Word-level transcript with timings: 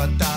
fatal. 0.00 0.29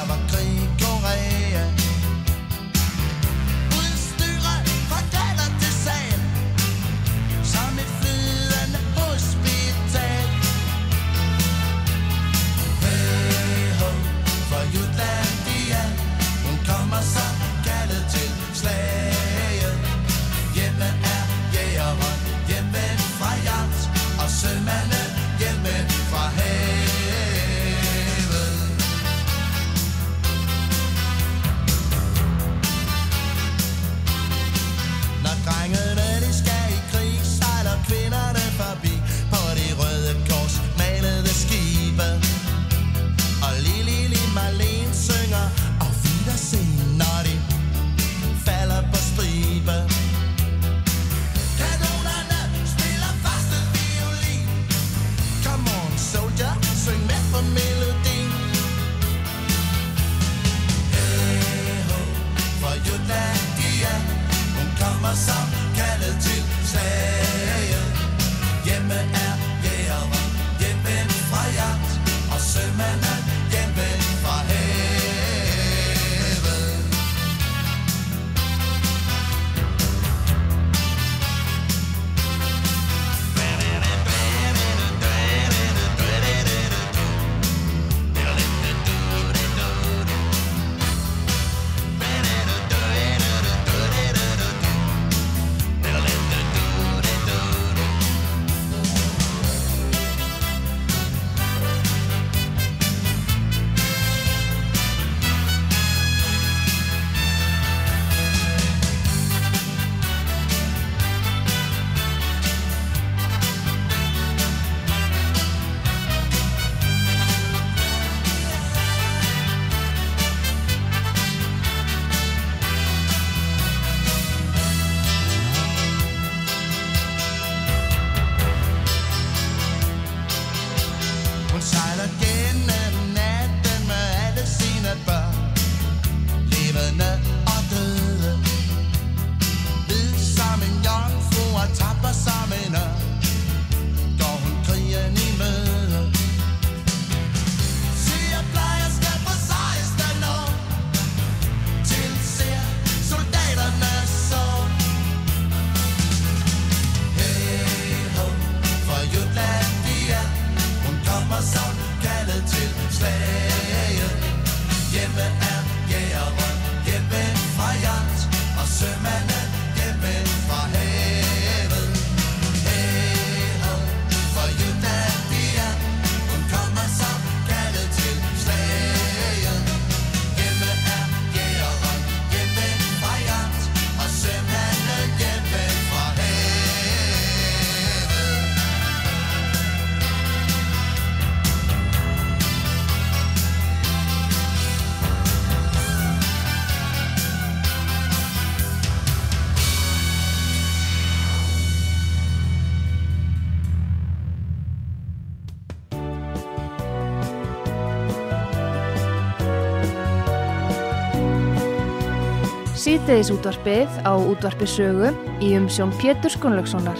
Hádegisútvarfið 213.13 213.97
á 214.09 214.13
útvarfisögu 214.17 215.09
í 215.37 215.51
umsjón 215.53 215.91
Pétur 216.01 216.33
Skunlökssonar. 216.33 216.97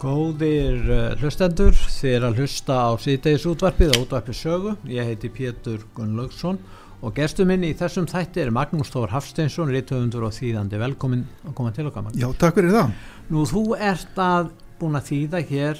Góðir 0.00 0.80
eh, 0.80 1.20
hlustendur, 1.20 1.76
þið 1.76 2.08
er 2.14 2.24
að 2.30 2.40
hlusta 2.40 2.78
á 2.80 2.90
síðdegisútvarfið 3.04 3.92
á 3.92 3.96
útvarfisögu. 4.00 4.72
Ég 4.88 5.12
heiti 5.12 5.28
Pétur 5.28 5.84
Skunlöksson 5.90 6.56
og 7.04 7.12
gestur 7.20 7.44
minn 7.52 7.68
í 7.68 7.74
þessum 7.76 8.08
þætti 8.08 8.46
er 8.46 8.54
Magnús 8.56 8.94
Tóvar 8.96 9.12
Hafsteinsson, 9.18 9.68
rítuðundur 9.76 10.24
og 10.24 10.32
þýðandi. 10.40 10.80
Velkomin 10.86 11.28
að 11.44 11.60
koma 11.60 11.76
til 11.76 11.90
okkar, 11.92 12.08
Magnús. 12.08 12.24
Já, 12.24 12.32
takk 12.46 12.56
fyrir 12.56 12.78
það. 12.78 12.98
Nú, 13.28 13.44
þú 13.52 13.68
ert 13.76 14.24
að 14.24 14.52
búin 14.80 14.98
að 14.98 15.10
þýða 15.10 15.40
hér 15.50 15.76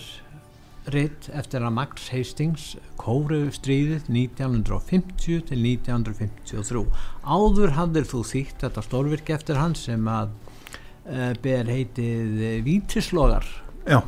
ritt 0.90 1.28
eftir 1.36 1.60
að 1.64 1.74
Max 1.76 2.08
Hastings 2.10 2.76
kóruðu 3.00 3.50
stríðið 3.54 4.02
1950 4.08 5.42
til 5.50 5.58
1953 5.60 6.84
áður 7.24 7.70
hafðir 7.76 8.06
þú 8.10 8.20
þýtt 8.30 8.58
þetta 8.64 8.80
stórvirk 8.86 9.26
eftir 9.36 9.56
hans 9.60 9.80
sem 9.88 10.04
að 10.10 10.28
uh, 10.32 11.32
ber 11.44 11.64
heitið 11.70 12.28
Vítislogar 12.66 13.46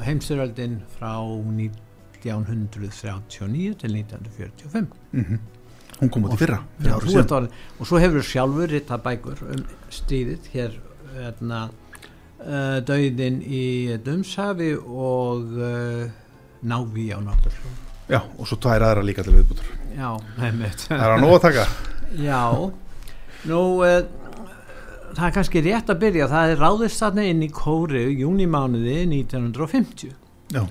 heimsturöldin 0.06 0.75
frá 0.97 1.12
1939 1.21 3.75
til 3.83 3.91
1945 3.97 4.87
mm 5.12 5.25
-hmm. 5.25 5.38
hún 6.00 6.11
kom 6.11 6.25
út 6.25 6.33
í 6.35 6.37
fyrra 6.37 6.59
og, 6.95 7.03
og 7.79 7.87
svo 7.87 7.99
hefur 7.99 8.23
sjálfur 8.23 8.69
ritt 8.69 8.91
að 8.91 9.03
bækur 9.03 9.38
um 9.43 9.65
stríðið 9.91 10.38
hér 10.53 10.81
hérna 11.15 11.71
uh, 12.43 12.79
döiðin 12.87 13.41
í 13.47 13.65
Dömshafi 14.05 14.73
og 14.79 15.55
uh, 15.59 16.06
Návi 16.62 17.09
á 17.15 17.19
Náttúrsson 17.23 17.79
Já, 18.11 18.21
og 18.21 18.44
svo 18.49 18.59
tvær 18.62 18.85
aðra 18.89 19.05
líka 19.06 19.25
til 19.27 19.37
viðbútur 19.39 19.71
Já, 19.97 20.11
nefnitt 20.41 20.87
Það 20.89 21.06
er 21.06 21.15
að 21.15 21.23
nóg 21.25 21.37
að 21.37 21.47
taka. 21.47 21.65
Já, 22.19 22.43
nú 23.50 23.62
uh, 23.85 24.03
það 25.12 25.27
er 25.29 25.35
kannski 25.37 25.61
rétt 25.67 25.91
að 25.93 25.99
byrja. 26.06 26.29
Það 26.33 26.53
er 26.55 26.62
ráðist 26.62 27.03
þarna 27.03 27.27
inn 27.29 27.43
í 27.44 27.50
kóri 27.53 28.06
júnimánuði 28.23 29.03
1950 29.11 30.15
Já, 30.53 30.65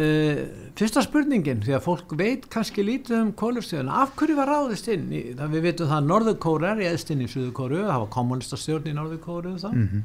Uh, 0.00 0.44
fyrsta 0.78 1.02
spurningin 1.02 1.64
því 1.64 1.72
að 1.74 1.80
fólk 1.82 2.12
veit 2.14 2.44
kannski 2.48 2.84
lítið 2.86 3.16
um 3.24 3.30
kólustíðuna 3.34 3.96
af 4.04 4.12
hverju 4.20 4.36
var 4.38 4.46
ráðist 4.46 4.86
inn 4.94 5.08
í, 5.10 5.22
það 5.34 5.56
við 5.56 5.64
veitum 5.66 5.88
það 5.90 5.96
að 5.96 6.06
Norðurkóra 6.12 6.68
er 6.76 6.82
eðst 6.92 7.10
inn 7.10 7.24
í 7.24 7.26
Suðurkóru 7.28 7.80
það 7.88 7.98
var 8.04 8.12
kommunistastjórn 8.14 8.86
í 8.86 8.94
Norðurkóru 8.94 9.56
það. 9.58 9.74
Mhm. 9.80 10.04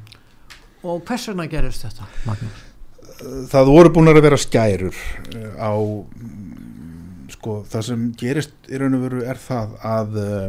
Og 0.86 1.02
hvers 1.06 1.28
vegna 1.30 1.48
gerist 1.50 1.86
þetta 1.86 2.08
Magnús? 2.28 2.62
það 3.52 3.72
voru 3.72 3.92
búin 3.96 4.12
að 4.12 4.22
vera 4.26 4.38
skærur 4.40 4.94
uh, 4.94 5.50
á 5.56 5.72
sko, 7.36 7.60
það 7.68 7.88
sem 7.90 8.06
gerist 8.20 8.70
í 8.70 8.80
raun 8.80 8.98
og 8.98 9.06
veru 9.08 9.26
er 9.26 9.40
það 9.40 9.76
að 9.96 10.22
uh, 10.22 10.46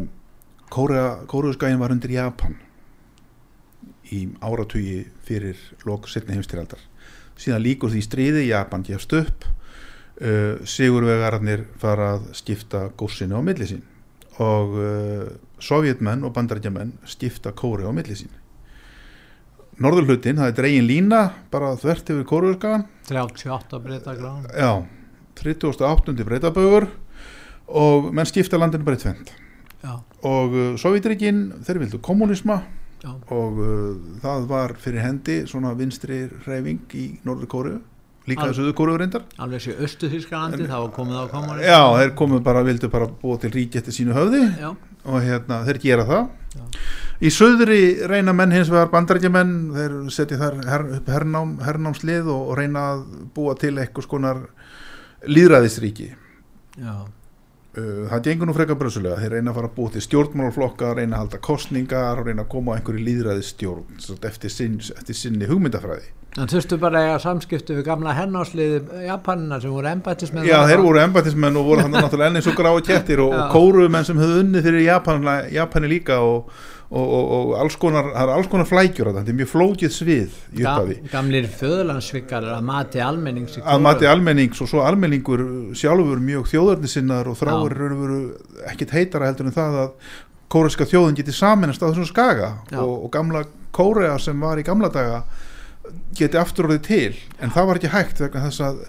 Kóruðskæin 0.68 1.80
var 1.80 1.94
undir 1.96 2.12
Japan 2.12 2.58
í 4.12 4.26
áratugi 4.44 5.06
fyrir 5.24 5.60
lok 5.88 6.10
setni 6.12 6.36
heimstyrjaldar 6.36 6.82
síðan 7.40 7.64
líkur 7.64 7.94
því 7.94 8.02
stríði 8.04 8.48
Japan 8.50 8.84
gefst 8.88 9.14
upp 9.18 9.48
uh, 9.48 10.58
sigurvegararnir 10.66 11.66
fara 11.82 12.14
að 12.18 12.32
skipta 12.38 12.88
góssinu 12.98 13.40
á 13.40 13.42
milli 13.46 13.70
sín. 13.70 13.84
Og 14.44 14.76
uh, 14.78 15.30
sovjetmenn 15.62 16.26
og 16.28 16.34
bandarækjamenn 16.36 16.96
skipta 17.10 17.54
kóri 17.58 17.88
á 17.88 17.92
milli 17.94 18.18
sín 19.78 19.86
Norðurhlutin, 19.86 20.38
það 20.38 20.48
er 20.50 20.56
dregin 20.58 20.88
lína 20.88 21.20
bara 21.52 21.76
þvert 21.78 22.10
yfir 22.10 22.26
kóruðskagan 22.26 22.86
38 23.10 23.80
breyta 23.84 24.16
gráðan 24.18 24.48
Já, 24.58 24.86
38. 25.38 26.16
breytabögur 26.26 26.88
og 27.68 28.12
menn 28.14 28.26
skipta 28.26 28.58
landinu 28.58 28.86
bara 28.86 28.98
í 28.98 29.04
tvend 29.04 29.34
og 29.88 30.56
uh, 30.56 30.78
Sovjetríkin, 30.82 31.64
þeir 31.64 31.80
vildu 31.84 32.00
kommunisma 32.02 32.64
já, 33.04 33.12
og 33.30 33.60
uh, 33.62 33.94
það 34.24 34.48
var 34.50 34.74
fyrir 34.82 35.04
hendi 35.06 35.44
svona 35.48 35.76
vinstri 35.78 36.26
reyfing 36.48 36.82
í 36.98 37.06
Norður 37.24 37.48
Kóru 37.52 37.76
líka 38.28 38.50
þessu 38.50 38.74
Kóru 38.76 38.98
reyndar. 39.00 39.24
Alveg 39.40 39.62
sér 39.64 39.78
Östu 39.86 40.10
Þískalandi 40.12 40.66
það 40.66 40.88
var 40.88 40.92
komið 40.98 41.22
á 41.22 41.26
komari 41.32 41.70
Já, 41.70 41.80
þeir 42.02 42.16
komu 42.18 42.42
bara, 42.44 42.66
vildu 42.66 42.90
bara 42.92 43.08
búa 43.08 43.38
til 43.40 43.54
ríki 43.54 43.80
eftir 43.80 43.96
sínu 43.96 44.18
höfði 44.18 44.42
já, 44.58 44.74
og 45.06 45.22
hérna, 45.24 45.62
þeir 45.70 45.80
gera 45.86 46.08
það 46.10 46.26
Já. 46.58 46.64
í 47.22 47.34
söðri 47.34 47.82
reyna 48.10 48.34
menn 48.36 48.56
hins 48.56 48.72
vegar 48.74 48.90
bandarækjumenn, 48.94 49.58
þeir 49.76 50.00
setja 50.14 50.40
þar 50.42 50.58
her, 50.68 50.88
upp 51.00 51.12
hernám, 51.14 51.58
hernámslið 51.66 52.32
og, 52.34 52.50
og 52.52 52.58
reyna 52.62 52.88
að 52.94 53.06
búa 53.36 53.58
til 53.60 53.76
eitthvað 53.78 54.10
skonar 54.10 54.42
líðræðisríki 55.28 56.12
já, 56.78 56.96
Uh, 57.78 58.08
það 58.10 58.22
gengur 58.26 58.48
nú 58.50 58.54
frekar 58.58 58.78
bröðsulega 58.80 59.20
þeir 59.22 59.34
reyna 59.36 59.52
að 59.52 59.58
fara 59.60 59.68
að 59.70 59.74
búa 59.76 59.92
til 59.94 60.02
stjórnmálaflokka 60.02 60.88
reyna 60.98 61.14
að 61.14 61.20
halda 61.22 61.40
kostningar 61.46 62.18
og 62.18 62.26
reyna 62.26 62.42
að 62.48 62.50
koma 62.50 62.74
á 62.74 62.76
einhverju 62.80 63.04
líðræðistjórn 63.06 64.00
eftir, 64.26 64.50
sinn, 64.50 64.80
eftir 64.96 65.18
sinni 65.20 65.46
hugmyndafræði 65.46 66.08
en 66.38 66.50
þurftu 66.52 66.78
bara 66.82 67.02
að 67.16 67.20
samskiptu 67.26 67.76
við 67.80 67.86
gamla 67.88 68.14
hernásliði 68.18 69.04
Japanina 69.08 69.60
sem 69.62 69.74
voru 69.74 69.90
embættismenn 69.90 70.48
Já, 70.48 70.60
þeir 70.70 70.84
voru 70.86 71.02
embatismenn 71.02 71.60
og 71.60 71.68
voru 71.72 71.86
hann 71.86 71.96
náttúrulega 71.98 72.32
enn 72.32 72.40
eins 72.42 72.50
og 72.52 72.58
grái 72.60 72.74
kettir 72.86 73.24
og, 73.24 73.34
og 73.34 73.54
kórumenn 73.56 74.06
sem 74.08 74.20
höfðu 74.22 74.44
unnið 74.44 74.68
fyrir 74.70 74.86
Japan, 74.86 75.26
Japani 75.54 75.90
líka 75.92 76.20
og, 76.22 76.52
og, 76.92 77.08
og, 77.08 77.32
og 77.40 77.56
alls 77.64 77.80
konar, 77.82 78.12
það 78.14 78.22
er 78.24 78.34
alls 78.36 78.52
konar 78.52 78.70
flækjur 78.70 79.10
þarna, 79.10 79.24
þetta 79.24 79.34
er 79.34 79.40
mjög 79.42 79.52
flókið 79.56 79.96
svið 79.98 80.38
í 80.38 80.62
upphafi. 80.62 81.00
Ga, 81.02 81.12
gamlir 81.16 81.50
föðurlandsvikar 81.58 82.48
að 82.54 82.64
mati 82.70 83.04
almennings 83.08 83.60
að 83.64 83.84
mati 83.90 84.10
almennings 84.12 84.64
og 84.64 84.72
svo 84.72 84.86
almenningur 84.86 85.46
sjálfur 85.78 86.24
mjög 86.30 86.48
þjóðarnisinnar 86.54 87.34
og 87.34 87.46
og 87.48 87.68
veru 87.74 88.22
ekkit 88.70 88.94
heitara 88.94 89.32
heldur 89.32 89.50
en 89.50 89.58
það 89.58 89.84
að 89.88 90.16
kóreska 90.48 90.86
þjóðin 90.88 91.18
geti 91.18 91.34
saminast 91.36 91.82
á 91.84 91.90
þessum 91.90 92.08
skaga 92.08 92.54
og 92.78 93.10
gamla 93.12 93.44
Kórea 93.78 94.16
sem 94.18 94.40
var 94.42 94.58
í 94.58 94.64
gamla 94.66 94.90
daga 94.90 95.20
geti 96.18 96.40
aftur 96.40 96.68
orðið 96.68 96.84
til 96.88 97.18
en 97.42 97.54
það 97.56 97.68
var 97.70 97.80
ekki 97.80 97.94
hægt 97.94 98.22
vegna 98.24 98.46
þess 98.48 98.64
að 98.68 98.80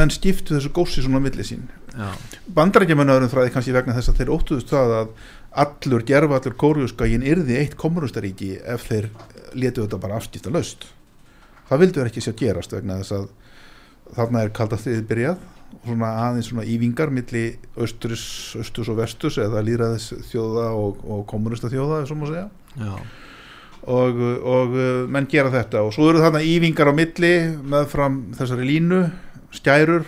menn 0.00 0.12
skiptu 0.14 0.56
þessu 0.56 0.72
gósi 0.74 1.04
svona 1.04 1.22
á 1.22 1.26
milli 1.26 1.46
sín. 1.46 1.66
Já, 1.94 2.12
bandarækjumenn 2.54 3.14
öðrum 3.14 3.32
þræði 3.32 3.54
kannski 3.54 3.74
vegna 3.76 3.96
þess 3.96 4.12
að 4.12 4.20
þeir 4.22 4.34
óttuðust 4.36 4.72
það 4.72 4.94
að 4.98 5.10
allur 5.64 6.04
gerfallur 6.06 6.56
kóriuskaginn 6.60 7.26
yrði 7.26 7.58
eitt 7.62 7.76
kommunustaríki 7.80 8.54
ef 8.62 8.86
þeir 8.90 9.10
letu 9.58 9.84
þetta 9.84 10.00
bara 10.02 10.20
afskipta 10.20 10.52
löst 10.52 10.90
það 11.68 11.84
vildu 11.84 12.00
þeir 12.00 12.10
ekki 12.10 12.24
sér 12.24 12.36
gerast 12.38 12.74
vegna 12.74 12.98
þess 13.02 13.16
að 13.16 13.30
þarna 14.16 14.42
er 14.44 14.52
kalda 14.56 14.80
þriðið 14.80 15.08
byrjað 15.10 15.46
svona 15.84 16.10
aðeins 16.24 16.48
svona 16.48 16.64
ívingar 16.68 17.12
milli 17.12 17.44
austurs, 17.76 18.24
austurs 18.56 18.88
og 18.92 19.00
vesturs 19.02 19.38
eða 19.42 19.62
líraðis 19.64 20.10
þjóða 20.30 20.68
og, 20.76 21.02
og 21.04 21.24
kommunista 21.28 21.68
þjóða 21.72 22.04
svo 22.08 22.16
má 22.16 22.24
segja. 22.30 22.46
Já, 22.80 22.94
og, 23.88 24.20
og 24.44 24.76
uh, 24.76 25.08
menn 25.10 25.28
gera 25.30 25.52
þetta. 25.52 25.82
Og 25.86 25.94
svo 25.96 26.10
eru 26.12 26.22
þarna 26.22 26.44
ívingar 26.44 26.92
á 26.92 26.94
milli 26.96 27.32
með 27.64 27.88
fram 27.94 28.20
þessari 28.36 28.68
línu 28.68 29.02
skærur 29.56 30.06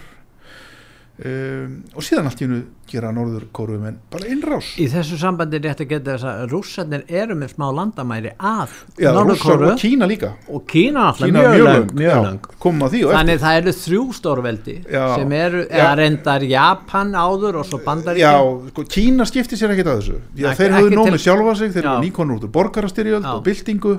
um, 1.25 1.73
og 1.95 2.05
síðan 2.07 2.29
allt 2.31 2.41
í 2.41 2.47
hennu 2.47 2.61
gera 2.91 3.11
norður 3.15 3.45
kóruum 3.55 3.85
bara 4.11 4.29
innrás. 4.31 4.73
Í 4.81 4.87
þessu 4.91 5.19
sambandi 5.21 5.59
er 5.61 5.65
rétt 5.69 5.83
að 5.85 5.91
geta 5.93 6.15
þess 6.17 6.27
að 6.27 6.41
rússarnir 6.51 7.05
eru 7.21 7.37
með 7.39 7.53
smá 7.55 7.67
landamæri 7.77 8.33
að 8.37 8.73
Já, 8.99 9.11
Rússar 9.13 9.19
Norðurkóru 9.19 9.69
og 9.71 9.79
Kína 9.81 10.09
líka. 10.11 10.31
Og 10.51 10.65
Kína 10.71 11.05
alltaf 11.11 11.29
Kína 11.29 11.45
mjög 11.45 11.67
löng, 11.69 11.93
mjög 12.01 12.11
já, 12.11 13.05
og 13.07 13.15
þannig 13.15 13.43
það 13.45 13.59
eru 13.61 13.75
þrjú 13.81 14.03
stórveldi 14.19 14.77
Já. 14.91 15.05
sem 15.15 15.37
eru, 15.39 15.63
eða 15.69 15.93
reyndar 16.01 16.47
Japan 16.51 17.15
áður 17.15 17.61
og 17.61 17.69
svo 17.69 17.79
eftir 17.79 17.87
bandaríkja 17.91 18.33
Já, 18.35 18.73
sko, 18.73 18.87
Kína 18.97 19.29
skipti 19.31 19.61
sér 19.61 19.77
ekkert 19.77 19.93
að 19.93 20.01
þessu. 20.03 20.19
Að 20.41 20.59
þeir 20.59 20.67
ekki 20.71 20.81
höfðu 20.81 20.91
til- 20.91 20.99
nómið 21.01 21.25
sjálfa 21.27 21.55
sig 21.61 21.73
þeir 21.77 21.89
höfðu 21.91 22.09
nýkonur 22.09 22.41
út 22.41 22.49
úr 22.49 22.55
borgarastyrjöld 22.59 23.31
og 23.35 23.45
byltingu 23.47 23.95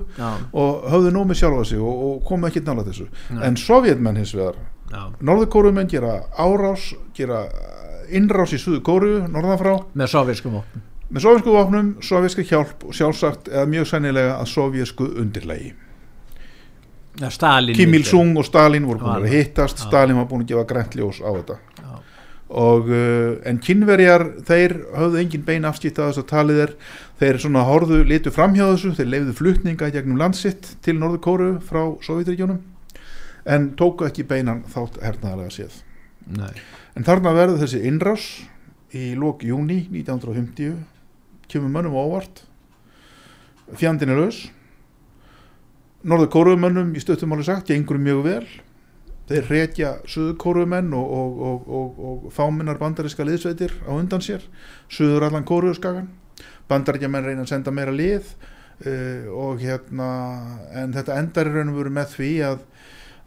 og 0.51 0.91
höfðu 0.91 1.15
nómið 1.15 1.41
sjálfa 1.43 1.65
sig 1.71 1.79
og, 1.79 2.05
og 2.09 2.21
komu 2.27 2.51
ekkert 2.51 2.67
nála 2.67 2.85
þessu. 2.89 3.07
En 3.41 3.55
sovjetmenn 3.55 4.19
hins 4.19 4.35
vegar. 4.35 4.59
Norðurkórumenn 5.21 5.89
gera 5.91 6.21
árás 6.37 6.91
gera 7.17 7.45
innrás 8.11 8.55
í 8.55 8.59
suðu 8.61 8.81
kóru 8.85 9.11
norðan 9.31 9.59
frá. 9.61 9.73
Með 9.97 10.11
sovískum 10.15 10.57
vopnum. 10.59 10.87
Með 11.11 11.25
sovjesku 11.25 11.51
vopnum, 11.51 11.87
sovjeska 11.99 12.43
hjálp 12.47 12.85
og 12.87 12.95
sjálfsagt 12.95 13.49
eða 13.51 13.65
mjög 13.67 13.89
sennilega 13.89 14.37
að 14.39 14.51
sovjesku 14.53 15.09
undirlegi 15.19 15.73
Stalin 17.35 17.75
Kim. 17.75 17.91
Il-sung 17.97 18.37
og 18.39 18.45
Stalin 18.47 18.85
voru 18.87 19.01
búin 19.03 19.25
að 19.25 19.33
hittast. 19.33 19.83
Stalin 19.83 20.15
var 20.21 20.29
búin 20.29 20.45
að 20.45 20.53
gefa 20.53 20.63
grænt 20.69 20.95
ljós 20.95 21.19
á 21.19 21.29
þetta. 21.35 21.57
Já. 21.81 21.89
og 22.61 22.87
uh, 22.91 23.35
en 23.47 23.59
kynverjar 23.63 24.25
þeir 24.47 24.77
höfðu 24.95 25.19
engin 25.19 25.43
bein 25.47 25.67
afskipta 25.67 26.05
að 26.05 26.09
þess 26.09 26.23
að 26.23 26.29
talið 26.31 26.63
er 26.65 26.73
þeir 27.19 27.37
svona 27.43 27.67
horfðu, 27.67 28.01
litu 28.07 28.31
framhjá 28.31 28.65
þessu 28.71 28.95
þeir 28.97 29.11
leiðu 29.13 29.35
flutninga 29.37 29.91
gegnum 29.91 30.19
landsitt 30.19 30.73
til 30.83 30.97
Norður 30.99 31.21
Kóru 31.27 31.51
frá 31.63 31.83
Sovjetríkjónum 32.03 32.59
en 33.45 33.71
tóku 33.77 34.05
ekki 34.07 34.25
beinan 34.27 34.63
þátt 34.71 35.01
hernaðarlega 35.01 35.55
séð. 35.55 35.81
Nei. 36.31 36.53
en 36.95 37.03
þarna 37.03 37.31
verður 37.33 37.63
þessi 37.63 37.79
innrás 37.89 38.25
í 38.93 39.15
lok 39.17 39.41
júni 39.43 39.87
1950 39.89 40.75
kemur 41.49 41.71
mönnum 41.73 41.97
á 41.97 42.01
óvart. 42.05 42.43
Fjandinn 43.73 44.13
er 44.13 44.21
laus. 44.21 44.43
Norður 46.03 46.29
Kóruumönnum 46.33 46.93
í 46.95 47.01
stöttumáli 47.01 47.45
sagt 47.45 47.71
gengur 47.71 47.99
mjög 48.01 48.21
vel. 48.25 48.45
Þeir 49.31 49.49
reykja 49.49 49.91
Suður 50.09 50.37
Kóruumenn 50.41 50.93
og, 50.97 51.11
og, 51.17 51.41
og, 51.41 51.67
og, 51.67 51.99
og 52.07 52.31
fáminnar 52.35 52.79
bandariska 52.81 53.25
liðsveitir 53.25 53.73
á 53.87 53.91
undan 53.95 54.23
sér. 54.23 54.45
Suður 54.91 55.29
allan 55.29 55.47
Kóruuskagan 55.47 56.09
bandaríkjamenn 56.71 57.27
reyna 57.27 57.45
að 57.45 57.51
senda 57.51 57.73
meira 57.73 57.93
lið 57.95 58.27
uh, 58.85 59.27
og 59.35 59.61
hérna 59.63 60.09
en 60.77 60.95
þetta 60.95 61.19
endar 61.21 61.49
í 61.49 61.55
raun 61.55 61.73
og 61.73 61.81
veru 61.81 61.93
með 61.95 62.15
því 62.15 62.31
að, 62.47 62.65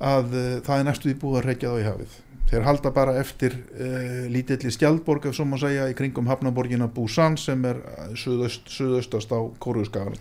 að 0.01 0.35
uh, 0.35 0.53
það 0.67 0.79
er 0.79 0.87
næstu 0.91 1.11
því 1.11 1.17
búið 1.23 1.41
að 1.41 1.51
reykja 1.51 1.73
þá 1.73 1.81
í 1.81 1.89
hafið. 1.89 2.21
Þeir 2.51 2.67
halda 2.69 2.95
bara 2.95 3.17
eftir 3.19 3.57
uh, 3.57 4.25
lítilli 4.31 4.73
skjaldborg 4.75 5.27
ef 5.31 5.37
svo 5.37 5.49
má 5.49 5.59
segja 5.61 5.89
í 5.91 5.99
kringum 5.99 6.31
hafnaborgina 6.31 6.91
Busan 6.93 7.39
sem 7.41 7.65
er 7.69 7.81
uh, 7.81 8.15
suðaust, 8.19 8.69
suðaustast 8.71 9.33
á 9.33 9.41
Kóruuskagan 9.63 10.19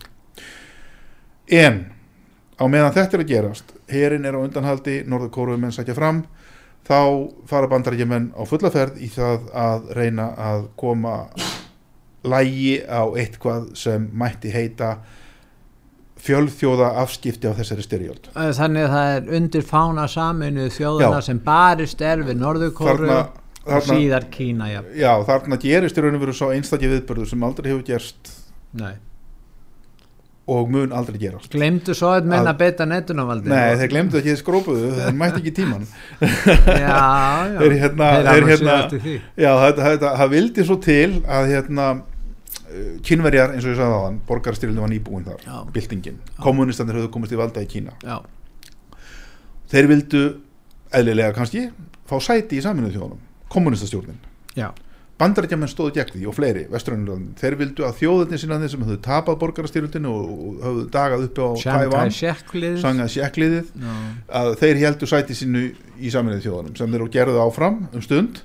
en 1.50 1.84
á 2.56 2.64
meðan 2.70 2.94
þetta 2.94 3.18
er 3.18 3.24
að 3.24 3.30
gerast 3.30 3.74
herin 3.90 4.24
er 4.24 4.36
á 4.38 4.40
undanhaldi, 4.40 5.02
norður 5.06 5.32
kóruumenn 5.34 5.74
sækja 5.74 5.96
fram 5.96 6.24
þá 6.86 7.28
fara 7.48 7.68
bandarækjumenn 7.68 8.32
á 8.36 8.42
fulla 8.48 8.70
ferð 8.72 9.00
í 9.02 9.10
það 9.12 9.50
að 9.52 9.90
reyna 9.96 10.30
að 10.36 10.66
koma 10.80 11.16
lægi 12.24 12.80
á 12.88 13.04
eitthvað 13.12 13.74
sem 13.76 14.08
mætti 14.12 14.52
heita 14.52 14.98
fjölþjóða 16.24 16.90
afskipti 17.04 17.50
á 17.50 17.56
þessari 17.58 17.84
styrjöld 17.84 18.28
Þannig 18.34 18.86
að 18.88 18.92
það 18.96 19.14
er 19.16 19.32
undir 19.38 19.64
fána 19.68 20.04
saminu 20.08 20.68
þjóðuna 20.72 21.18
Já. 21.20 21.26
sem 21.28 21.40
barist 21.44 22.00
er 22.04 22.22
við 22.24 22.38
Norðurkóru 22.40 23.10
og 23.64 23.82
síðar 23.88 24.26
Kína 24.32 24.66
já. 24.72 24.80
já, 24.92 25.10
þarna 25.24 25.56
gerist 25.60 25.96
í 25.96 26.02
raun 26.04 26.16
og 26.18 26.22
veru 26.26 26.34
svo 26.36 26.50
einstakki 26.52 26.88
viðbörður 26.92 27.30
sem 27.30 27.44
aldrei 27.48 27.70
hefur 27.72 27.84
gerst 27.88 28.32
Nei. 28.76 28.94
og 30.52 30.68
mun 30.72 30.92
aldrei 30.92 31.16
gerast 31.22 31.48
Glemdu 31.54 31.94
svo 31.96 32.10
að 32.12 32.26
menn 32.28 32.44
Að- 32.50 32.58
beita 32.60 32.84
netunavaldi 32.88 33.48
Nei, 33.48 33.76
þeir 33.80 33.92
glemdu 33.94 34.18
ekki, 34.20 34.34
þeir 34.34 34.40
skrópuðu, 34.42 34.90
þeir 34.98 35.16
mætti 35.22 35.40
ekki 35.40 35.54
tíman 35.60 35.86
Já, 36.20 36.98
já 37.54 37.58
Þeir 37.62 37.76
hérna- 37.84 38.10
Þeir 38.28 38.48
hérna-. 38.50 39.14
Já, 39.40 39.52
það 40.04 40.28
vildi 40.34 40.66
svo 40.68 40.76
til 40.84 41.22
að 41.24 41.48
hérna 41.54 41.88
kynverjar, 43.06 43.54
eins 43.54 43.66
og 43.66 43.74
ég 43.74 43.78
sagði 43.80 43.98
aðan 43.98 44.20
borgarstyrlunum 44.28 44.86
var 44.86 44.92
nýbúin 44.92 45.26
þar, 45.26 45.44
Já. 45.46 45.58
byltingin. 45.74 46.16
Kommunistandir 46.42 46.98
höfðu 46.98 47.12
komist 47.14 47.34
í 47.34 47.38
valda 47.38 47.62
í 47.64 47.68
Kína. 47.70 47.94
Já, 48.04 48.18
þeir 49.72 49.90
vildu 49.90 50.24
eðlilega 50.94 51.34
kannski 51.36 51.68
fá 52.08 52.16
sæti 52.22 52.58
í 52.58 52.64
saminuð 52.64 52.96
þjóðunum 52.96 53.22
kommunistastjórnin 53.52 54.18
já, 54.58 54.68
bandarækjaman 55.20 55.70
stóðu 55.70 55.94
gegn 55.98 56.12
því 56.14 56.24
og 56.30 56.36
fleiri 56.36 56.64
vestrænulöndin, 56.72 57.36
þeir 57.38 57.56
vildu 57.60 57.86
að 57.86 58.00
þjóðinni 58.00 58.40
sinna 58.42 58.58
þeir 58.62 58.72
sem 58.74 58.84
höfðu 58.86 58.98
tapað 59.04 59.38
borgarastyrlundinu 59.42 60.10
og, 60.10 60.32
höfðu 60.64 60.84
dagað 60.94 61.26
uppi 61.28 61.46
á 61.46 61.50
Tævan 61.62 62.14
sangað 62.82 63.14
sjekkliðið. 63.14 63.70
Já, 63.78 63.94
að 64.40 64.50
þeir 64.62 64.82
heldu 64.82 65.10
sæti 65.10 65.38
sínu 65.38 65.64
í 65.98 66.12
saminuð 66.14 66.44
þjóðunum 66.48 66.76
sem 66.80 66.96
þeir 66.96 67.06
gerðu 67.14 67.40
áfram 67.44 67.80
um 67.92 68.04
stund. 68.04 68.42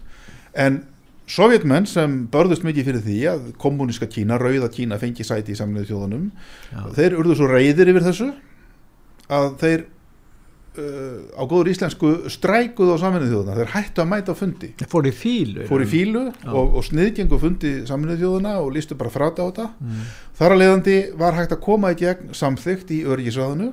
En 0.53 0.83
sovjetmenn 1.29 1.85
sem 1.89 2.23
börðust 2.31 2.65
mikið 2.65 2.89
fyrir 2.89 3.05
því 3.05 3.19
að 3.29 3.45
kommuníska 3.61 4.09
Kína, 4.09 4.39
rauða 4.41 4.71
Kína 4.73 4.97
fengi 5.01 5.25
sæti 5.27 5.53
í 5.53 5.59
saminuð 5.59 5.91
þjóðunum 5.91 6.27
já, 6.71 6.81
þeir 6.97 7.17
urðu 7.21 7.37
svo 7.37 7.49
reyðir 7.51 7.91
yfir 7.93 8.05
þessu 8.07 8.29
að 9.29 9.49
þeir 9.61 9.83
uh, 10.79 11.19
á 11.37 11.43
góður 11.43 11.69
íslensku 11.73 12.13
strækuðu 12.33 12.95
á 12.97 13.01
saminuð 13.03 13.33
þjóðuna, 13.33 13.57
þeir 13.59 13.73
hættu 13.75 14.03
að 14.03 14.09
mæta 14.13 14.33
á 14.33 14.39
fundi. 14.39 14.71
Fór 14.89 15.09
í 15.09 15.13
fílu 15.15 15.67
fór 15.69 15.83
í 15.85 15.89
fílu 15.89 16.23
og, 16.29 16.79
og 16.79 16.87
sniðgengu 16.87 17.41
fundi 17.41 17.73
saminuð 17.89 18.23
þjóðuna 18.23 18.55
og 18.63 18.71
lístu 18.75 18.97
bara 18.99 19.13
frata 19.13 19.45
á 19.45 19.47
þetta. 19.49 19.67
Mm. 19.83 20.07
þar 20.39 20.55
að 20.55 20.63
leiðandi 20.63 20.97
var 21.19 21.37
hægt 21.37 21.53
að 21.55 21.61
koma 21.67 21.93
í 21.93 21.99
gegn 21.99 22.33
samþygt 22.41 22.95
í 22.95 23.03
örgisræðinu 23.05 23.69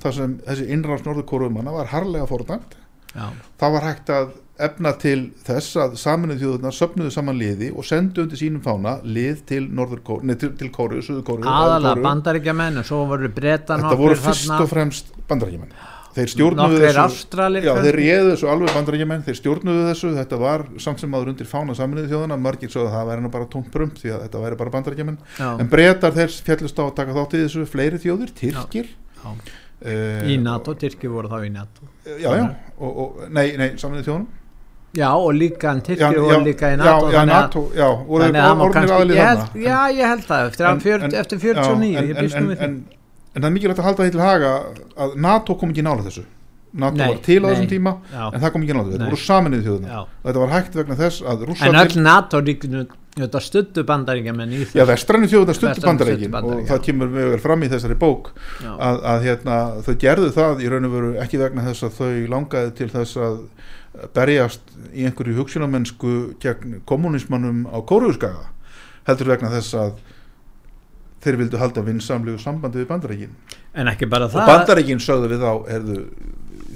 þar 0.00 0.16
sem 0.16 0.38
þessi 0.46 0.68
innráns 0.76 1.02
norður 1.04 1.26
kóruumanna 1.28 1.74
var 1.74 1.90
harlega 1.90 2.28
fordæmt. 2.30 2.78
Já, 3.10 3.26
það 3.58 3.74
var 3.74 3.86
hægt 3.88 4.14
að 4.14 4.30
efna 4.66 4.92
til 5.00 5.18
þess 5.46 5.78
að 5.80 5.94
saminuð 6.00 6.42
þjóðuna 6.42 6.74
söfnuðu 6.76 7.14
saman 7.14 7.38
liði 7.40 7.70
og 7.74 7.86
sendu 7.88 8.24
undir 8.24 8.40
sínum 8.40 8.64
fána 8.64 8.98
lið 9.04 9.44
til, 9.48 9.62
nei, 9.70 10.34
til, 10.40 10.52
til 10.58 10.72
Kóru, 10.74 11.00
Suður 11.04 11.24
Kóru 11.28 11.48
aðalega 11.48 12.04
bandaríkjamenn 12.04 12.82
en 12.82 12.86
svo 12.86 13.04
voru 13.10 13.30
breyta 13.32 13.78
þetta 13.80 14.00
voru 14.00 14.18
fyrst 14.20 14.52
og 14.56 14.68
fremst 14.70 15.14
bandarækjumenn 15.30 15.72
þeir 16.14 16.30
stjórnuðu 16.32 16.80
þessu 16.82 17.60
já, 17.62 17.70
þeir 17.84 17.98
réðu 18.00 18.30
þessu 18.32 18.48
alveg 18.50 18.74
bandarækjumenn 18.74 19.24
þeir 19.26 19.38
stjórnuðu 19.38 19.84
þessu, 19.86 20.10
þetta 20.16 20.40
var 20.40 20.64
samt 20.82 21.02
sem 21.02 21.14
aður 21.14 21.32
undir 21.34 21.48
fána 21.50 21.76
saminuð 21.78 22.10
þjóðuna, 22.10 22.38
margir 22.42 22.72
svo 22.72 22.86
að 22.86 22.96
það 22.96 23.10
væri 23.12 23.24
nú 23.24 23.30
bara 23.36 23.48
tómt 23.52 23.70
brump 23.74 24.00
því 24.00 24.12
að 24.16 24.24
þetta 24.26 24.42
væri 24.42 24.58
bara 24.58 24.74
bandarækjumenn 24.74 25.20
Já, 25.38 25.48
en 25.52 25.70
breytar 25.70 26.16
þeir 26.18 26.34
fjallust 26.48 26.82
á 26.82 26.84
að 26.88 26.92
taka 26.98 27.16
þátt 27.16 27.36
í 27.38 27.42
þessu. 27.44 27.66
Fleiri 27.70 28.02
þjóðir, 28.02 28.34
Tyrkir. 28.40 28.90
Já. 29.20 29.30
uh, 29.30 30.26
Í 30.26 30.36
NATO, 30.42 30.74
Tyrki 30.82 31.10
voru 31.12 31.30
þá 31.30 31.46
í 31.46 31.54
NATO. 31.54 31.90
Já, 32.10 32.26
já, 32.26 32.44
og, 32.80 32.90
og, 32.90 33.24
nei, 33.30 33.46
nei, 33.60 33.68
saminuð 33.78 34.08
þjóðunum 34.08 34.28
Já, 34.96 35.10
og 35.14 35.30
líka 35.34 35.70
en 35.70 35.80
Tyrki 35.86 36.02
já, 36.02 36.10
já, 36.12 36.38
líka 36.42 36.72
í 36.74 36.76
NATO 36.76 37.10
já, 37.14 37.24
NATO, 37.26 37.60
já, 37.76 37.86
voru 38.08 38.72
kannski- 38.74 38.96
aðlið 38.96 39.20
þarna. 39.20 39.62
Já, 39.62 39.78
ég 39.94 40.06
held 40.10 40.24
það, 40.26 40.46
eftir, 40.50 40.66
En- 40.66 40.72
en, 40.72 40.80
fjör, 40.80 41.04
en- 41.04 41.14
eftir 41.14 41.38
49, 41.38 41.92
Já, 41.94 42.02
ég 42.02 42.16
býst 42.18 42.36
nú 42.40 42.50
en, 42.50 42.50
en, 42.50 42.58
en, 42.64 42.84
en 43.34 43.42
það 43.42 43.46
er 43.46 43.54
mikilvægt 43.54 43.78
að 43.78 43.84
halda 43.90 44.02
því 44.04 44.10
til 44.10 44.20
haga 44.20 44.50
að 44.98 45.14
NATO 45.16 45.54
kom 45.54 45.70
ekki 45.70 45.82
nála 45.86 46.02
þessu. 46.08 46.24
NATO 46.72 46.96
Nei, 46.96 47.06
var 47.08 47.16
til 47.22 47.42
á 47.42 47.46
þessum 47.50 47.68
tíma 47.70 47.92
Já. 48.14 48.30
en 48.34 48.40
það 48.40 48.52
kom 48.52 48.62
ekki 48.62 48.74
nála 48.74 48.84
þessu, 48.90 48.98
Nei. 48.98 49.08
voru 49.10 49.16
saminuð 49.26 49.62
þjóðuna 49.66 50.02
þetta 50.24 50.38
var 50.42 50.48
hægt 50.54 50.74
vegna 50.78 50.94
þess 51.00 51.22
að 51.22 51.40
En 51.40 51.48
rússarnir 51.50 51.80
öll 51.86 52.02
NATO 52.02 53.40
stuttu 53.42 53.82
bandaríkjamenn 53.84 54.52
í 54.54 54.60
Já, 54.78 54.84
vestrænu 54.86 55.26
þjóðuna 55.26 55.54
stuttu 55.56 55.80
studdu 55.82 55.86
og 55.86 56.30
Bandaríkin, 56.30 56.66
það 56.68 56.82
kemur 56.84 57.08
mjög 57.10 57.30
vel 57.34 57.40
fram 57.42 57.62
í 57.66 57.68
þessari 57.72 57.96
bók 57.98 58.30
að 58.62 59.26
hérna, 59.26 59.56
þau 59.82 59.94
gerðu 59.98 60.30
það 60.36 60.62
í 60.62 60.70
raun 60.70 60.86
og 60.86 60.94
veru 60.94 61.10
ekki 61.24 61.40
vegna 61.42 61.64
þess 61.66 61.82
að 61.88 61.98
þau 61.98 62.28
langaði 62.36 62.74
til 62.78 62.88
þess 62.94 63.16
að 63.18 63.36
berjast 64.14 64.60
í 64.94 65.04
einhverju 65.08 65.34
hugsunamennsku 65.40 66.10
gegn 66.42 66.80
kommunismannum 66.86 67.64
á 67.70 67.78
Kóruðskaga 67.82 68.48
heldur 69.08 69.32
vegna 69.32 69.50
þess 69.50 69.74
að 69.74 69.94
þeir 71.24 71.36
vildu 71.42 71.58
halda 71.60 71.82
vinsamlegu 71.84 72.38
sambandi 72.40 72.80
við 72.80 72.88
bandareikin 72.92 73.32
En 73.74 73.90
ekki 73.90 74.06
bara 74.10 74.28
og 74.28 74.34
það 74.34 74.46
bandareikin 74.50 75.02
sögðu 75.02 75.28
við 75.32 75.42
þá 75.44 75.50
erðu, 75.74 75.96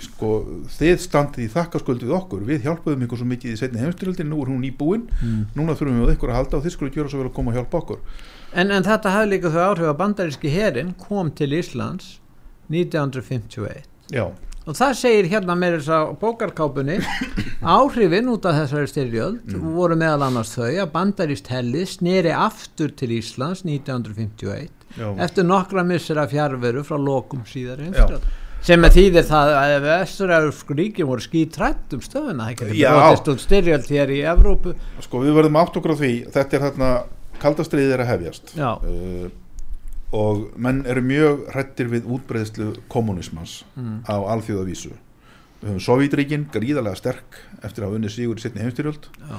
sko, 0.04 0.28
þið 0.76 0.98
standið 1.02 1.44
í 1.46 1.48
þakkaskuld 1.54 2.02
við 2.04 2.12
okkur, 2.18 2.42
við 2.46 2.66
hjálpuðum 2.66 3.06
ykkur 3.06 3.20
svo 3.22 3.26
mikið 3.30 3.54
í 3.54 3.58
setni 3.62 3.80
heimstyrjöldin, 3.82 4.28
nú 4.30 4.42
er 4.42 4.50
hún 4.52 4.60
nýbúin 4.62 5.06
Mm. 5.22 5.46
núna 5.56 5.74
þurfum 5.78 6.02
við 6.02 6.10
á 6.10 6.14
ykkur 6.18 6.30
að 6.34 6.38
halda 6.40 6.56
og 6.58 6.64
þið 6.66 6.74
skulle 6.76 6.94
gjöra 6.94 7.10
svo 7.10 7.22
vel 7.22 7.30
að 7.30 7.34
koma 7.38 7.50
og 7.50 7.56
hjálpa 7.58 7.78
okkur. 7.80 7.98
En, 8.54 8.70
en 8.70 8.84
þetta 8.86 9.10
hafði 9.14 9.30
líka 9.32 9.50
þau 9.54 9.62
áhrif 9.70 9.88
að 9.90 9.98
bandaríski 10.02 10.50
herin 10.54 10.94
kom 10.98 11.30
til 11.30 11.50
Íslands 11.54 12.18
1951 12.70 13.82
Já, 14.12 14.28
og 14.64 14.76
það 14.78 14.94
segir 15.00 15.28
hérna 15.32 15.56
með 15.58 15.78
þess 15.78 15.90
að 15.96 16.12
bókarkápunni 16.22 16.98
áhrifin 17.76 18.30
út 18.32 18.46
af 18.48 18.60
þessari 18.62 18.92
styrjöld 18.92 19.58
voru 19.74 19.98
meðal 20.00 20.28
annars 20.28 20.54
þau 20.56 20.70
að 20.70 20.94
bandaríst 20.94 21.50
hellið 21.52 21.90
sneri 21.96 22.32
aftur 22.36 22.94
til 22.96 23.12
Íslands 23.18 23.64
1951 23.66 24.72
já, 24.96 25.08
eftir 25.26 25.46
nokkra 25.48 25.84
missera 25.86 26.24
fjárveru 26.30 26.84
frá 26.86 26.96
lokum 27.00 27.44
síðar 27.48 27.82
Já. 27.82 27.90
heimstyrjöld 27.90 28.32
sem 28.64 28.86
að 28.86 28.94
þýðir 28.96 29.26
það 29.28 29.50
að 29.60 29.74
vesturauðursku 29.84 30.76
ríkin 30.78 31.08
voru 31.10 31.24
skítrætt 31.24 31.92
um 31.92 32.00
stöðuna 32.04 32.46
það 32.48 32.54
getur 32.62 32.94
brotist 32.96 33.30
út 33.34 33.42
styrjöld 33.42 33.90
hér 33.92 34.12
í 34.14 34.20
Evrópu. 34.32 34.72
Sko 35.04 35.20
við 35.20 35.36
verðum 35.36 35.58
átt 35.60 35.76
okkur 35.76 35.92
á 35.92 35.96
því. 36.00 36.12
Þetta 36.32 36.56
er 36.56 36.64
þarna, 36.64 36.88
kaldastriðið 37.42 37.92
er 37.92 38.04
að 38.06 38.10
hefjast. 38.14 38.54
Uh, 38.56 39.26
og 40.14 40.44
menn 40.56 40.84
eru 40.86 41.02
mjög 41.02 41.44
hrættir 41.54 41.88
við 41.90 42.06
útbreiðslu 42.06 42.70
kommunismans 42.92 43.64
Mm. 43.76 44.00
á 44.06 44.14
alþjóðavísu 44.34 44.92
við 45.62 45.68
höfum 45.68 45.80
Sovítríkin 45.82 46.46
gríðarlega 46.54 46.96
sterk 47.00 47.38
eftir 47.62 47.82
að 47.84 47.88
hafa 47.88 47.98
unnið 47.98 48.14
sigur 48.16 48.36
í 48.38 48.44
setni 48.44 48.62
heimstyrjöld 48.62 49.08
Já. 49.18 49.38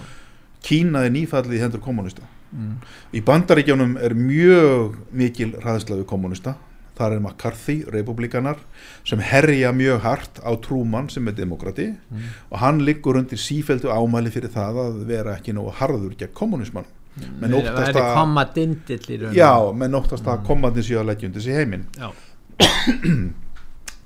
Kína 0.66 1.04
er 1.06 1.12
nýfallið 1.14 1.58
í 1.60 1.64
hendur 1.64 1.82
kommunista 1.82 2.24
Mm. 2.56 2.78
í 3.14 3.20
bandaríkjónum 3.26 3.98
er 4.00 4.14
mjög 4.16 4.96
mikil 5.12 5.52
hræðsla 5.60 5.98
við 6.00 6.06
kommunista 6.08 6.56
þar 6.96 7.12
er 7.18 7.20
McCarthy, 7.20 7.84
republikanar 7.92 8.56
sem 9.04 9.20
herja 9.20 9.74
mjög 9.76 10.00
hart 10.06 10.40
á 10.40 10.56
Trúmann 10.64 11.10
sem 11.12 11.28
er 11.28 11.34
demokrati 11.36 11.88
Mm. 12.12 12.22
og 12.52 12.60
hann 12.60 12.80
liggur 12.86 13.18
undir 13.18 13.38
sífeldu 13.38 13.90
ámæli 13.92 14.32
fyrir 14.32 14.50
það 14.54 14.76
að 14.86 15.06
vera 15.06 15.36
ekki 15.36 15.54
nógu 15.54 15.74
harður 15.74 16.16
gegn 16.18 16.34
kommunismann 16.34 16.86
menn 17.16 17.54
það 17.54 17.58
óttast 17.62 17.96
er 17.96 18.02
að 18.04 18.54
dindill 18.58 19.06
í 19.08 19.18
rauninu 19.22 19.40
já, 19.40 19.52
menn 19.82 19.98
óttast 20.02 20.28
að 20.28 20.46
komandi 20.48 20.84
séu 20.84 21.00
að 21.00 21.10
leggja 21.12 21.30
undir 21.30 21.46
sig 21.46 21.60
heiminn 21.60 21.86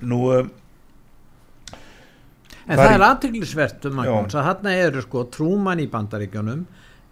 nú 0.10 0.20
uh, 0.30 0.48
En 2.70 2.78
Það 2.78 2.86
það, 2.86 2.92
er 2.94 3.00
er 3.00 3.04
aðteglisvert 3.08 3.86
um 3.90 4.00
að 4.04 4.10
þarna 4.30 4.72
eru 4.78 5.02
sko 5.02 5.24
Trúman 5.34 5.80
í 5.82 5.88
bandaríkjunum, 5.90 6.60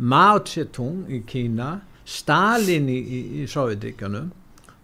Mao 0.05 0.41
Zedong 0.45 1.07
í 1.09 1.23
Kína, 1.25 1.79
Stalin 2.05 2.85
í, 2.93 2.97
í, 3.01 3.21
í 3.41 3.45
Sovjetríkjunum 3.49 4.27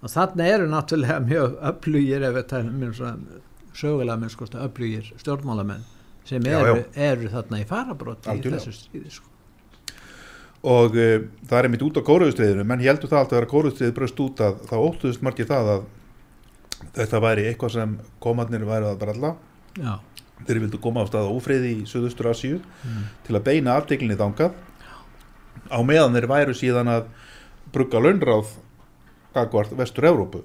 og 0.04 0.12
þarna 0.12 0.48
eru 0.50 0.66
náttúrulega 0.72 1.20
mjög 1.24 1.60
öflugir 1.70 2.26
ef 2.26 2.40
þetta 2.40 2.64
er 2.64 2.96
svona 2.98 3.42
sögulega 3.78 4.18
minn 4.24 4.34
sko 4.34 4.50
öflugir 4.66 5.14
stjórnmálamenn 5.22 5.86
sem 6.28 6.50
eru, 6.50 6.80
eru 6.96 7.30
þarna 7.32 7.62
í 7.62 7.68
farabróti 7.70 8.34
í 8.40 8.42
þessu 8.48 8.74
stríði 8.76 9.14
sko. 9.14 9.30
Og 10.64 10.96
uh, 10.96 11.26
það 11.44 11.58
er 11.58 11.68
einmitt 11.68 11.86
út 11.86 12.00
á 12.00 12.08
kóruðustriðinu 12.08 12.66
menn 12.68 12.84
heldur 12.84 13.12
það 13.12 13.24
alltaf 13.24 13.42
að 13.42 13.52
kóruðustriðið 13.52 13.96
bröst 13.98 14.24
út 14.24 14.44
að 14.44 14.62
þá 14.70 14.76
óttuðust 14.80 15.26
margir 15.26 15.50
það 15.50 15.72
að 15.74 15.86
þetta 16.94 17.22
væri 17.24 17.48
eitthvað 17.50 17.76
sem 17.76 17.98
komarnir 18.24 18.66
væri 18.68 18.90
að 18.90 19.02
bralla. 19.04 19.34
Já, 19.80 19.94
þeir 20.48 20.62
vildu 20.66 20.80
koma 20.84 21.04
á 21.04 21.10
stað 21.10 21.28
á 21.28 21.36
ófriði 21.36 21.74
í 21.74 21.86
Suðustur 21.90 22.30
Asíu 22.32 22.60
til 23.26 23.36
að 23.38 23.46
beina 23.48 23.78
afteklinni 23.80 24.20
þangað. 24.20 24.56
Á 25.72 25.80
meðan 25.86 26.16
þeir 26.16 26.28
væru 26.32 26.56
síðan 26.58 26.92
að 26.92 27.08
brugga 27.74 28.02
launráð 28.04 28.58
gagvart 29.34 29.74
vestur 29.78 30.12
Evrópu 30.12 30.44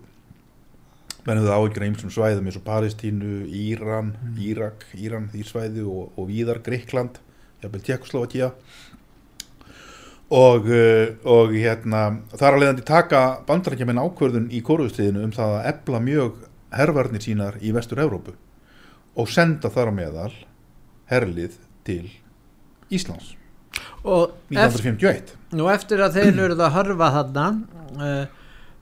menn 1.27 1.43
hefðu 1.43 1.53
áhyggjur 1.53 1.85
af 1.85 1.91
ýmsum 1.91 2.13
svæðum 2.15 2.47
eins 2.49 2.57
og 2.57 2.65
Palestínu, 2.65 3.33
Íran, 3.53 4.15
Írak 4.41 4.87
Íran, 4.97 5.27
því 5.29 5.43
svæði 5.45 5.85
og, 5.85 6.15
og 6.17 6.29
víðar 6.31 6.63
Greikland, 6.65 7.19
jafnvel 7.61 7.83
Tjekkoslovakia 7.85 8.49
og, 10.29 10.69
uh, 10.69 11.15
og 11.25 11.55
hérna 11.57 12.03
þar 12.35 12.57
að 12.57 12.61
leiðandi 12.63 12.85
taka 12.89 13.23
bandarækjaman 13.49 14.03
ákvörðun 14.03 14.51
í 14.53 14.61
kóruðstriðinu 14.65 15.25
um 15.25 15.33
það 15.33 15.57
að 15.57 15.69
ebla 15.73 16.03
mjög 16.05 16.45
hervarnir 16.75 17.25
sínar 17.25 17.57
í 17.65 17.73
vestur 17.73 18.03
Evrópu 18.05 18.35
og 19.19 19.31
senda 19.33 19.71
þar 19.73 19.91
á 19.91 19.95
meðal 19.97 20.33
herlið 21.09 21.57
til 21.89 22.05
Íslands. 22.93 23.35
Og 24.05 24.35
eftir 24.53 24.93
1951 24.93 25.37
Nú 25.57 25.69
eftir 25.73 26.03
að 26.05 26.19
þeir 26.19 26.43
eruð 26.45 26.61
að 26.65 26.75
horfa 26.77 27.09
þarna 27.17 27.47
uh, 27.97 28.25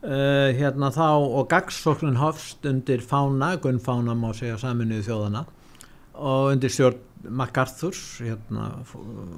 uh, 0.03 0.49
hérna 0.57 0.91
þá 0.95 1.07
og 1.15 1.47
gagsóknin 1.51 2.19
hofst 2.19 2.67
undir 2.67 3.03
fána, 3.03 3.55
gunnfána 3.63 4.15
má 4.17 4.33
segja 4.35 4.59
saminuðu 4.59 5.07
þjóðana 5.07 5.45
og 6.17 6.51
undir 6.51 6.73
stjórn 6.73 7.06
MacArthurs 7.29 7.99
hérna, 8.23 8.67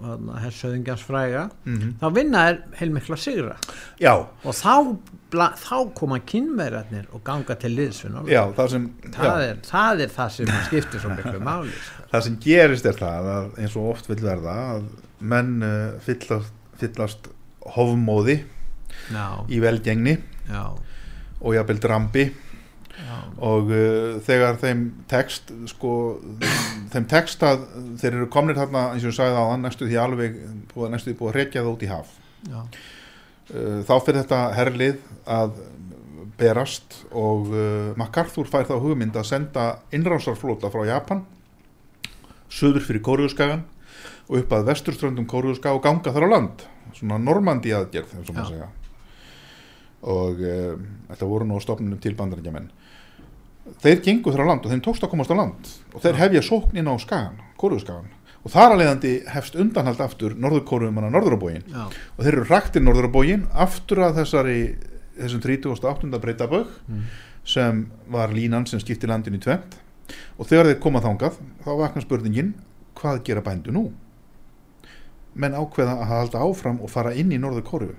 hérna 0.04 0.40
hersöðingjans 0.44 1.04
fræga 1.08 1.50
Mhm. 1.66 1.96
þá 2.02 2.06
vinna 2.16 2.44
er 2.50 2.60
heilmikla 2.80 3.18
sigra. 3.18 3.56
Já, 4.00 4.14
og 4.44 4.54
þá, 4.54 4.98
þá 5.32 5.94
koma 5.96 6.20
kynverðarnir 6.20 7.06
og 7.14 7.24
ganga 7.24 7.56
til 7.56 7.72
liðsvinn 7.76 8.16
það 8.56 8.70
það, 9.14 9.62
það 9.64 10.02
er 10.02 10.08
það 10.16 10.30
sem 10.38 10.46
skiptir 10.68 11.00
svo 11.04 11.10
miklu 11.16 11.40
máli 11.40 11.72
sko. 11.72 12.04
það 12.14 12.22
sem 12.28 12.38
gerist 12.42 12.86
er 12.86 12.94
það 12.94 13.32
að 13.36 13.60
eins 13.64 13.76
og 13.76 13.90
oft 13.96 14.10
vil 14.10 14.22
verða 14.24 14.56
að 14.76 14.84
menn 15.20 15.64
uh, 15.64 16.00
fyllast, 16.06 16.54
fyllast 16.80 17.28
hofmóði 17.76 18.40
já, 19.12 19.26
í 19.50 19.60
velgengni 19.62 20.18
já, 20.50 20.64
og 21.42 21.54
jafnvel 21.56 21.80
drambi 21.84 22.30
og 23.40 23.72
uh, 23.72 24.20
þegar 24.26 24.60
þeim 24.62 24.84
text 25.12 25.52
sko, 25.72 25.94
þeim 26.94 27.08
text 27.12 27.44
að 27.48 27.66
þeir 28.02 28.12
eru 28.14 28.30
komnir 28.34 28.60
þarna 28.60 28.90
eins 28.94 29.06
og 29.06 29.14
ég 29.14 29.18
sagði 29.20 29.44
hann 29.52 29.66
næstu 29.66 29.88
því 29.88 30.00
alveg 30.04 30.40
búið, 30.74 30.94
næstu 30.94 31.12
því 31.12 31.18
búið 31.20 31.32
að 31.32 31.38
rekja 31.40 31.64
það 31.64 31.74
út 31.74 31.86
í 31.86 31.92
haf. 31.94 32.16
Uh, 33.50 33.80
þá 33.88 33.94
fyrir 34.06 34.22
þetta 34.24 34.42
herlið 34.58 35.04
að 35.26 35.60
berast 36.40 37.02
og 37.12 37.52
uh, 37.52 37.92
MacArthur 38.00 38.48
fær 38.50 38.68
þá 38.70 38.78
hugmynd 38.80 39.18
að 39.20 39.28
senda 39.32 39.66
innrásarflóta 39.96 40.72
frá 40.72 40.86
Japan 40.88 41.26
söður 42.50 42.86
fyrir 42.86 43.04
Kóriuskagan 43.06 43.64
og 44.30 44.42
upp 44.42 44.54
að 44.56 44.70
vesturströndum 44.72 45.28
Kóriuska 45.30 45.74
og 45.76 45.84
ganga 45.84 46.14
þar 46.14 46.28
á 46.30 46.34
land. 46.34 46.68
Svona 46.98 47.20
Normandi 47.22 47.74
aðgerð 47.76 48.16
og 50.00 50.40
uh, 50.40 50.76
þetta 51.10 51.28
voru 51.28 51.48
nú 51.50 51.60
stofnunum 51.60 52.00
til 52.00 52.16
bandarækjaman 52.16 52.70
þeir 53.84 54.02
gengu 54.06 54.32
þar 54.34 54.44
á 54.46 54.50
land 54.52 54.66
og 54.66 54.72
þeim 54.74 54.82
tókst 54.86 55.04
að 55.06 55.12
komast 55.14 55.32
á 55.34 55.40
land. 55.40 55.70
Og 55.94 56.02
þeir 56.04 56.20
hefja 56.24 56.42
sóknin 56.46 56.90
á 56.90 56.96
skagan, 57.02 57.38
Kóriuskagan 57.60 58.08
og 58.40 58.52
þar 58.54 58.72
að 58.72 58.80
leiðandi 58.80 59.10
hefst 59.34 59.56
undanhald 59.60 60.00
aftur 60.00 60.32
norðurkóruumanna 60.40 61.10
norðurabógin 61.12 61.66
já, 61.68 61.82
og 62.16 62.22
þeir 62.24 62.34
eru 62.38 62.46
raktir 62.48 62.82
norðurabógin 62.86 63.42
aftur 63.52 64.00
að 64.06 64.22
þessari 64.22 64.60
þessum 65.20 65.42
38. 65.44 66.20
breytabögg 66.24 66.68
Mm. 66.88 67.02
sem 67.44 67.82
var 68.08 68.30
línan 68.32 68.66
sem 68.68 68.80
skipti 68.80 69.08
landin 69.08 69.36
í 69.36 69.42
tvent 69.44 69.76
og 70.40 70.48
þegar 70.48 70.70
þeir 70.72 70.80
koma 70.80 71.02
þangað 71.04 71.36
þá 71.66 71.70
vaknar 71.82 72.06
spurningin 72.06 72.54
hvað 72.96 73.24
gera 73.28 73.42
bændu 73.44 73.72
nú? 73.76 73.92
Menn 75.36 75.54
ákveða 75.56 75.98
að 76.00 76.10
halda 76.10 76.40
áfram 76.44 76.80
og 76.82 76.90
fara 76.90 77.12
inn 77.14 77.32
í 77.32 77.38
norður 77.40 77.64
kóru 77.68 77.90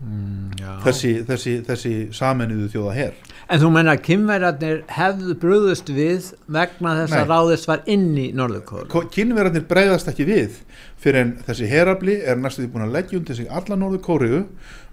mm, 0.00 0.80
þessi, 0.84 1.12
þessi, 1.28 1.54
þessi 1.66 1.92
samenniðu 2.14 2.68
þjóða 2.72 2.94
her. 2.96 3.16
En 3.48 3.62
þú 3.62 3.70
menna 3.72 3.94
að 3.96 4.02
kynverjarnir 4.08 4.80
hefðu 4.92 5.36
brúðust 5.40 5.92
við 5.94 6.32
vegna 6.52 6.94
þess 7.00 7.16
að 7.16 7.30
ráðist 7.32 7.68
var 7.70 7.84
inn 7.88 8.10
í 8.20 8.26
Norðurkóru. 8.36 9.06
kynverðarnir 9.14 9.64
breyðast 9.70 10.10
ekki 10.12 10.26
við 10.28 10.58
fyrir 10.98 11.22
en 11.22 11.32
þessi 11.46 11.68
herafli 11.70 12.18
er 12.26 12.40
næstu 12.40 12.64
því 12.64 12.72
búin 12.74 12.86
að 12.88 12.96
leggja 12.98 13.18
undir 13.20 13.38
sig 13.38 13.48
alla 13.48 13.78
norður 13.78 14.02
kóru 14.04 14.40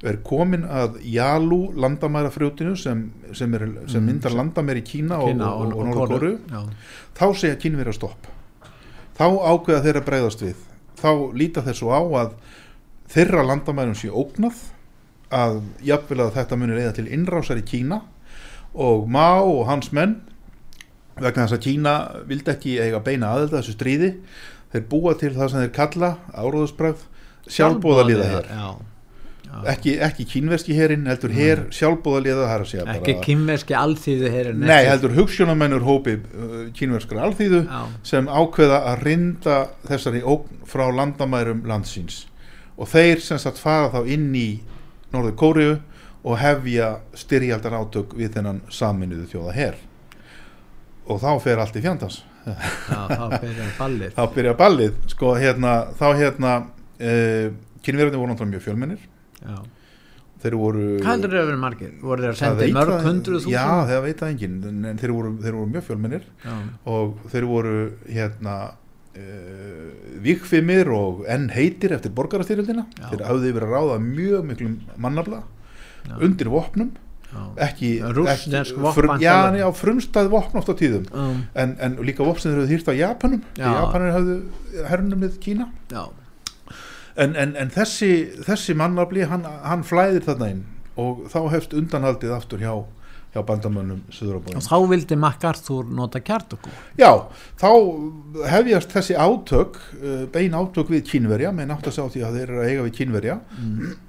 er 0.05 0.19
komin 0.23 0.67
að 0.69 0.99
Jalu 1.09 1.59
landamæra 1.81 2.29
frjótinu 2.33 2.75
sem, 2.77 3.07
sem, 3.33 3.53
er, 3.57 3.65
sem 3.89 4.03
Mm, 4.03 4.11
myndar 4.11 4.35
landamæri 4.37 4.83
í 4.83 4.85
Kína 4.85 5.17
og, 5.17 5.33
Kína 5.33 5.49
og, 5.55 5.65
og, 5.65 5.79
og 5.79 5.89
norður 5.89 6.13
kóru 6.13 6.31
Já, 6.51 6.61
þá 7.17 7.25
segja 7.41 7.59
kynverja 7.59 7.95
stopp. 7.97 8.29
Þá 9.15 9.25
ákveða 9.25 9.81
þeirra 9.85 10.05
breyðast 10.05 10.41
við. 10.43 10.63
Þá 10.99 11.11
líta 11.33 11.63
svo 11.73 11.91
á 11.95 12.01
að 12.21 12.37
þeirra 13.11 13.45
landamærum 13.47 13.95
sé 13.97 14.11
ógnað 14.11 14.61
að 15.33 15.61
jafnvel 15.85 16.21
að 16.25 16.35
þetta 16.37 16.59
munir 16.59 16.81
eða 16.83 16.95
til 16.99 17.07
innrásar 17.09 17.61
í 17.61 17.65
Kína 17.65 18.01
og 18.75 19.05
Má 19.09 19.41
og 19.41 19.65
hans 19.69 19.91
menn 19.95 20.19
vegna 21.15 21.45
þess 21.45 21.57
að 21.57 21.63
Kína 21.65 21.93
vildi 22.27 22.51
ekki 22.51 22.79
eiga 22.83 23.03
beina 23.03 23.31
aðelda 23.33 23.61
þessu 23.61 23.77
stríði 23.77 24.11
þeir 24.73 24.89
búa 24.91 25.15
til 25.19 25.31
það 25.35 25.51
sem 25.51 25.63
þeir 25.63 25.77
kalla 25.77 26.11
áróðusbræð 26.35 27.05
sjálfbóðaliða 27.55 28.27
já. 28.49 28.67
ekki, 29.71 29.95
ekki 30.03 30.25
kínverski 30.27 30.75
herin 30.75 31.07
heldur 31.07 31.33
sjálfbóðaliða 31.75 32.49
er 32.51 32.65
að 32.65 32.69
segja 32.71 32.85
Ekki 32.95 33.15
bara 33.15 33.25
kynverski 33.29 33.77
alþýðu 33.79 34.31
herin. 34.33 34.65
Nei, 34.65 34.83
heldur 34.89 35.15
hugssjónamennur 35.15 35.85
hópi 35.87 36.17
uh, 36.19 36.55
kínverskra 36.75 37.23
alþýðu 37.29 37.63
Já, 37.63 37.81
sem 38.11 38.27
ákveða 38.27 38.81
að 38.91 39.03
rinda 39.07 39.59
þessari 39.87 40.23
ógn 40.25 40.63
frá 40.67 40.87
landamærum 40.91 41.63
landsins. 41.69 42.25
Og 42.75 42.89
þeir 42.91 43.21
sem 43.23 43.39
sagt 43.39 43.61
fara 43.61 43.93
þá 43.93 44.09
inn 44.11 44.33
í 44.35 44.49
Norður 45.15 45.35
Kóriu 45.39 45.73
og 46.25 46.37
hefja 46.41 46.91
styrjaldar 47.17 47.75
átök 47.79 48.15
við 48.17 48.31
þennan 48.37 48.61
saminuðu 48.73 49.27
þjóða 49.33 49.53
her 49.57 49.75
og 51.05 51.19
þá 51.21 51.29
fer 51.43 51.59
allt 51.61 51.75
í 51.77 51.83
fjandans 51.85 52.21
já, 52.45 53.01
þá 53.09 53.25
byrjar 53.41 53.71
ballið. 53.79 54.11
þá 54.17 54.23
byrja 54.35 54.53
ballið 54.59 54.95
sko 55.13 55.31
hérna 55.37 55.73
þá 55.99 56.05
hérna 56.19 56.53
uh, 56.65 57.47
kynverðin 57.85 58.19
voru 58.21 58.31
náttúrulega 58.33 58.51
mjög 58.55 58.63
fjölmennir 58.65 59.03
Já. 59.45 59.57
þeir 60.45 60.55
voru 60.61 60.85
Hvað 61.01 61.11
heldur 61.11 61.33
þau 61.35 61.41
að 61.43 61.49
vera 61.51 61.61
margir? 61.61 61.91
Voru 62.01 62.23
þeir 62.25 62.31
að 62.31 62.39
Það 62.39 62.59
senda 62.61 62.79
mörg 62.79 62.93
það- 62.95 63.05
hundruð 63.09 63.37
þúsund? 63.43 63.53
Já, 63.53 63.65
það 63.91 64.01
veit 64.07 64.21
það 64.23 64.31
enginn 64.33 64.55
en 64.71 64.85
en 64.91 65.01
þeir 65.01 65.13
voru, 65.17 65.31
þeir 65.45 65.57
voru 65.59 65.71
mjög 65.75 65.85
fjölmennir 65.89 66.25
Já, 66.45 66.55
og 66.95 67.15
þeir 67.33 67.47
voru 67.53 67.75
hérna 68.17 68.55
vikfimir 70.25 70.89
og 70.93 71.23
enn 71.31 71.49
heitir 71.53 71.93
eftir 71.95 72.13
borgarastyrjöldina 72.17 72.85
Já. 72.99 73.09
þeir 73.11 73.25
hafði 73.29 73.53
verið 73.55 73.69
að 73.69 73.75
ráða 73.77 73.97
mjög 74.03 74.45
miklum 74.49 74.75
mannabla 75.01 75.41
Já. 76.05 76.15
undir 76.25 76.49
vopnum 76.51 76.91
já. 77.31 77.41
ekki, 77.67 77.91
ekki 78.01 78.75
frum, 78.95 79.15
já, 79.21 79.67
frumstæð 79.79 80.29
vopn 80.33 80.59
oft 80.61 80.69
á 80.71 80.75
tíðum 80.75 81.07
Um, 81.15 81.41
en, 81.55 81.75
en 81.79 81.97
líka 82.05 82.23
vopn 82.27 82.41
sem 82.41 82.51
þeir 82.51 82.61
hafði 82.63 82.75
hýrt 82.75 82.91
á 82.91 82.95
Japanum 82.99 83.41
Já. 83.57 83.69
Japanir 83.79 84.15
hafðu 84.15 84.37
hernum 84.91 85.25
með 85.25 85.39
Kína 85.43 85.69
en, 87.15 87.35
en, 87.35 87.55
en 87.55 87.71
þessi, 87.71 88.11
þessi 88.45 88.75
mannabli 88.77 89.25
hann, 89.29 89.45
hann 89.63 89.83
flæðir 89.87 90.25
þarna 90.27 90.51
inn 90.55 90.63
og 90.99 91.25
þá 91.31 91.39
hefst 91.51 91.73
undanhaldið 91.75 92.31
aftur 92.35 92.61
hjá, 92.63 92.73
hjá 93.35 93.43
bandamönnum 93.43 94.01
Suður 94.15 94.39
á 94.39 94.55
og 94.55 94.63
þá 94.63 94.77
vildi 94.87 95.17
MacArthur 95.19 95.89
nota 95.91 96.21
kjartöku. 96.23 96.71
Já, 96.95 97.27
þá 97.59 97.69
hefjast 98.53 98.95
þessi 98.95 99.17
átök, 99.19 99.79
uh, 99.99 100.23
bein 100.31 100.55
átök 100.55 100.93
við 100.93 101.03
kínverja, 101.11 101.51
með 101.55 101.71
nátt 101.73 101.89
að 101.89 101.97
sjá 101.97 102.05
því 102.13 102.23
að 102.23 102.39
þeir 102.39 102.45
eru 102.47 102.61
að 102.61 102.71
eiga 102.71 102.85
við 102.87 102.97
kínverja. 103.01 103.37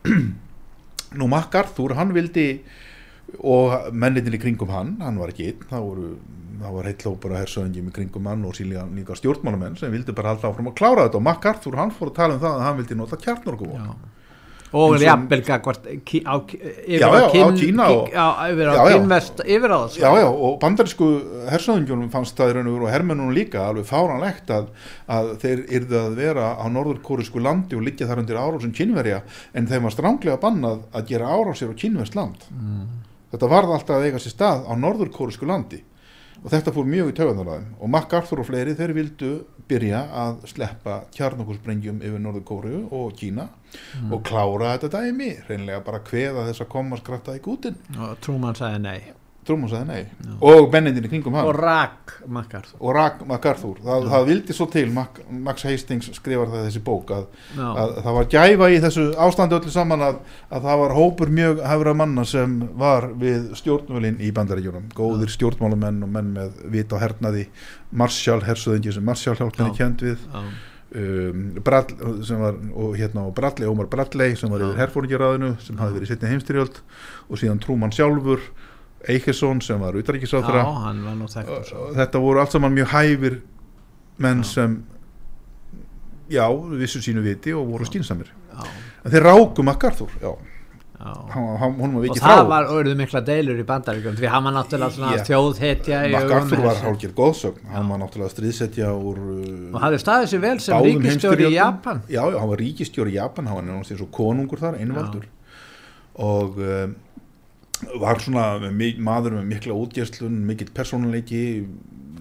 Nú 1.19 1.31
MacArthur, 1.33 1.97
hann 1.99 2.15
vildi, 2.15 2.49
og 3.43 3.91
menninir 3.91 4.39
í 4.39 4.43
kringum 4.43 4.71
hann, 4.71 4.97
hann 5.03 5.19
var 5.19 5.33
ekki 5.33 5.51
einn, 5.51 5.69
það 5.71 5.87
voru, 5.89 6.11
það 6.61 6.77
var 6.77 6.91
heitt 6.91 7.07
lópar 7.07 7.35
að 7.35 7.43
hersöðingjum 7.43 7.89
í 7.91 7.95
kringum 7.99 8.29
hann 8.31 8.45
og 8.47 8.55
síðan 8.59 8.95
líka 8.95 9.17
stjórnmálamenn 9.19 9.79
sem 9.81 9.91
vildi 9.91 10.15
bara 10.17 10.35
halda 10.35 10.53
áfram 10.53 10.71
að 10.71 10.77
klára 10.79 11.09
þetta 11.09 11.19
og 11.19 11.27
MacArthur, 11.27 11.79
hann 11.81 11.95
fór 11.95 12.13
að 12.13 12.21
tala 12.21 12.37
um 12.37 12.45
það 12.45 12.55
að 12.55 12.69
hann 12.69 12.79
vildi 12.79 12.99
nota 13.01 13.19
kjarnorkuvopn. 13.25 14.15
Og 14.75 14.97
jafnvel 14.99 15.43
yfir 15.47 16.27
á, 16.27 16.35
Kína 17.55 17.87
yfir 18.51 18.71
á 18.71 18.75
kynvest 18.91 19.43
yfir 19.47 19.71
á 19.71 19.79
þessu. 19.87 20.01
Já, 20.03 20.11
já, 20.19 20.27
og 20.27 20.57
bandarísku 20.63 21.11
hersöðingjónum 21.53 22.11
fannst 22.11 22.37
það 22.39 22.51
í 22.51 22.57
raun 22.57 22.71
og 22.71 22.77
veru 22.77 22.89
og 22.89 22.93
hermennunum 22.95 23.37
líka 23.37 23.63
alveg 23.69 23.87
fáranlegt 23.87 24.51
að, 24.51 24.69
að 25.07 25.33
þeir 25.45 25.65
yrðu 25.79 26.01
að 26.03 26.19
vera 26.19 26.53
á 26.59 26.67
norðurkórisku 26.75 27.43
landi 27.43 27.79
og 27.79 27.87
liggja 27.87 28.11
þar 28.11 28.25
undir 28.25 28.41
árásum 28.43 28.75
kynverja 28.75 29.23
en 29.55 29.71
þeim 29.71 29.87
var 29.87 29.95
stránglega 29.95 30.43
bannað 30.43 30.87
að 30.93 31.13
gera 31.13 31.31
árásir 31.31 31.71
á 31.71 31.75
kynverst 31.79 32.19
land. 32.19 32.49
Þetta 33.31 33.53
varð 33.53 33.77
alltaf 33.77 34.01
að 34.01 34.09
eiga 34.11 34.23
sér 34.23 34.35
stað 34.35 34.67
á 34.67 34.73
norðurkórisku 34.75 35.47
landi 35.47 35.83
og 36.43 36.49
þetta 36.53 36.75
fór 36.77 36.89
mjög 36.89 37.11
í 37.13 37.17
töðanarðum 37.19 37.69
og 37.81 37.93
MacArthur 37.93 38.43
og 38.43 38.49
fleiri 38.51 38.77
þeir 38.79 38.95
vildu 38.97 39.31
byrja 39.67 40.03
að 40.25 40.47
sleppa 40.53 41.01
kjarnokursprengjum 41.17 42.03
yfir 42.07 42.23
norðurkóru 42.23 42.85
og 42.95 43.15
Kína 43.19 43.49
og 44.13 44.23
klára 44.27 44.77
þetta 44.77 45.01
dæmi, 45.01 45.33
reynlega 45.49 45.83
bara 45.87 46.03
kveða 46.07 46.47
þess 46.49 46.63
að 46.65 46.73
koma 46.77 47.01
skratta 47.01 47.35
í 47.37 47.43
gútin. 47.45 47.79
Og 47.99 48.19
Truman 48.23 48.55
sagði 48.59 48.83
nei. 48.85 49.16
Trúmum 49.47 49.71
sagði 49.71 49.87
nei. 49.87 50.33
Og 50.43 50.67
bennindin 50.73 51.05
í 51.07 51.11
kringum 51.11 51.37
hann. 51.39 51.47
Og 51.47 51.55
rak 51.55 52.17
MacArthur. 52.27 52.77
og 52.81 52.95
Rak 52.97 53.21
MacArthur. 53.31 53.77
Það, 53.85 54.09
það 54.11 54.27
vildi 54.31 54.57
svo 54.57 54.67
til 54.73 54.91
Mac, 54.95 55.21
Max 55.31 55.63
Hastings 55.69 56.11
skrifar 56.19 56.51
það 56.51 56.67
þessi 56.67 56.83
bók 56.87 57.13
að, 57.15 57.25
Já, 57.55 57.67
að 57.85 57.95
það 58.03 58.19
var 58.19 58.29
gæfa 58.35 58.71
í 58.75 58.81
þessu 58.83 59.07
ástandi 59.27 59.59
öllu 59.61 59.71
saman 59.77 60.03
að, 60.09 60.21
að 60.51 60.67
það 60.69 60.83
var 60.83 60.97
hópur 60.99 61.35
mjög 61.41 61.63
hefra 61.71 61.95
manna 62.03 62.25
sem 62.27 62.59
var 62.83 63.09
við 63.23 63.51
stjórnvölin 63.63 64.19
í 64.19 64.33
bandaríkjunum. 64.35 64.91
Góðir 64.99 65.31
stjórnmálamenn 65.37 66.03
og 66.03 66.15
menn 66.19 66.33
með 66.37 66.63
vita 66.75 66.99
og 66.99 67.05
hernaði 67.07 67.47
Marshall, 67.95 68.43
hersöðingi 68.47 68.93
sem 68.99 69.07
Marshall 69.07 69.39
hjálpinni 69.39 69.71
Já. 69.71 69.79
kjent 69.85 70.03
við. 70.11 70.27
Já, 70.33 70.43
um, 70.97 71.43
Brall, 71.65 71.91
sem 72.27 72.39
var 72.41 72.55
og 72.75 72.95
hérna 72.99 73.27
og 73.27 73.35
Bradley, 73.37 73.69
Ómar 73.71 73.89
Bradley 73.91 74.37
sem 74.39 74.51
var 74.51 74.63
Já. 74.63 74.69
yfir 74.71 74.83
herfóringjaráðinu 74.85 75.51
sem 75.63 75.79
hafði 75.81 75.99
verið 76.01 76.09
í 76.09 76.13
setni 76.13 76.31
heimstyrjöld 76.35 76.81
og 77.29 77.41
síðan 77.41 77.61
Trúmann 77.63 77.95
sjálfur 77.95 78.43
Eikersson 79.07 79.61
sem 79.63 79.81
var 79.81 79.95
og 79.95 80.05
þetta 81.97 82.23
voru 82.23 82.41
allt 82.43 82.57
saman 82.57 82.75
mjög 82.75 82.93
hæfir 82.95 83.41
menn 84.19 84.43
Já. 84.43 84.49
sem 84.55 84.77
já, 86.33 86.47
vissu 86.81 87.03
sínu 87.05 87.23
viti 87.23 87.55
og 87.55 87.67
voru 87.71 87.85
Já. 87.85 88.67
en 89.05 89.11
þeir 89.13 89.23
ráku 89.23 89.63
MacArthur 89.63 90.11
já. 90.21 90.33
Já. 90.97 91.13
og 91.13 92.17
það 92.17 92.43
var 92.49 92.71
orðið 92.73 92.97
mikla 92.97 93.21
deilur 93.21 93.59
í 93.61 93.65
bandaríkjum 93.69 94.17
því 94.17 94.31
hann 94.33 94.49
var 94.49 94.55
náttúrulega 94.57 95.25
þjóðhetja 95.29 96.03
MacArthur 96.15 96.63
var 96.65 96.81
hálfgerð 96.83 97.15
góðsögn 97.21 97.73
hann 97.75 97.91
var 97.93 98.01
náttúrulega 98.01 98.33
stríðsetja 98.33 98.93
úr 98.97 99.21
uh, 99.21 99.75
og 99.75 99.81
hafði 99.85 100.03
staðið 100.03 100.31
sér 100.33 100.45
vel 100.47 100.57
sem 100.65 100.87
ríkistjóri 100.89 101.51
í. 101.51 101.55
Japan. 101.59 102.01
Já, 102.09 102.23
já, 102.25 102.39
hann 102.41 102.53
var 102.55 102.63
ríkistjóri 102.65 103.13
í 103.13 103.19
Japan 103.21 103.51
hann 103.51 103.61
var 103.61 103.69
náttúrulega 103.69 103.93
eins 103.93 104.07
og 104.09 104.13
konungur 104.17 104.63
þar, 104.65 104.81
einvaldur. 104.81 105.29
Og 106.27 106.57
um, 106.65 106.97
var 108.01 108.21
svona 108.23 108.47
maður 108.99 109.39
með 109.39 109.49
mikla 109.51 109.77
útgerslun 109.77 110.41
mikill 110.49 110.73
persónuleiki 110.75 111.43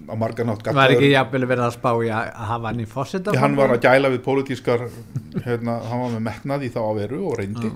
á 0.06 0.14
margar 0.18 0.46
nátt 0.46 0.66
var 0.76 0.94
ekki 0.94 1.10
jafnvel 1.12 1.46
verið 1.48 1.66
að 1.66 1.76
spá 1.76 1.90
í 2.04 2.10
að 2.14 2.32
hafa 2.50 2.70
hann 2.70 2.82
í 2.82 2.88
fórseta 2.88 3.34
Því 3.34 3.42
hann 3.42 3.56
var 3.58 3.74
að 3.74 3.86
gæla 3.86 4.10
við 4.14 4.24
pólitískar 4.26 4.88
hérna, 5.44 5.78
hann 5.88 6.02
var 6.04 6.12
með 6.16 6.26
metnað 6.28 6.66
í 6.66 6.72
þá 6.74 6.80
að 6.84 7.00
veru 7.00 7.22
og 7.30 7.38
reyndi. 7.40 7.70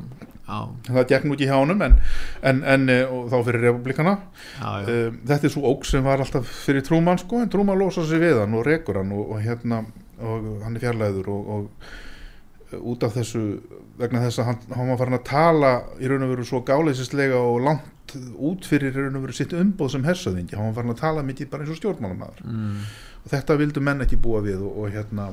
Já, 0.50 0.58
það 0.88 1.08
gekk 1.12 1.26
nú 1.26 1.36
ekki 1.36 1.46
hjá 1.46 1.56
honum 1.56 1.82
en, 1.86 1.96
en, 2.50 2.62
en 2.66 2.90
eh, 2.90 3.16
þá 3.30 3.36
fyrir 3.46 3.66
republikana 3.68 4.16
já. 4.58 4.70
um, 4.82 5.18
þetta 5.30 5.46
er 5.46 5.52
svo 5.54 5.70
óg 5.70 5.84
sem 5.86 6.02
var 6.02 6.22
alltaf 6.24 6.48
fyrir 6.66 6.82
Trúmann 6.86 7.20
sko, 7.22 7.42
en 7.44 7.52
Trúmann 7.52 7.78
losa 7.78 8.02
sig 8.06 8.22
við 8.22 8.40
hann 8.42 8.56
og 8.58 8.66
rekur 8.66 8.98
hann 8.98 9.12
og, 9.14 9.36
og 9.36 9.44
hérna 9.44 9.84
og 10.18 10.48
hann 10.64 10.74
er 10.74 10.82
fjarlæður 10.82 11.30
og, 11.30 11.52
og 11.54 11.68
eh, 11.68 12.10
út 12.78 13.02
af 13.06 13.14
þessu 13.16 13.40
vegna 13.98 14.20
þess 14.24 14.38
að 14.42 14.46
hann, 14.50 14.59
hann 14.76 14.88
var 14.92 14.98
farin 15.00 15.18
að 15.18 15.24
tala 15.28 15.70
í 16.00 16.09
raun 16.11 16.22
og 16.26 16.30
veru 16.35 16.44
svo 16.48 16.61
gáleisislega 16.66 17.38
og 17.40 17.61
langt 17.66 18.14
út 18.38 18.66
fyrir 18.66 18.92
í 18.94 19.04
raun 19.04 19.16
og 19.18 19.24
veru 19.26 19.37
sitt 19.37 19.52
umbóð 19.54 19.90
sem 19.96 20.04
hersöðingi, 20.06 20.56
hann 20.56 20.70
var 20.70 20.78
farin 20.80 20.94
að 20.94 21.00
tala 21.02 21.22
mikið 21.26 21.50
bara 21.52 21.64
eins 21.66 21.72
og 21.74 21.80
stjórnmálamæður 21.80 22.42
Mm. 22.46 22.83
og 23.24 23.30
þetta 23.35 23.56
vildu 23.61 23.80
menn 23.85 24.00
ekki 24.06 24.16
búa 24.16 24.40
við 24.42 24.62
og, 24.62 24.78
og 24.85 24.90
hérna 24.94 25.28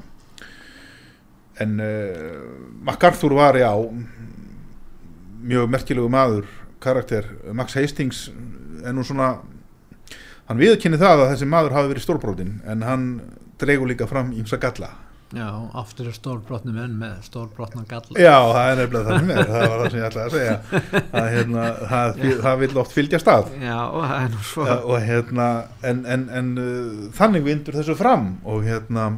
en 1.60 1.80
uh, 1.80 2.84
MacArthur 2.86 3.34
var 3.34 3.56
já 3.58 3.72
mjög 5.48 5.70
merkilegu 5.70 6.10
maður 6.10 6.46
karakter, 6.84 7.26
Max 7.54 7.74
Hastings 7.78 8.28
er 8.86 8.94
nú 8.94 9.04
svona 9.06 9.38
hann 10.48 10.60
viðkynni 10.62 11.00
það 11.02 11.24
að 11.24 11.32
þessi 11.34 11.48
maður 11.50 11.74
hafi 11.78 11.92
verið 11.94 12.06
stórbrótin 12.06 12.52
en 12.70 12.84
hann 12.86 13.08
dreigur 13.60 13.90
líka 13.90 14.08
fram 14.08 14.30
ímsa 14.38 14.60
galla 14.62 14.92
já, 15.36 15.48
aftur 15.82 16.10
er 16.12 16.16
stórbrotni 16.16 16.74
menn 16.76 16.98
með 17.00 17.16
stórbrotna 17.28 17.84
galla. 17.90 18.16
Já, 18.16 18.36
það 18.54 18.72
er 18.72 18.82
nefnilega 18.82 19.08
það 19.08 19.32
er 19.36 19.52
það 19.52 19.64
var 19.72 19.82
það 19.82 19.88
sem 19.88 20.00
ég 20.00 20.10
ætlaði 20.10 20.28
að 20.28 20.36
segja. 20.36 20.58
Að 21.22 21.30
hérna, 21.36 21.64
það, 21.94 22.22
það 22.46 22.60
vil 22.64 22.70
oft 22.84 22.98
fylgja 22.98 23.22
stað. 23.24 23.50
Já, 23.62 23.78
og 23.86 24.04
það 24.04 24.20
er 24.20 24.36
nú 24.36 24.44
svo. 24.52 24.68
Ja, 24.68 24.78
og 24.84 25.08
hérna 25.08 25.48
en, 25.92 26.04
en, 26.16 26.28
en 26.42 26.54
uh, 26.62 27.08
þannig 27.18 27.48
vindur 27.48 27.80
þessu 27.82 27.98
fram 28.00 28.30
og 28.48 28.68
hérna 28.68 29.10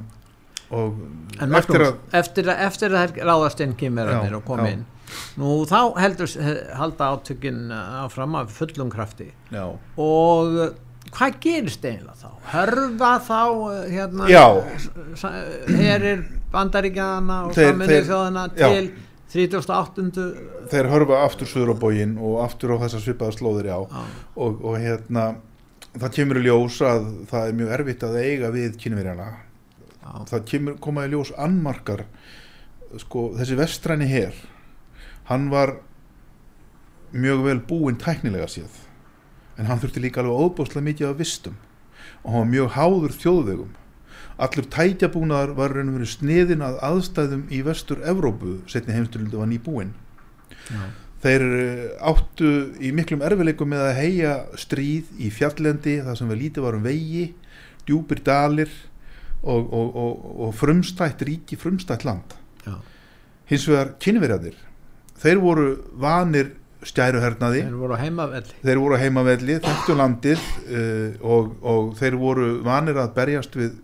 og 0.70 1.00
En 1.42 1.56
eftir 1.58 1.82
að 1.82 2.18
eftir 2.20 2.50
að, 2.52 2.60
eftir 2.68 2.94
að 2.94 3.04
þær 3.16 3.30
ráðast 3.30 3.62
inn 3.66 3.72
kýmverðarnir 3.80 4.36
Já, 4.36 4.38
og 4.38 4.46
koma 4.46 4.68
já. 4.70 4.76
inn 4.78 4.88
nú 5.40 5.64
þá 5.70 5.80
heldur 5.98 6.34
halda 6.78 7.08
átökin 7.16 7.72
áfram 7.74 8.36
af 8.38 8.52
fullum 8.54 8.92
krafti. 8.94 9.32
Já, 9.50 9.66
og 9.98 10.60
hvað 11.16 11.38
gerist 11.44 11.86
eiginlega 11.86 12.16
þá? 12.20 12.30
Hörfa 12.54 13.12
þá 13.28 13.40
uh, 13.50 13.84
hérna 13.90 14.30
herir 15.80 16.24
bandaríkjana 16.54 17.38
og 17.50 17.54
saminnir 17.58 17.94
þeir- 18.00 18.10
þjóðina 18.10 18.48
já. 18.58 18.70
til 18.74 18.92
38. 19.30 20.24
þeir 20.72 20.90
hörfa 20.90 21.20
aftur 21.26 21.50
suður 21.52 21.74
á 21.74 21.82
bógin 21.84 22.16
og 22.18 22.40
aftur 22.46 22.74
á 22.74 22.82
þessar 22.82 23.04
svipaða 23.04 23.36
slóðir 23.38 23.70
já 23.70 23.76
og, 23.78 24.64
og 24.66 24.78
hérna 24.82 25.28
það 26.00 26.14
kemur 26.18 26.40
í 26.42 26.46
ljós 26.48 26.80
að 26.86 27.06
það 27.30 27.46
er 27.52 27.60
mjög 27.60 27.74
erfitt 27.78 28.06
að 28.08 28.18
eiga 28.24 28.50
við 28.56 28.80
kynverjana 28.82 29.28
það 30.30 30.46
kemur 30.50 30.80
koma 30.82 31.06
í 31.06 31.12
ljós 31.14 31.32
annmarkar 31.38 32.06
sko 33.04 33.28
þessi 33.38 33.58
vestræni 33.60 34.08
her 34.10 34.34
hann 35.30 35.50
var 35.54 35.76
mjög 37.14 37.44
vel 37.46 37.60
búinn 37.70 37.98
tæknilega 38.02 38.50
séð 38.50 38.82
en 39.60 39.68
hann 39.70 39.82
þurfti 39.82 40.04
líka 40.04 40.24
alveg 40.24 40.46
óbúslega 40.48 40.88
mikið 40.88 41.12
af 41.12 41.20
vistum 41.20 41.60
og 42.24 42.32
hann 42.32 42.42
var 42.42 42.52
mjög 42.54 42.72
háður 42.78 43.18
þjóðvegum 43.20 43.76
allur 44.40 44.70
tækjabúnaðar 44.72 45.54
var 45.58 45.76
raun 45.76 45.92
og 45.92 46.00
verið 46.00 46.14
sniðin 46.14 46.64
að 46.64 46.80
aðstæðum 46.88 47.44
í 47.52 47.60
vestur 47.68 48.02
Evrópu 48.08 48.60
setni 48.72 48.96
heimstyrlundu 48.96 49.42
var 49.42 49.52
nýbúinn 49.52 49.94
Þeir 51.20 51.44
eh, 51.44 51.88
áttu 52.00 52.50
í 52.80 52.94
miklum 52.96 53.24
erfileikum 53.28 53.74
með 53.74 53.90
að 53.90 53.98
heia 53.98 54.36
stríð 54.60 55.10
í 55.20 55.32
fjallendi 55.36 55.98
þar 56.06 56.16
sem 56.16 56.30
við 56.32 56.46
lítið 56.46 56.64
var 56.64 56.78
um 56.78 56.86
vegi, 56.86 57.26
djúpir 57.88 58.22
dalir 58.24 58.72
og, 59.44 59.68
og, 59.68 59.90
og, 60.00 60.30
og 60.46 60.54
frumstætt 60.56 61.26
ríki, 61.28 61.60
frumstætt 61.60 62.06
land. 62.08 62.38
já. 62.64 62.78
Hins 63.50 63.66
vegar 63.68 63.96
kynverjadir, 64.00 64.56
þeir 65.20 65.44
voru 65.44 65.68
vanir 66.00 66.54
stæruhernaði, 66.88 67.64
þeir 67.68 67.80
voru 67.80 67.96
á 67.96 68.00
heimavelli. 68.00 68.60
Þeir 68.64 68.80
voru 68.80 68.96
á 68.96 69.00
heimavelli, 69.02 69.58
þekktu 69.66 69.96
landið 70.00 70.46
uh, 70.46 71.18
og, 71.36 71.50
og 71.74 71.90
þeir 72.00 72.20
voru 72.22 72.52
vanir 72.66 73.02
að 73.02 73.12
berjast 73.18 73.58
við 73.60 73.76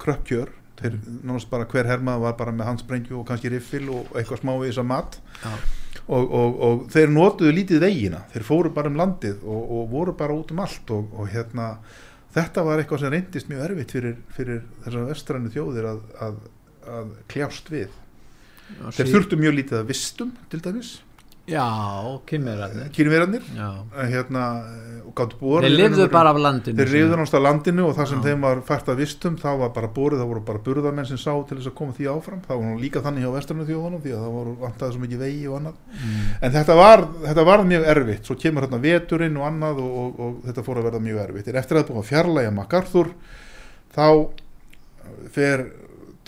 kröppkjör. 0.00 0.54
Þeir, 0.78 0.94
náttúrulega 1.26 1.50
bara 1.50 1.66
hver 1.72 1.88
hermað 1.90 2.20
var 2.22 2.34
bara 2.38 2.54
með 2.54 2.68
handsprengju 2.70 3.16
og 3.18 3.26
kannski 3.26 3.50
riffil 3.50 3.88
og 3.90 4.12
eitthvað 4.14 4.44
smá 4.44 4.52
við 4.60 4.68
þess 4.68 4.82
að 4.84 4.86
mat 4.92 5.16
og, 6.06 6.22
og, 6.22 6.60
og 6.68 6.84
þeir 6.94 7.10
notuðu 7.10 7.54
lítið 7.56 7.82
vegina. 7.82 8.20
Þeir 8.30 8.46
fóru 8.46 8.70
bara 8.76 8.92
um 8.92 9.00
landið 9.00 9.42
og, 9.42 9.72
og 9.74 9.88
voru 9.90 10.14
bara 10.20 10.36
út 10.38 10.52
um 10.54 10.62
allt 10.62 10.92
og, 10.94 11.10
og 11.18 11.32
hérna 11.32 11.72
þetta 12.36 12.64
var 12.66 12.82
eitthvað 12.82 13.02
sem 13.02 13.12
reyndist 13.14 13.50
mjög 13.50 13.64
erfitt 13.66 13.96
fyrir, 13.96 14.14
fyrir 14.36 14.62
þessar 14.84 15.10
vestrænu 15.10 15.52
þjóðir 15.56 15.90
að, 15.90 16.00
að, 16.28 16.38
að 16.98 17.12
kljást 17.34 17.72
við. 17.74 17.98
Já 18.68 18.88
þeir 19.00 19.12
þurftu 19.14 19.40
mjög 19.40 19.54
lítið 19.58 19.80
að 19.80 19.90
vistum 19.90 20.32
til 20.52 20.62
dæmis, 20.64 20.94
já, 21.48 21.66
kynverðarnir 22.28 22.90
kynverjarnir 22.94 23.48
já. 23.56 23.68
hérna, 24.10 24.44
og 25.08 25.14
gáttu 25.16 25.38
borið 25.40 25.66
þeir 25.66 25.76
lifðu 25.78 26.06
bara 26.12 26.32
af 26.34 26.40
landinu 26.42 26.78
þeir 26.78 26.92
reyður 26.92 27.22
náttúrulega 27.22 27.44
landinu 27.46 27.86
og 27.88 27.94
það 27.96 28.08
sem 28.10 28.20
Já. 28.20 28.24
þeim 28.26 28.44
var 28.44 28.60
fært 28.68 28.90
að 28.92 29.00
vistum 29.02 29.38
þá 29.40 29.48
var 29.62 29.72
bara 29.76 29.90
borið, 29.96 30.20
það 30.20 30.30
voru 30.32 30.42
bara 30.48 30.62
burðarmenn 30.66 31.08
sem 31.08 31.20
sá 31.20 31.30
til 31.48 31.58
þess 31.58 31.70
að 31.70 31.76
koma 31.80 31.96
því 31.96 32.08
áfram, 32.12 32.42
það 32.44 32.62
var 32.64 32.82
líka 32.82 33.02
þannig 33.04 33.24
hjá 33.24 33.32
vestrænu 33.36 33.66
þjóðunum 33.68 34.04
því 34.04 34.14
að 34.14 34.22
það 34.24 34.36
voru 34.36 34.54
vantaði 34.62 34.96
svo 34.96 35.04
mikið 35.04 35.24
vegi 35.24 35.48
og 35.48 35.58
annað 35.58 35.80
mm. 35.96 36.20
En 36.48 36.54
þetta 36.58 36.78
var, 36.78 37.04
þetta 37.24 37.46
var 37.48 37.64
mjög 37.72 37.88
erfitt, 37.94 38.28
svo 38.28 38.38
kemur 38.44 38.66
hérna 38.66 38.82
veturinn 38.84 39.40
og 39.40 39.48
annað 39.48 39.82
og, 39.84 39.96
og, 40.02 40.22
og 40.26 40.38
þetta 40.48 40.66
fór 40.66 40.80
að 40.82 40.88
verða 40.88 41.02
mjög 41.08 41.22
erfitt. 41.24 41.48
En 41.50 41.60
eftir 41.62 41.78
að 41.78 41.82
það 41.82 41.90
búið 41.92 42.02
að 42.02 42.10
fjarlæga 42.12 42.54
MacArthur, 42.58 43.12
þá 43.96 44.06
fer 45.34 45.64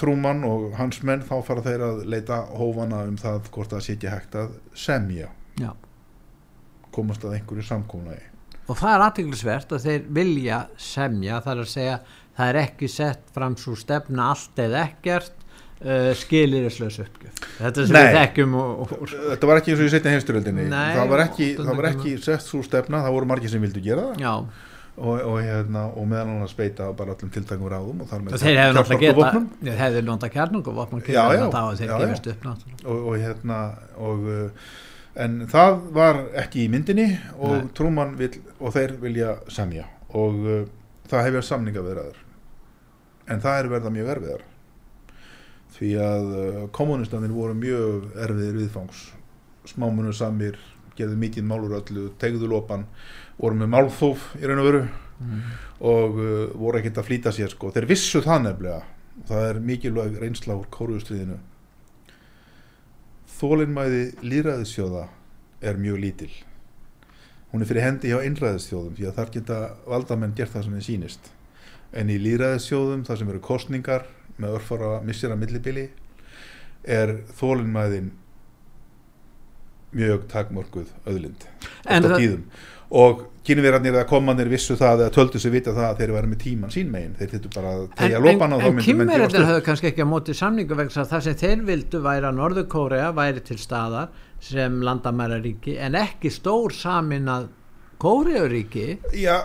Trúmann 0.01 0.43
og 0.49 0.71
hans 0.79 1.03
menn, 1.07 1.23
þá 1.27 1.37
fara 1.47 1.65
þeir 1.67 1.85
að 1.87 2.03
leita 2.09 2.41
hófana 2.57 3.05
um 3.09 3.19
það 3.21 3.51
hvort 3.55 3.75
það 3.75 3.85
sé 3.87 3.97
ekki 3.99 4.13
hægt 4.13 4.39
að 4.41 4.57
semja, 4.87 5.29
já. 5.61 5.71
Komast 6.91 7.25
að 7.27 7.37
einhverju 7.39 7.67
samkónaði. 7.69 8.25
og 8.71 8.79
það 8.79 8.95
er 8.95 9.05
aðteglisvert 9.05 9.73
að 9.75 9.85
þeir 9.87 10.09
vilja 10.15 10.59
semja, 10.79 11.41
það 11.45 11.53
er 11.53 11.63
að 11.63 11.71
segja 11.75 12.01
það 12.41 12.49
er 12.53 12.59
ekki 12.63 12.89
sett 12.91 13.31
fram 13.35 13.57
svo 13.61 13.77
stefna 13.79 14.31
allt 14.33 14.63
eða 14.63 14.85
ekkert 14.87 15.37
uh, 15.85 16.11
skilirislaus 16.19 16.99
uppgjöf. 17.05 17.45
Þetta 17.59 17.87
sem 17.87 17.97
Nei. 17.97 18.01
við 18.03 18.19
þekkjum 18.19 18.57
og, 18.61 18.73
og, 18.85 18.97
og, 18.97 19.15
Þetta 19.27 19.51
var 19.51 19.61
ekki 19.61 19.75
eins 19.75 19.83
og 19.83 19.91
í 19.91 19.93
setni 19.95 20.15
heimstyrjöldinni, 20.17 20.67
Nei, 20.73 20.89
það 20.97 21.15
var 21.15 21.25
ekki, 21.27 21.53
það 21.61 21.81
var 21.83 21.91
ekki 21.93 22.17
sett 22.25 22.47
svo 22.47 22.63
stefna, 22.67 23.05
það 23.07 23.17
voru 23.19 23.31
margir 23.33 23.53
sem 23.53 23.65
vildu 23.65 23.85
gera 23.85 24.11
það. 24.11 24.25
Já, 24.25 24.35
og, 25.01 25.17
og, 25.25 25.39
hérna, 25.41 25.87
og 25.97 26.07
meðan 26.09 26.35
hann 26.35 26.45
að 26.45 26.53
speita 26.53 26.91
bara 26.97 27.15
öllum 27.17 27.33
tiltækum 27.33 27.69
ráðum 27.73 28.03
og 28.05 28.11
þar 28.11 28.25
með 28.25 28.37
þeir 28.43 28.59
kjarnorkuvopnum. 30.35 31.03
þeir 31.81 31.91
já. 31.91 32.33
upp 32.35 32.47
náttúrulega. 32.49 32.81
Og, 32.85 33.07
og 33.09 33.25
hérna 33.25 33.61
og, 34.09 34.27
uh, 34.29 34.75
en 35.25 35.39
það 35.51 35.79
var 35.97 36.21
ekki 36.45 36.65
í 36.67 36.73
myndinni 36.73 37.07
og 37.39 37.55
Nei. 37.57 37.71
Trúmann 37.77 38.17
vill 38.21 38.35
og 38.59 38.75
þeir 38.77 38.97
vilja 39.03 39.37
semja. 39.53 39.87
Og 40.21 40.43
uh, 40.45 40.61
það 41.11 41.27
hefja 41.31 41.47
samninga 41.53 41.85
viðraður 41.87 42.21
en 43.31 43.45
það 43.45 43.61
er 43.61 43.71
verða 43.71 43.95
mjög 43.95 44.13
erfiðar. 44.17 44.45
Því 45.77 45.95
að 46.03 46.29
uh, 46.35 46.61
kommunistannir 46.77 47.33
voru 47.33 47.57
mjög 47.57 48.11
erfiðir 48.21 48.61
viðfangs. 48.65 49.07
Smámunur 49.71 50.17
samir 50.17 50.59
gerðu 50.99 51.17
mikið 51.21 51.47
málur 51.47 51.79
öllu, 51.79 52.09
tegðu 52.21 52.49
lopan 52.51 52.85
voru 53.40 53.61
með 53.61 53.72
málþóf 53.74 54.31
í 54.40 54.46
raun 54.46 54.62
og 54.62 54.68
veru 54.68 54.83
mm. 54.87 55.44
og 55.90 56.18
uh, 56.20 56.42
voru 56.61 56.81
ekkert 56.81 57.00
að 57.00 57.09
flýta 57.09 57.33
sér 57.35 57.53
sko. 57.53 57.72
þeir 57.74 57.88
vissu 57.90 58.22
það 58.24 58.44
nefnilega. 58.48 58.83
Það 59.29 59.46
er 59.50 59.59
mikilvæg 59.64 60.20
reynsla 60.20 60.57
úr 60.57 60.68
kóruðustriðinu 60.72 61.40
þólinnmæði 63.40 64.05
líðræðisþjóða 64.20 65.07
er 65.64 65.79
mjög 65.81 66.00
lítil. 66.03 66.31
Hún 67.50 67.64
er 67.64 67.68
fyrir 67.70 67.87
hendi 67.87 68.11
hjá 68.12 68.20
einræðisþjóðum 68.20 68.96
því 68.98 69.07
að 69.09 69.16
þar 69.16 69.31
geta 69.35 69.61
valdamenn 69.88 70.35
gert 70.38 70.53
það 70.55 70.66
sem 70.66 70.76
þeim 70.76 70.87
sýnist. 70.87 71.31
En 71.96 72.12
í 72.12 72.18
líðræðisþjóðum 72.20 73.05
þar 73.09 73.20
sem 73.20 73.33
eru 73.33 73.42
kostningar 73.44 74.07
með 74.40 74.59
örfara 74.59 74.90
missir 75.05 75.33
að 75.33 75.40
millibili 75.42 75.87
er 76.85 77.16
þólinnmæðin 77.40 78.12
mjög 79.96 80.29
takmörkuð 80.31 80.92
öðlind 81.11 81.48
En 81.90 82.05
það- 82.05 82.20
tíðum 82.20 82.44
og 82.90 83.26
kynverjarnir 83.46 83.94
eða 83.94 84.07
komanir 84.09 84.50
vissu 84.50 84.74
það 84.79 85.05
eða 85.07 85.12
töldu 85.14 85.40
sig 85.40 85.53
vita 85.55 85.72
það 85.74 85.87
að 85.87 86.00
þeir 86.03 86.12
væri 86.16 86.31
með 86.31 86.40
tíman 86.42 86.72
sín 86.74 86.90
megin 86.92 87.14
þeir 87.18 87.31
þittu 87.35 87.53
bara 87.55 87.70
að 87.76 87.85
tegja 87.98 88.18
en, 88.18 88.26
lópana 88.26 88.57
og 88.59 88.62
þá 88.62 88.66
en 88.66 88.81
upp. 89.16 89.46
höfðu 89.50 89.62
kannski 89.68 89.90
ekki 89.90 90.05
á 90.05 90.09
móti 90.11 90.35
samningu 90.37 90.76
vegna 90.79 91.05
að 91.05 91.12
það 91.14 91.24
sem 91.26 91.38
þeir 91.40 91.62
vildu 91.70 92.03
væri 92.05 92.29
að 92.29 92.37
Norður 92.40 92.66
Kórea 92.74 93.12
væri 93.16 93.44
til 93.46 93.57
staðar 93.62 94.11
sem 94.44 94.81
landamæraríki 94.85 95.79
en 95.81 95.96
ekki 96.03 96.33
stór 96.35 96.76
saminað 96.76 97.48
Kórearíki 98.00 98.87
Já, 99.16 99.37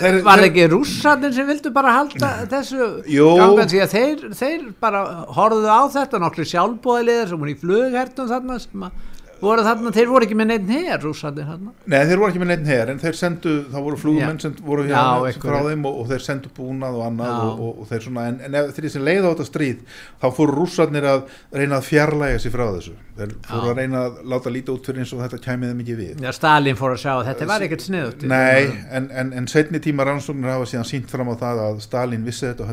þeir, 0.00 0.18
var 0.24 0.40
það 0.40 0.48
ekki 0.48 0.66
rússarnir 0.72 1.32
sem 1.36 1.48
vildu 1.48 1.72
bara 1.74 1.94
halda 1.98 2.32
þessu 2.50 2.88
Jú. 3.12 3.30
ganga 3.40 3.68
því 3.68 3.80
að 3.84 3.94
þeir, 3.96 4.26
þeir 4.40 4.66
bara 4.82 5.04
horfðu 5.36 5.72
á 5.72 5.82
þetta 6.00 6.20
nokkru 6.22 6.48
sjálfbóðilegar 6.48 7.32
sem 7.32 7.40
voru 7.44 7.54
í 7.54 7.60
flughertum 7.60 8.28
þarna 8.32 8.58
sem 8.62 8.86
að 8.88 9.08
voru 9.42 9.64
þarna, 9.66 9.90
þeir 9.94 10.08
voru 10.10 10.26
ekki 10.26 10.36
með 10.38 10.48
neitt 10.52 10.70
hér 10.72 11.02
rússarnir 11.02 11.46
þarna 11.48 11.72
Nei, 11.92 11.98
þeir 12.08 12.20
voru 12.20 12.30
ekki 12.30 12.42
með 12.42 12.50
neitt 12.52 12.68
her 12.70 12.92
en 12.92 13.00
þeir 13.02 13.18
sendu, 13.18 13.52
það 13.72 13.86
voru 13.86 13.98
flugumenn 14.00 14.38
Já. 14.38 14.42
sem 14.44 14.54
voru 14.62 14.86
Já, 14.86 14.94
hérna 14.94 15.16
einhverjir. 15.28 15.42
frá 15.44 15.58
þeim 15.68 15.86
og, 15.90 15.94
og 16.02 16.08
þeir 16.12 16.24
sendu 16.26 16.52
búnað 16.56 16.98
og 16.98 17.04
annað 17.08 17.32
Já. 17.32 17.36
og, 17.42 17.62
og, 17.66 17.72
og 17.82 17.90
þeir 17.90 18.02
svona, 18.06 18.26
en, 18.30 18.36
en 18.46 18.58
ef 18.60 18.72
þeir 18.76 18.88
sem 18.94 19.06
leið 19.08 19.22
á 19.22 19.30
þetta 19.32 19.46
stríð 19.50 19.78
þá 20.22 20.26
fóru 20.38 20.56
rússarnir 20.58 21.08
að 21.12 21.20
reyna 21.60 21.78
að 21.78 21.88
fjarlæga 21.90 22.38
sig 22.42 22.54
frá 22.54 22.64
þessu 22.70 22.94
þeir 23.18 23.30
fóru 23.48 23.66
Já. 23.66 23.70
að 23.72 23.78
reyna 23.82 23.98
að 24.06 24.12
láta 24.32 24.54
líta 24.56 24.74
út 24.76 24.86
fyrir 24.90 25.04
eins 25.04 25.14
og 25.16 25.22
þetta 25.26 25.42
kæmið 25.46 25.72
þeim 25.72 25.82
ekki 25.86 25.96
við 26.00 26.26
Já, 26.26 26.32
Stalin 26.38 26.78
fór 26.78 26.96
að 26.96 27.02
sjá 27.02 27.12
að 27.14 27.26
þetta 27.30 27.50
var 27.52 27.60
ekkert 27.68 27.86
sniðut 27.86 28.20
Nei, 28.30 28.62
en, 28.90 29.10
en, 29.10 29.32
en 29.36 29.50
setni 29.50 29.82
tíma 29.82 30.06
rannsóknir 30.08 30.54
hafa 30.54 30.68
síðan 30.70 30.88
sínt 30.88 31.08
fram 31.12 31.30
á 31.32 31.36
það 31.40 31.56
að 31.68 31.82
Stalin 31.86 32.26
vissi 32.26 32.46
þetta 32.48 32.70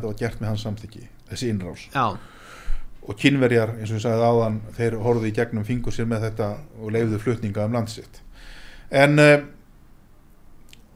og 3.10 3.16
og 3.16 3.18
kynverjar, 3.18 3.76
eins 3.80 3.90
og 3.92 3.98
ég 3.98 4.04
sagði 4.06 4.28
áðan 4.30 4.58
þeir 4.78 4.98
horfðu 5.02 5.30
í 5.32 5.36
gegnum 5.36 5.66
fingur 5.68 5.96
sér 5.96 6.10
með 6.10 6.28
þetta 6.28 6.50
og 6.78 6.92
leifuðu 6.94 7.22
flutninga 7.24 7.66
um 7.66 7.78
landsitt 7.80 8.22
en 8.94 9.22
uh, 9.24 9.36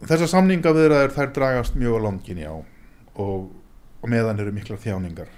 þessar 0.06 0.30
samninga 0.36 0.74
viðraður 0.78 1.16
þær 1.18 1.34
dragast 1.38 1.78
mjög 1.80 1.98
á 1.98 2.06
langin 2.06 2.44
já 2.44 2.52
og, 2.54 3.50
og 4.04 4.10
meðan 4.14 4.42
eru 4.44 4.54
miklar 4.54 4.82
þjáningar 4.84 5.32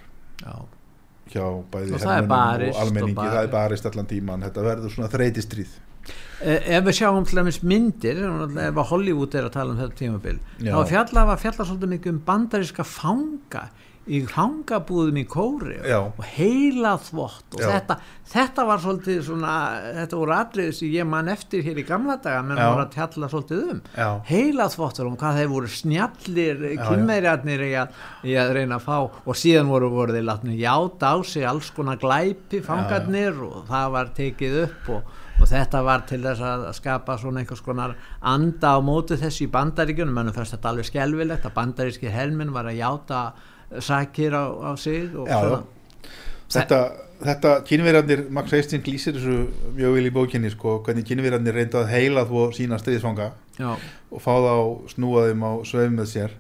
já, 0.44 0.56
hjá 1.32 1.46
bæði 1.72 1.96
Og 1.96 2.08
er 2.12 2.30
barist 2.30 2.76
og 2.76 2.82
og 2.82 2.86
almenningi, 2.86 3.18
barist. 3.22 3.36
það 3.38 3.48
er 3.48 3.54
barist. 3.56 3.90
allan 3.92 4.12
tíman 4.12 4.48
þetta 4.50 4.68
verður 4.70 4.96
svona 4.98 5.12
þreytistrýð 5.16 5.82
Eh, 6.46 6.60
ef 6.76 6.84
við 6.86 6.98
sjáum 7.00 7.26
til 7.26 7.40
dæmis 7.40 7.62
myndir 7.66 8.20
ef 8.62 8.80
Hollywood 8.92 9.34
er 9.38 9.48
að 9.48 9.54
tala 9.56 9.74
um 9.74 9.80
þetta 9.80 9.98
tímabil 9.98 10.36
þá 10.60 10.82
fjalla 10.92 11.24
var 11.32 11.40
fjalla 11.42 11.66
svolítið 11.66 11.92
mikið 11.94 12.12
um 12.12 12.20
bandaríska 12.28 12.86
fanga 12.86 13.64
í 14.06 14.20
fangabúðum 14.30 15.16
í 15.18 15.24
Kóri 15.26 15.80
Já. 15.82 15.98
og 16.06 16.20
heila 16.36 16.92
þvott 17.02 17.56
og 17.58 17.64
Já. 17.64 17.70
þetta, 17.72 17.96
þetta 18.30 18.66
var 18.70 18.84
svolítið 18.84 19.22
svona 19.26 19.54
þetta 19.96 20.20
voru 20.20 20.36
allir 20.36 20.70
sem 20.78 20.92
ég 20.94 21.08
man 21.10 21.32
eftir 21.34 21.64
hér 21.66 21.80
í 21.82 21.86
gamla 21.88 22.20
daga 22.22 22.44
menn 22.46 22.62
Já. 22.62 22.68
voru 22.70 22.84
að 22.86 22.94
tjalla 22.94 23.30
svolítið 23.34 23.64
um 23.74 23.82
Já. 23.98 24.10
heila 24.30 24.68
þvottur 24.76 25.10
um 25.10 25.18
hvað 25.18 25.40
þeir 25.42 25.50
voru 25.56 25.72
snjallir 25.74 26.64
já. 26.76 26.86
kynmeirjarnir 26.86 27.66
í, 27.66 27.72
að- 27.82 28.00
í 28.30 28.38
að 28.38 28.54
reyna 28.60 28.78
að 28.78 28.86
fá 28.86 28.98
og 29.26 29.36
síðan 29.42 29.72
voru, 29.74 29.90
voru 29.90 30.14
þeir 30.14 30.28
látni 30.30 30.60
játa 30.62 31.14
á 31.14 31.18
sig 31.26 31.44
alls 31.50 31.72
konar 31.74 31.98
glæpi 31.98 32.62
fangarnir 32.66 33.42
og 33.42 33.66
það 33.70 33.92
var 33.98 34.14
tekið 34.22 34.60
upp 34.68 34.90
og, 35.00 35.10
og 35.42 35.50
þetta 35.50 35.82
var 35.84 36.06
til 36.08 36.22
þess 36.24 36.46
að 36.46 36.68
skapa 36.78 37.18
svona 37.18 37.42
einhvers 37.42 37.66
konar 37.66 37.98
anda 38.22 38.78
á 38.78 38.80
móti 38.86 39.18
þessu 39.18 39.48
í 39.48 39.52
bandaríkjunum 39.52 40.14
mennum 40.14 40.38
fannst 40.38 40.54
þetta 40.56 40.70
alveg 40.76 40.92
skelvilegt 40.94 41.50
að 41.50 41.58
bandaríski 41.58 42.14
helminn 42.14 42.54
var 42.56 42.70
að 42.70 42.78
játa 42.84 43.26
sakir 43.82 44.36
á, 44.36 44.46
á 44.64 44.72
sig 44.80 45.10
Já, 45.12 45.40
svona. 45.42 45.64
Þetta, 46.56 46.80
þetta 47.26 47.54
kynverjarnir, 47.66 48.26
Max 48.30 48.52
Hastings 48.54 48.86
lýsir 48.88 49.16
þessu 49.18 49.38
mjög 49.76 49.96
vel 49.98 50.06
í 50.08 50.14
bókinni 50.14 50.52
sko, 50.54 50.78
hvernig 50.86 51.08
kynverjarnir 51.10 51.56
reynda 51.58 51.82
að 51.82 51.90
heila 51.96 52.26
þvó 52.30 52.44
sína 52.54 52.78
stríðsfanga 52.80 53.32
já, 53.58 53.72
og 54.12 54.22
fá 54.22 54.32
þá 54.46 54.54
snúa 54.94 55.26
þeim 55.30 55.44
á 55.48 55.52
sveif 55.66 55.92
með 55.98 56.12
sér. 56.14 56.38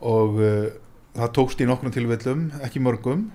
Og 0.00 0.38
uh, 0.40 0.70
það 1.18 1.32
tókst 1.36 1.60
í 1.60 1.66
nokkrum 1.68 1.92
tilvillum, 1.92 2.46
ekki 2.64 2.80
mörgum 2.80 3.26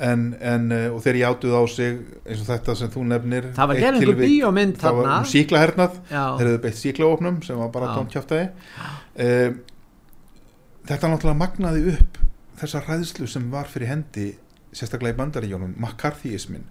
en, 0.00 0.22
en 0.40 0.70
uh, 0.72 0.86
og 0.94 1.02
þeir 1.04 1.18
játuð 1.24 1.56
á 1.58 1.62
sig 1.68 1.98
eins 2.24 2.40
og 2.40 2.46
þetta 2.48 2.76
sem 2.78 2.92
þú 2.94 3.02
nefnir 3.10 3.50
það 3.56 3.66
var 3.68 3.74
eitt 3.76 3.84
gerð 3.84 3.98
einhver 3.98 4.14
tilvik- 4.14 4.30
bíómynd 4.30 4.78
það 4.80 4.94
var 4.96 5.04
þarna. 5.10 5.18
um 5.18 5.28
síklahernað 5.34 5.98
já, 6.08 6.22
þeir 6.38 6.46
hefðu 6.48 6.62
beitt 6.64 6.78
síklaofnum 6.80 7.42
sem 7.44 7.58
var 7.60 7.68
bara 7.74 7.90
Já. 7.90 7.92
tónt 7.98 8.14
kjáftæði 8.14 8.46
uh, 8.46 9.58
þetta 10.88 11.10
náttúrulega 11.12 11.40
magnaði 11.42 11.84
upp 11.98 12.20
þessa 12.60 12.82
ræðslu 12.86 13.28
sem 13.30 13.46
var 13.52 13.68
fyrir 13.70 13.90
hendi 13.90 14.26
sérstaklega 14.76 15.16
í 15.16 15.18
bandaríjónum, 15.18 15.76
McCarthyismin 15.76 16.66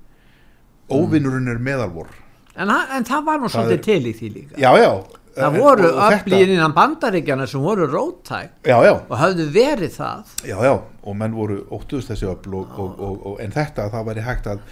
óvinnurinn 0.90 1.50
er 1.52 1.62
meðalvor. 1.62 2.12
En, 2.60 2.70
en 2.70 3.08
það 3.08 3.26
var 3.28 3.42
nú 3.42 3.50
svolítið 3.52 3.78
er- 3.78 3.88
til 3.88 4.04
í 4.10 4.14
því 4.18 4.30
líka. 4.36 4.60
Já, 4.60 4.72
já. 4.80 4.92
Það 5.40 5.56
en- 5.56 5.62
voru 5.62 5.90
öflýðin 6.10 6.54
innan 6.56 6.74
bandaríkjana 6.76 7.46
sem 7.48 7.62
voru 7.62 7.86
róttæk 7.88 8.66
já, 8.66 8.78
já, 8.84 8.94
og 8.98 9.18
höfðu 9.20 9.46
verið 9.54 9.92
það. 9.96 10.32
Já, 10.44 10.58
já. 10.66 10.74
Og 11.04 11.16
menn 11.16 11.36
voru 11.38 11.60
óttuðst 11.70 12.12
þessi 12.12 12.28
öfl 12.28 12.56
og, 12.60 12.80
og, 12.80 13.00
og, 13.00 13.36
en 13.40 13.52
þetta 13.52 13.90
það 13.94 14.08
væri 14.10 14.26
hægt 14.26 14.50
að 14.50 14.64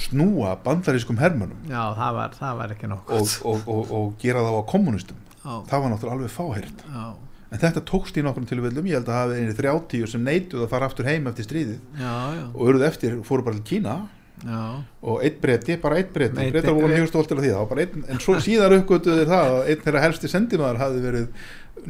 snúa 0.00 0.54
bandarískum 0.64 1.18
hermönum 1.20 1.58
já, 1.68 1.82
það 1.96 2.14
var, 2.16 2.36
það 2.38 2.60
var 2.60 2.74
og, 2.90 3.32
og, 3.44 3.66
og, 3.66 3.90
og 3.90 4.12
gera 4.22 4.44
þá 4.46 4.52
á 4.56 4.62
kommunistum 4.70 5.18
já, 5.42 5.52
það 5.68 5.82
var 5.82 5.92
náttúrulega 5.92 6.16
alveg 6.16 6.32
fáhært 6.34 6.84
já, 6.86 7.04
en 7.50 7.60
þetta 7.64 7.82
tókst 7.86 8.16
í 8.16 8.24
nokkrum 8.24 8.46
tilfellum. 8.48 8.86
Ég 8.90 9.00
held 9.00 9.10
að 9.10 9.20
hafa 9.20 9.36
einri 9.40 9.58
30 9.58 10.08
sem 10.14 10.24
neituð 10.24 10.64
að 10.64 10.72
fara 10.72 10.88
aftur 10.90 11.10
heim 11.10 11.28
eftir 11.30 11.48
stríðið. 11.48 11.78
Já, 11.98 12.14
já, 12.38 12.46
og 12.54 12.72
eruð 12.72 12.88
eftir, 12.88 13.20
fóru 13.26 13.46
bara 13.46 13.58
til 13.60 13.68
Kína. 13.74 14.00
Já. 14.40 14.80
og 15.04 15.20
eitt 15.20 15.40
breyti, 15.40 15.74
bara 15.76 15.98
eitt 16.00 16.14
breyti 16.14 16.46
breytar 16.48 16.72
voru 16.72 16.88
mjög 16.88 17.10
stoltir 17.10 17.36
af 17.36 17.44
því. 17.44 17.50
Það 17.68 17.80
einn, 17.82 18.04
en 18.08 18.20
svo 18.24 18.38
síðar 18.40 18.72
uppgötuðu 18.78 19.18
þeir 19.18 19.28
það 19.28 19.56
að 19.56 19.66
einn 19.66 19.82
þeirra 19.84 20.04
helsti 20.06 20.30
sendimaður 20.32 20.80
hafði 20.80 21.02
verið 21.04 21.26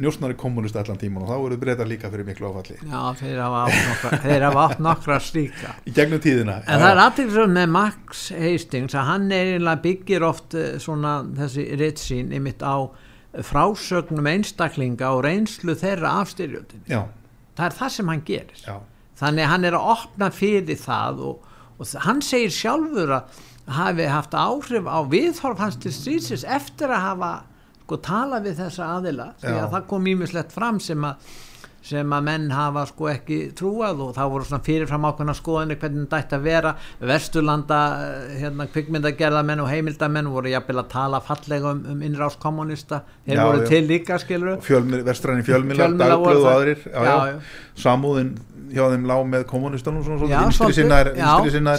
njósnari 0.01 0.35
kommunist 0.39 0.75
allan 0.79 0.99
tíman 0.99 1.25
og 1.25 1.31
þá 1.31 1.37
voru 1.41 1.57
breytar 1.61 1.87
líka 1.89 2.11
fyrir 2.11 2.27
miklu 2.27 2.49
áfalli. 2.51 2.77
Já 2.83 3.01
þeir 3.19 4.45
hafa 4.45 4.65
átt 4.65 4.83
nokkra, 4.83 5.19
slíka. 5.23 5.75
Í 5.87 5.93
gegnum 5.95 6.21
tíðina 6.23 6.59
En 6.65 6.83
það 6.83 6.89
er 6.89 7.03
aðtilsum 7.05 7.55
með 7.55 7.71
Max 7.75 8.25
Hastings 8.35 8.97
að 8.99 9.09
hann 9.13 9.29
eiginlega 9.31 9.83
byggir 9.85 10.27
oft 10.27 10.59
eh, 10.59 10.75
svona 10.83 11.21
þessi 11.39 11.67
ritsín 11.79 12.35
ymitt 12.35 12.63
á 12.63 12.91
frásögnum 13.47 14.27
einstaklinga 14.27 15.11
og 15.15 15.23
reynslu 15.25 15.75
þeirra 15.79 16.15
af 16.21 16.33
styrjöldinni. 16.33 16.87
já, 16.91 17.03
Það 17.55 17.65
er 17.65 17.75
það 17.77 17.89
sem 17.95 18.07
hann 18.11 18.23
gerir. 18.25 18.63
já, 18.67 18.75
Þannig 19.21 19.47
hann 19.51 19.65
er 19.65 19.75
að 19.77 19.87
opna 19.93 20.29
fyrir 20.33 20.77
það 20.81 21.19
og, 21.29 21.43
og 21.79 21.87
hann 22.05 22.21
segir 22.25 22.49
sjálfur 22.55 23.11
að 23.19 23.39
hafi 23.71 24.07
haft 24.09 24.33
áhrif 24.33 24.87
á 24.89 24.99
viðhorf 25.07 25.59
hans 25.61 25.77
til 25.77 25.91
stríðsins 25.93 26.43
eftir 26.43 26.89
að 26.89 27.03
hafa 27.05 27.31
sko 27.83 27.97
talað 28.01 28.45
við 28.47 28.57
þessa 28.63 28.87
aðila 28.97 29.27
því 29.41 29.51
Já. 29.53 29.61
að 29.65 29.71
það 29.75 29.87
kom 29.91 30.05
ímislegt 30.07 30.51
fram 30.55 30.79
sem 30.79 31.03
að 31.05 31.15
sem 31.85 32.13
að 32.13 32.27
menn 32.27 32.51
hafa 32.53 32.85
sko 32.89 33.09
ekki 33.11 33.39
trúað 33.57 34.03
og 34.05 34.13
þá 34.17 34.21
voru 34.33 34.47
svona 34.47 34.65
fyrirfram 34.65 35.07
ákveðna 35.09 35.35
skoðinni 35.37 35.77
hvernig 35.81 36.05
þetta 36.05 36.21
ætti 36.21 36.37
að 36.37 36.45
vera. 36.45 36.75
Vesturlanda 37.11 37.79
eh, 38.05 38.35
hérna 38.43 38.67
kvikmyndagerðamenn 38.73 39.63
og 39.63 39.71
heimildamenn 39.71 40.31
voru 40.33 40.53
jafnvel 40.53 40.83
að 40.83 40.91
tala 40.93 41.23
fallega 41.25 41.73
um, 41.73 41.83
um 41.95 42.05
innrás 42.05 42.37
kommunista 42.41 43.03
þeir 43.25 43.37
Já, 43.39 43.43
voru 43.47 43.65
já. 43.65 43.67
til 43.73 43.83
líka 43.89 44.21
skilur 44.21 44.61
Fjölmir, 44.65 45.03
vestræni 45.07 45.45
voru 45.47 45.91
dagblöð 45.97 46.45
og 46.45 46.53
aðrir. 46.53 46.87
Já, 46.91 47.17
samúðin 47.81 48.33
hjá 48.71 48.87
þeim 48.93 49.05
lág 49.09 49.27
með 49.29 49.45
kommunistunum 49.49 50.03
vinstri 50.21 50.75
sinnaðir 50.77 51.13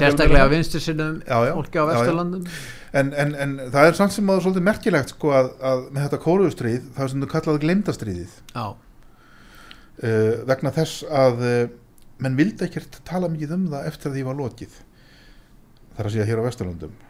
sérstaklega 0.00 0.46
vinstri 0.52 0.82
sinnum 0.82 1.18
fólki 1.24 1.80
á 1.80 1.84
vesturlandum 1.88 2.46
en, 2.92 3.12
en, 3.16 3.34
en 3.44 3.54
það 3.72 3.88
er 3.88 3.98
samt 3.98 4.16
sem 4.16 4.28
að 4.28 4.34
það 4.34 4.40
er 4.40 4.46
svolítið 4.46 4.66
merkilegt 4.68 5.14
sko 5.14 5.34
að, 5.36 5.50
að 5.72 5.84
með 5.88 6.06
þetta 6.06 6.22
kóruðustríð 6.26 6.88
það 6.96 7.12
sem 7.12 7.24
þú 7.24 7.30
kallaði 7.32 7.62
glemdastríðið 7.66 8.34
já, 8.52 8.64
uh, 10.02 10.42
vegna 10.48 10.74
þess 10.74 11.06
að 11.06 11.46
uh, 11.46 11.62
menn 12.22 12.38
vildi 12.38 12.66
ekkert 12.66 13.00
tala 13.08 13.30
mikið 13.32 13.56
um 13.56 13.70
það 13.72 13.88
eftir 13.90 14.10
að 14.10 14.18
því 14.18 14.26
var 14.28 14.38
lokið. 14.40 14.76
Þar 15.96 16.08
að 16.08 16.14
segja 16.14 16.28
hér 16.28 16.42
á 16.42 16.46
Vesturlandum 16.48 17.00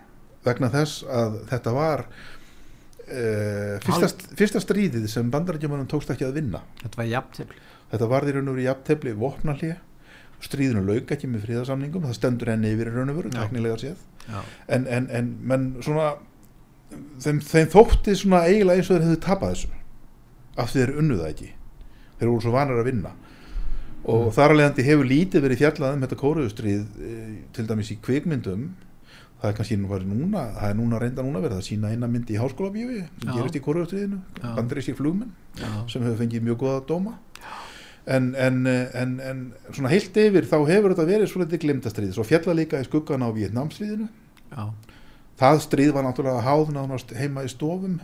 vegna 0.43 0.73
þess 0.73 1.05
að 1.07 1.37
þetta 1.53 1.75
var 1.77 2.01
uh, 2.09 3.77
fyrsta, 3.85 4.33
fyrsta 4.39 4.63
stríðið 4.63 5.07
sem 5.11 5.31
bandarækjumunum 5.31 5.89
tókst 5.91 6.11
ekki 6.15 6.27
að 6.27 6.41
vinna. 6.41 6.63
Þetta 6.83 7.03
var 7.03 7.11
jafn 7.11 7.55
þetta 7.93 8.09
varði 8.09 8.35
raun 8.37 8.49
og 8.49 8.57
veru 8.57 8.67
jafntefli 8.67 9.15
vopnalí 9.21 9.73
stríðinu 10.43 10.83
lauk 10.87 11.11
ekki 11.15 11.29
með 11.31 11.47
fríðarsamningum 11.47 12.07
það 12.09 12.17
stendur 12.19 12.51
enni 12.55 12.73
yfir 12.75 12.91
raun 12.91 13.13
og 13.13 13.19
veru 13.21 13.33
teknilega 13.35 13.79
séð. 13.79 14.01
En, 14.67 14.87
en, 14.91 15.09
en 15.15 15.29
menn 15.47 15.69
svona 15.85 16.15
þeim, 17.23 17.41
þeim 17.41 17.69
þótti 17.73 18.17
svona 18.19 18.45
eiginlega 18.49 18.81
eins 18.81 18.91
og 18.91 18.97
þeir 18.97 19.07
hefðu 19.07 19.21
tapað 19.27 19.55
þessu 19.55 19.71
af 20.63 20.73
því 20.73 20.81
þeir 20.81 20.95
unnu 21.03 21.19
það 21.21 21.31
ekki 21.31 21.51
þeir 22.23 22.31
voru 22.31 22.47
svo 22.47 22.55
vanar 22.55 22.79
að 22.81 22.89
vinna. 22.93 23.13
Og 24.03 24.25
Mm. 24.29 24.33
þar 24.35 24.55
leiðandi 24.57 24.87
hefur 24.87 25.07
lítið 25.11 25.45
verið 25.45 25.61
fjallað 25.61 25.93
um 25.99 26.01
þetta 26.07 26.21
kóruðustrið 26.23 26.87
til 27.53 27.67
dæmis 27.69 27.91
í 27.93 27.99
kvikmyndum. 28.03 28.65
Það 29.43 29.51
er 29.51 29.57
kannski 29.59 29.77
núna 29.79 30.43
það 30.55 30.69
er 30.71 30.75
núna 30.79 30.99
reynda 31.03 31.23
núna 31.27 31.41
verið 31.43 31.59
að 31.59 31.67
sína 31.67 31.91
eina 31.91 32.07
myndi 32.07 32.35
í 32.35 32.39
háskóla 32.39 32.71
bíói 32.71 33.01
sem 33.03 33.27
Já. 33.27 33.35
gerist 33.35 33.57
í 33.59 33.63
kóruðustriðinu 33.63 34.19
Já. 34.39 34.55
bandarískir 34.55 34.95
flugmenn 34.95 35.33
já, 35.59 35.71
sem 35.91 36.03
hefur 36.03 36.19
fengið 36.23 36.43
mjög 36.47 36.59
góða 36.63 36.87
dóma. 36.87 37.15
En, 38.07 38.35
en, 38.35 38.67
en, 38.67 39.21
en 39.21 39.53
svona 39.73 39.89
heilt 39.91 40.17
yfir 40.17 40.47
þá 40.47 40.57
hefur 40.67 40.95
þetta 40.95 41.07
verið 41.07 41.29
svolítið 41.31 41.61
glimtastrið 41.63 42.15
svo 42.15 42.25
fjalla 42.27 42.55
líka 42.55 42.81
í 42.83 42.87
skuggan 42.87 43.23
á 43.23 43.31
Vietnamstríðinu 43.35 44.09
já, 44.51 44.65
það 45.39 45.61
stríð 45.67 45.93
var 45.95 46.03
náttúrulega 46.07 46.43
háð 46.43 46.73
nánast 46.75 47.15
heima 47.15 47.43
í 47.47 47.51
stofum 47.51 48.01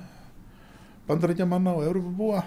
bandarækjamanna 1.08 1.74
og 1.74 1.86
Evropabúa 1.88 2.42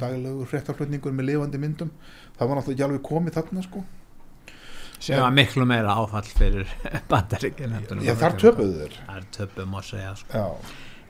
daglegur 0.00 0.50
fréttaflutningur 0.50 1.14
með 1.16 1.32
lifandi 1.32 1.62
myndum. 1.62 1.90
Það 2.36 2.50
var 2.50 2.60
náttúrulega 2.60 2.76
ekki 2.76 2.86
alveg 2.86 3.02
komið 3.08 3.38
þarna 3.38 3.64
sko. 3.66 3.82
Sem 5.00 5.22
var 5.22 5.32
miklu 5.32 5.64
meira 5.64 5.96
áfall 5.96 6.28
fyrir 6.28 6.68
bandaríkin 7.10 7.72
Já, 8.04 8.12
þar 8.20 8.36
töpuðu 8.42 8.82
þeir. 8.82 8.98
Þar 9.06 9.28
töpum 9.36 9.76
að 9.80 9.86
segja 9.94 10.12
sko. 10.20 10.44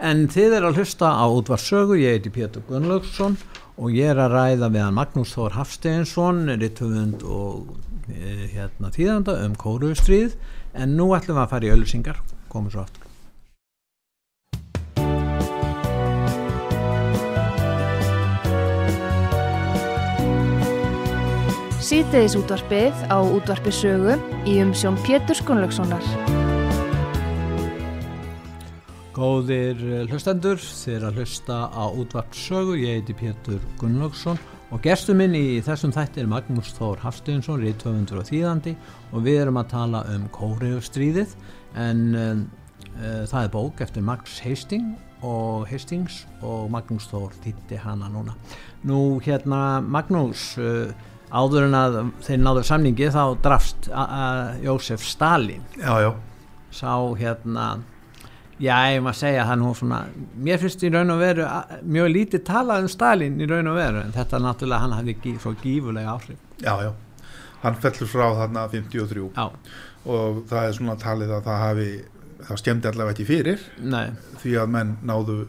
En 0.00 0.22
þið 0.32 0.54
er 0.56 0.64
að 0.64 0.78
hlusta 0.80 1.10
á 1.12 1.26
útvarsögu, 1.28 1.98
ég 2.00 2.16
heiti 2.16 2.30
Pétur 2.32 2.62
Gunnlaugsson 2.68 3.34
og 3.76 3.92
ég 3.92 4.14
er 4.14 4.22
að 4.22 4.32
ræða 4.36 4.70
við 4.72 4.94
Magnús 4.96 5.34
Þór 5.34 5.58
Hafsteinsson, 5.58 6.46
ritthöfund 6.60 7.26
og 7.26 7.74
e, 8.08 8.48
hérna 8.54 8.92
þýðanda 8.94 9.36
um 9.44 9.58
kóruðustríð 9.60 10.38
en 10.72 10.96
nú 10.96 11.10
ætlum 11.16 11.36
við 11.36 11.44
að 11.44 11.52
fara 11.52 11.68
í 11.68 11.74
öllusingar, 11.74 12.22
komum 12.48 12.72
svo 12.72 12.86
aftur. 12.86 12.99
Síðdeðis 21.80 22.34
útvarpið 22.36 22.98
á 23.08 23.24
útvarpi 23.24 23.70
sögu 23.72 24.18
í 24.44 24.58
umsjón 24.60 24.98
Pétur 25.00 25.38
Skunlökssonar. 25.38 26.04
Góðir 29.16 29.80
eh, 29.80 30.02
hlustendur, 30.10 30.60
þið 30.60 30.98
er 30.98 31.06
að 31.08 31.22
hlusta 31.22 31.56
á 31.72 31.84
útvarpsögu, 31.88 32.76
ég 32.82 33.00
heiti 33.00 33.16
Pétur 33.16 33.64
Gunnlaugsson 33.80 34.36
og 34.68 34.84
gestur 34.84 35.16
minn 35.16 35.32
í 35.32 35.62
þessum 35.64 35.96
þætti 35.96 36.20
er 36.20 36.28
Magnús 36.28 36.74
Þór 36.76 37.00
Hafsteinsson, 37.00 37.64
rítvöfundur 37.64 38.20
og 38.20 38.28
þýðandi 38.28 38.76
og 39.10 39.24
við 39.24 39.40
erum 39.46 39.60
að 39.62 39.70
tala 39.72 40.02
um 40.12 40.28
kóriðustríðið 40.36 41.32
en 41.80 42.02
uh, 42.12 42.42
uh, 43.00 43.22
það 43.24 43.40
er 43.40 43.54
bók 43.56 43.80
eftir 43.86 44.04
Max 44.04 44.36
Hastings 44.44 45.24
og 45.24 45.64
Hastings 45.72 46.26
og 46.44 46.68
Magnús 46.72 47.08
Þór 47.08 47.32
þýtti 47.40 47.80
hana 47.80 48.12
núna. 48.12 48.36
Nú 48.84 49.16
hérna 49.24 49.80
Magnús, 49.80 50.52
uh, 50.60 50.92
áður 51.30 51.68
en 51.68 51.78
að 51.78 52.00
þeir 52.26 52.42
náður 52.42 52.66
samningi 52.66 53.12
þá 53.14 53.22
drafst 53.44 53.88
Jósef 54.64 55.04
Stalin 55.06 55.64
já, 55.78 55.94
já. 56.02 56.10
Sá 56.74 56.92
hérna 57.18 57.66
já, 58.60 58.74
ég 58.92 59.04
maður 59.04 59.20
segja 59.22 59.46
það 59.48 59.60
nú 59.62 59.74
svona 59.78 60.00
mér 60.46 60.62
finnst 60.62 60.82
í 60.84 60.90
raun 60.92 61.14
og 61.14 61.22
veru 61.22 61.46
mjög 61.82 62.10
lítið 62.16 62.44
talað 62.50 62.86
um 62.86 62.90
Stalin 62.92 63.38
í 63.40 63.48
raun 63.50 63.70
og 63.70 63.78
veru 63.78 64.02
en 64.04 64.16
þetta 64.16 64.42
náttúrulega 64.42 64.84
hann 64.84 64.96
hafði 64.98 65.36
svo 65.40 65.54
gífulega 65.62 66.16
áhrif. 66.16 66.40
Já, 66.60 66.74
já, 66.84 66.92
hann 67.62 67.78
fellur 67.84 68.10
frá 68.10 68.26
þarna 68.42 68.66
53 68.72 69.28
já, 69.30 69.46
og 70.10 70.42
það 70.50 70.66
er 70.66 70.76
svona 70.76 70.98
talið 71.00 71.36
að 71.38 71.46
það 71.48 71.64
hafi 71.66 71.88
það 72.40 72.60
skemmdi 72.62 72.90
allavega 72.90 73.16
ekki 73.16 73.28
fyrir. 73.28 73.64
Nei, 73.84 74.06
því 74.42 74.58
að 74.60 74.70
menn 74.76 74.94
náðu 75.06 75.40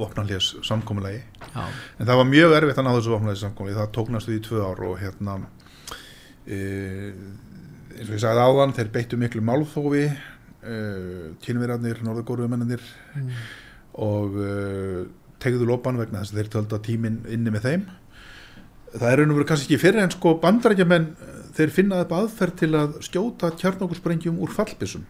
vopnarlés 0.00 0.50
samkomulagi. 0.66 1.22
Já, 1.54 1.62
en 1.98 2.08
það 2.08 2.20
var 2.20 2.28
mjög 2.30 2.56
erfitt 2.56 2.80
að 2.80 2.86
ná 2.86 2.90
þessu 2.96 3.14
vopnarlés 3.14 3.44
samkomulagi. 3.44 3.78
Það 3.78 3.94
tók 3.96 4.12
næstu 4.14 4.34
í 4.36 4.42
tvö 4.44 4.64
ár 4.66 4.82
og 4.88 4.98
hérna 5.00 5.36
e, 6.46 6.58
eins 7.96 8.08
og 8.08 8.16
ég 8.16 8.22
sagði 8.24 8.44
áðan 8.46 8.76
þeir 8.76 8.92
beittu 8.94 9.20
miklu 9.20 9.44
málþófi 9.46 10.04
e, 10.08 10.76
kynverjarnir, 11.44 12.02
norðurgóruðumennir 12.06 12.84
og 14.00 14.38
e, 14.40 14.52
tegðu 15.40 15.68
lopan 15.70 16.00
vegna 16.00 16.24
þess 16.24 16.34
að 16.34 16.42
þeir 16.42 16.52
töldu 16.56 16.78
að 16.78 16.86
tíminn 16.88 17.22
inni 17.30 17.54
með 17.54 17.68
þeim. 17.68 17.88
Það 18.90 19.12
er 19.12 19.24
veru 19.30 19.46
kannski 19.46 19.70
ekki 19.70 19.84
fyrir 19.84 20.02
en 20.02 20.12
sko 20.12 20.34
bandarækjamenn 20.42 21.12
þeir 21.54 21.72
finna 21.74 22.02
upp 22.04 22.12
aðferð 22.14 22.56
til 22.58 22.70
að 22.78 23.00
skjóta 23.06 23.52
kjarnokursprengjum 23.58 24.38
úr 24.42 24.52
fallbissum 24.54 25.06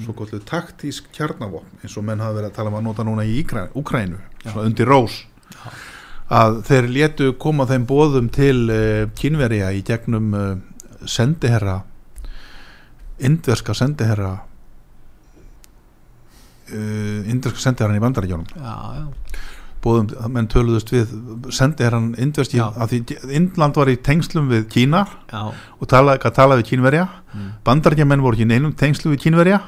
svo 0.00 0.14
gotluð 0.16 0.44
taktísk 0.48 1.10
kjarnavopn 1.14 1.82
eins 1.82 1.96
og 1.98 2.06
menn 2.06 2.22
hafa 2.22 2.38
verið 2.38 2.50
að 2.50 2.56
tala 2.56 2.72
um 2.72 2.78
að 2.80 2.86
nota 2.88 3.06
núna 3.06 3.24
í 3.28 3.42
Úkrænu, 3.42 4.18
svona 4.44 4.66
undir 4.66 4.88
rós. 4.88 5.24
Að 6.32 6.62
þeir 6.64 6.88
létu 6.88 7.32
koma 7.38 7.66
þeim 7.68 7.84
bóðum 7.86 8.28
til 8.32 8.70
uh, 8.72 9.04
kynverja 9.18 9.72
í 9.76 9.82
gegnum 9.84 10.32
uh, 10.32 10.56
sendiherra 11.04 11.82
indverska 13.22 13.74
sendiherra 13.76 14.30
uh, 16.72 17.20
indverska 17.28 17.60
sendiherran 17.66 17.98
í 17.98 18.02
bandaríkjónum 18.02 18.48
já, 18.56 18.74
já, 18.96 19.06
bóðum, 19.82 20.10
menn 20.32 20.48
töluðust 20.50 20.92
við 20.94 21.10
sendiherran 21.54 22.12
indverski 22.20 22.60
Já. 22.60 22.68
að 22.72 22.94
því 22.94 23.18
Indland 23.38 23.78
var 23.78 23.90
í 23.90 23.98
tengslum 24.04 24.48
við 24.52 24.68
Kína 24.72 25.02
já, 25.32 25.42
og 25.52 25.90
talaði, 25.90 26.22
gat 26.22 26.38
talað 26.38 26.62
við 26.62 26.72
kínverja. 26.72 27.08
Mm. 27.32 27.52
bandarækjamenn 27.64 28.20
voru 28.20 28.36
ekki 28.36 28.44
neinum 28.44 28.72
tengslu 28.76 29.14
við 29.14 29.22
kínverja. 29.22 29.58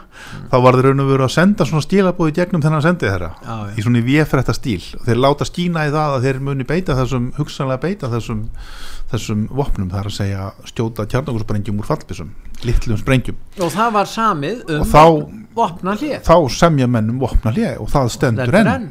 Þá 0.53 0.57
var 0.61 0.77
þeir 0.77 0.91
raun 0.91 1.01
og 1.01 1.07
veru 1.09 1.25
að 1.25 1.33
senda 1.33 1.65
svona 1.65 1.85
stílabóði 1.87 2.35
gegnum 2.37 2.61
þennan 2.61 2.85
sendið 2.85 3.13
þeirra 3.15 3.31
já, 3.41 3.55
í 3.73 3.85
svona 3.87 4.03
véfrætta 4.05 4.55
stíl. 4.57 4.83
Og 4.99 5.07
þeir 5.07 5.23
láta 5.25 5.49
skína 5.49 5.87
í 5.89 5.95
það 5.95 6.19
að 6.19 6.27
þeir 6.27 6.43
muni 6.45 6.69
beita 6.69 6.99
þessum 6.99 7.31
hugsanlega 7.39 7.83
beita 7.87 8.11
þessum, 8.13 8.43
þessum 9.15 9.47
vopnum 9.49 9.89
það 9.95 10.03
er 10.03 10.11
að 10.11 10.19
segja 10.19 10.49
stjóta 10.69 11.09
kjarnakursprengjum 11.09 11.81
úr 11.81 11.89
fallbissum 11.89 12.35
litlum 12.69 13.01
sprengjum. 13.01 13.39
Og 13.61 13.73
það 13.73 13.95
var 13.97 14.11
samið 14.13 14.75
um 14.77 14.85
vopna 15.55 15.97
hlið 15.97 16.19
þá 16.27 16.37
semja 16.53 16.91
mennum 16.91 17.23
vopna 17.23 17.55
hlið 17.55 17.79
og 17.81 17.89
það 17.95 18.13
stendur 18.19 18.61
enn 18.61 18.91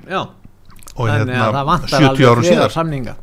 og 0.95 1.09
hérna 1.09 1.63
vantar 1.65 2.09
70 2.09 2.27
árum 2.29 2.47
síðar. 2.47 2.73
samninga 2.73 3.15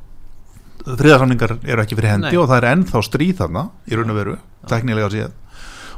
þriðarsamningar 0.86 1.56
eru 1.64 1.84
ekki 1.84 1.98
fyrir 1.98 2.14
hendi 2.14 2.32
Nei. 2.32 2.40
og 2.40 2.48
það 2.48 2.56
er 2.58 2.68
ennþá 2.70 3.02
stríð 3.04 3.36
þarna 3.42 3.64
í 3.86 3.98
raun 3.98 4.12
og 4.12 4.18
veru, 4.18 4.36
teknilega 4.70 5.10
séð. 5.12 5.36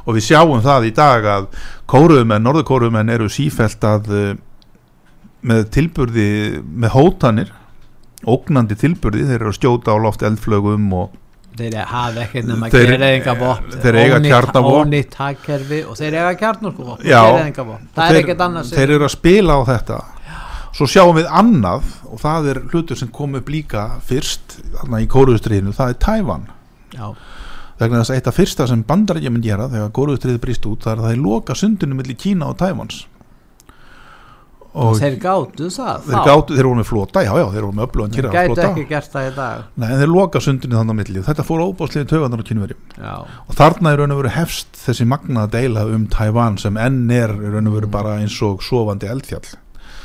Og 0.03 0.17
við 0.17 0.25
sjáum 0.27 0.63
það 0.63 0.87
í 0.89 0.93
dag 0.97 1.27
að 1.31 1.49
kóruðumenn, 1.91 2.43
norðurkóruðumenn 2.43 3.13
eru 3.13 3.29
sífælt 3.31 3.85
að 3.87 4.11
uh, 4.11 4.31
með 5.47 5.67
tilburði, 5.75 6.29
með 6.63 6.95
hótanir 6.97 7.51
ógnandi 8.27 8.75
tilburði, 8.79 9.27
þeir 9.27 9.39
eru 9.41 9.51
að 9.51 9.59
skjóta 9.59 9.95
á 9.95 9.97
loft 9.99 10.23
eldflögum 10.23 10.91
og 10.95 11.19
þeir 11.53 11.75
hafa 11.85 12.23
ekkert 12.23 12.47
nema 12.49 12.69
gerðingavopn 12.73 13.75
þeir 13.83 13.97
eiga 13.99 14.19
kjarnavopn. 14.23 14.95
og 15.85 15.99
þeir 15.99 16.15
eiga 16.17 16.31
gerðingavopn, 16.39 17.91
það 17.93 18.07
er 18.07 18.19
ekkert 18.23 18.43
annars 18.47 18.71
þeir 18.73 18.95
eru 18.95 19.05
að 19.05 19.13
spila 19.13 19.59
á 19.59 19.61
þetta 19.67 19.99
svo 20.73 20.89
sjáum 20.89 21.15
við 21.17 21.29
annað 21.29 21.87
og 22.09 22.21
það 22.23 22.49
er 22.51 22.59
hlutur 22.71 22.99
sem 22.99 23.11
kom 23.13 23.37
upp 23.37 23.53
líka 23.53 23.85
fyrst 24.05 24.59
í 24.83 25.07
kóruðustriðinu, 25.11 25.73
það 25.75 25.93
er 25.93 26.01
Tævan. 26.01 26.51
Vegna 27.79 28.01
þess 28.01 28.13
að 28.13 28.19
eitt 28.19 28.29
af 28.29 28.37
fyrsta 28.37 28.67
sem 28.69 28.83
bandarækjumenn 28.89 29.45
gera 29.45 29.69
þegar 29.71 29.95
góruðustriði 29.97 30.41
brýst 30.43 30.69
út 30.69 30.85
það 30.85 30.93
er 30.93 31.01
að 31.01 31.07
það 31.07 31.15
er 31.15 31.25
loka 31.25 31.57
sundinu 31.57 31.97
millir 31.97 32.19
Kína 32.19 32.51
og 32.53 32.59
Tævans. 32.61 33.03
Og 34.73 34.95
þeir 34.97 35.19
gátu 35.21 35.67
það 35.69 36.05
þeir, 36.07 36.19
gátu, 36.25 36.55
þeir 36.57 36.65
voru 36.65 36.77
með 36.79 36.87
flota, 36.89 37.21
já 37.21 37.29
já, 37.37 37.43
þeir 37.53 37.65
voru 37.67 37.75
með 37.77 37.83
öflugan 37.85 38.15
þeir 38.15 38.27
gætu 38.33 38.63
ekki 38.63 38.85
gert 38.89 39.11
það 39.13 39.27
í 39.27 39.33
dag. 39.35 39.67
Nei, 39.77 39.85
en 39.85 39.99
þeir 40.01 40.09
loka 40.09 40.41
sundinu 40.41 40.79
þannig 40.79 40.97
á 40.97 40.99
milli. 41.03 41.23
Þetta 41.27 41.45
fór 41.45 41.61
óbáslega 41.67 42.09
töfandar 42.09 42.41
á 42.41 42.45
kynverjum 42.47 43.03
og 43.03 43.59
þarna 43.59 43.93
er 43.93 44.01
raun 44.01 44.15
og 44.15 44.23
veru 44.23 44.31
hefst 44.33 44.79
þessi 44.87 45.05
magna 45.05 45.45
deila 45.45 45.85
um 45.93 46.07
Tævan 46.09 46.57
sem 46.61 46.79
enn 46.81 47.03
er 47.13 47.35
raun 47.37 47.69
og 47.69 47.77
veru 47.77 47.91
bara 47.93 48.15
eins 48.23 48.39
og 48.41 48.65
sofandi 48.65 49.13
eldfjall 49.13 49.45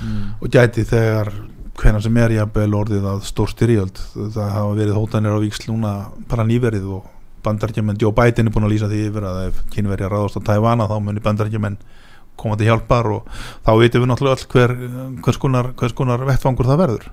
mm. 0.00 0.24
og 0.40 0.50
gæti 0.54 0.86
þegar 0.88 1.32
hvenær 1.78 2.02
sem 2.02 2.16
er 2.18 2.34
jafnvel 2.34 2.74
orðið 2.74 3.06
að 3.06 3.22
stór 3.28 3.52
styrjöld. 3.52 4.00
Það 4.16 4.50
hafa 4.54 4.74
verið 4.78 4.98
hótanir 4.98 5.36
á 5.38 5.42
víksl 5.42 5.70
núna 5.70 5.92
bara 6.30 6.46
nýverið 6.48 6.88
og 6.98 7.06
bandarækjumenn 7.46 8.00
Joe 8.02 8.14
Biden 8.16 8.50
er 8.50 8.54
búin 8.54 8.66
að 8.66 8.74
lýsa 8.74 8.90
því 8.90 9.04
yfir 9.08 9.28
að 9.28 9.38
ef 9.46 9.62
kynverja 9.74 10.10
ráðast 10.10 10.40
á 10.42 10.46
Tævana 10.50 10.88
þá 10.90 10.96
muni 11.04 11.22
bandarækjumenn 11.22 11.78
koma 12.38 12.58
til 12.58 12.68
hjálpar 12.68 13.08
og 13.12 13.30
þá 13.66 13.70
veitum 13.78 14.04
við 14.04 14.10
náttúrulega 14.12 14.38
öll 14.38 14.50
hver, 14.52 14.74
hvers, 15.24 15.40
konar, 15.42 15.72
konar 15.98 16.26
vettfangur 16.28 16.68
það 16.68 16.82
verður. 16.82 17.08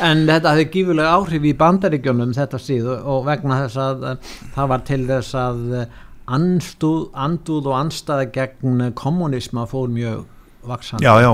En 0.00 0.24
þetta 0.28 0.54
hefði 0.54 0.66
gífulega 0.72 1.14
áhrif 1.16 1.44
í 1.44 1.54
bandaríkjónum 1.60 2.34
þetta 2.36 2.60
síðu 2.62 2.98
og 3.12 3.24
vegna 3.28 3.62
þess 3.64 3.80
að 3.84 4.06
eh, 4.08 4.34
það 4.56 4.70
var 4.72 4.84
til 4.88 5.00
þess 5.10 5.36
að 5.36 5.62
eh, 5.76 5.96
andúð 6.28 7.70
og 7.70 7.78
anstæða 7.78 8.28
gegn 8.34 8.84
kommunisma 8.96 9.66
fór 9.68 9.92
mjög 9.92 10.24
vaksandi 10.68 11.04
Já, 11.04 11.14
já, 11.24 11.32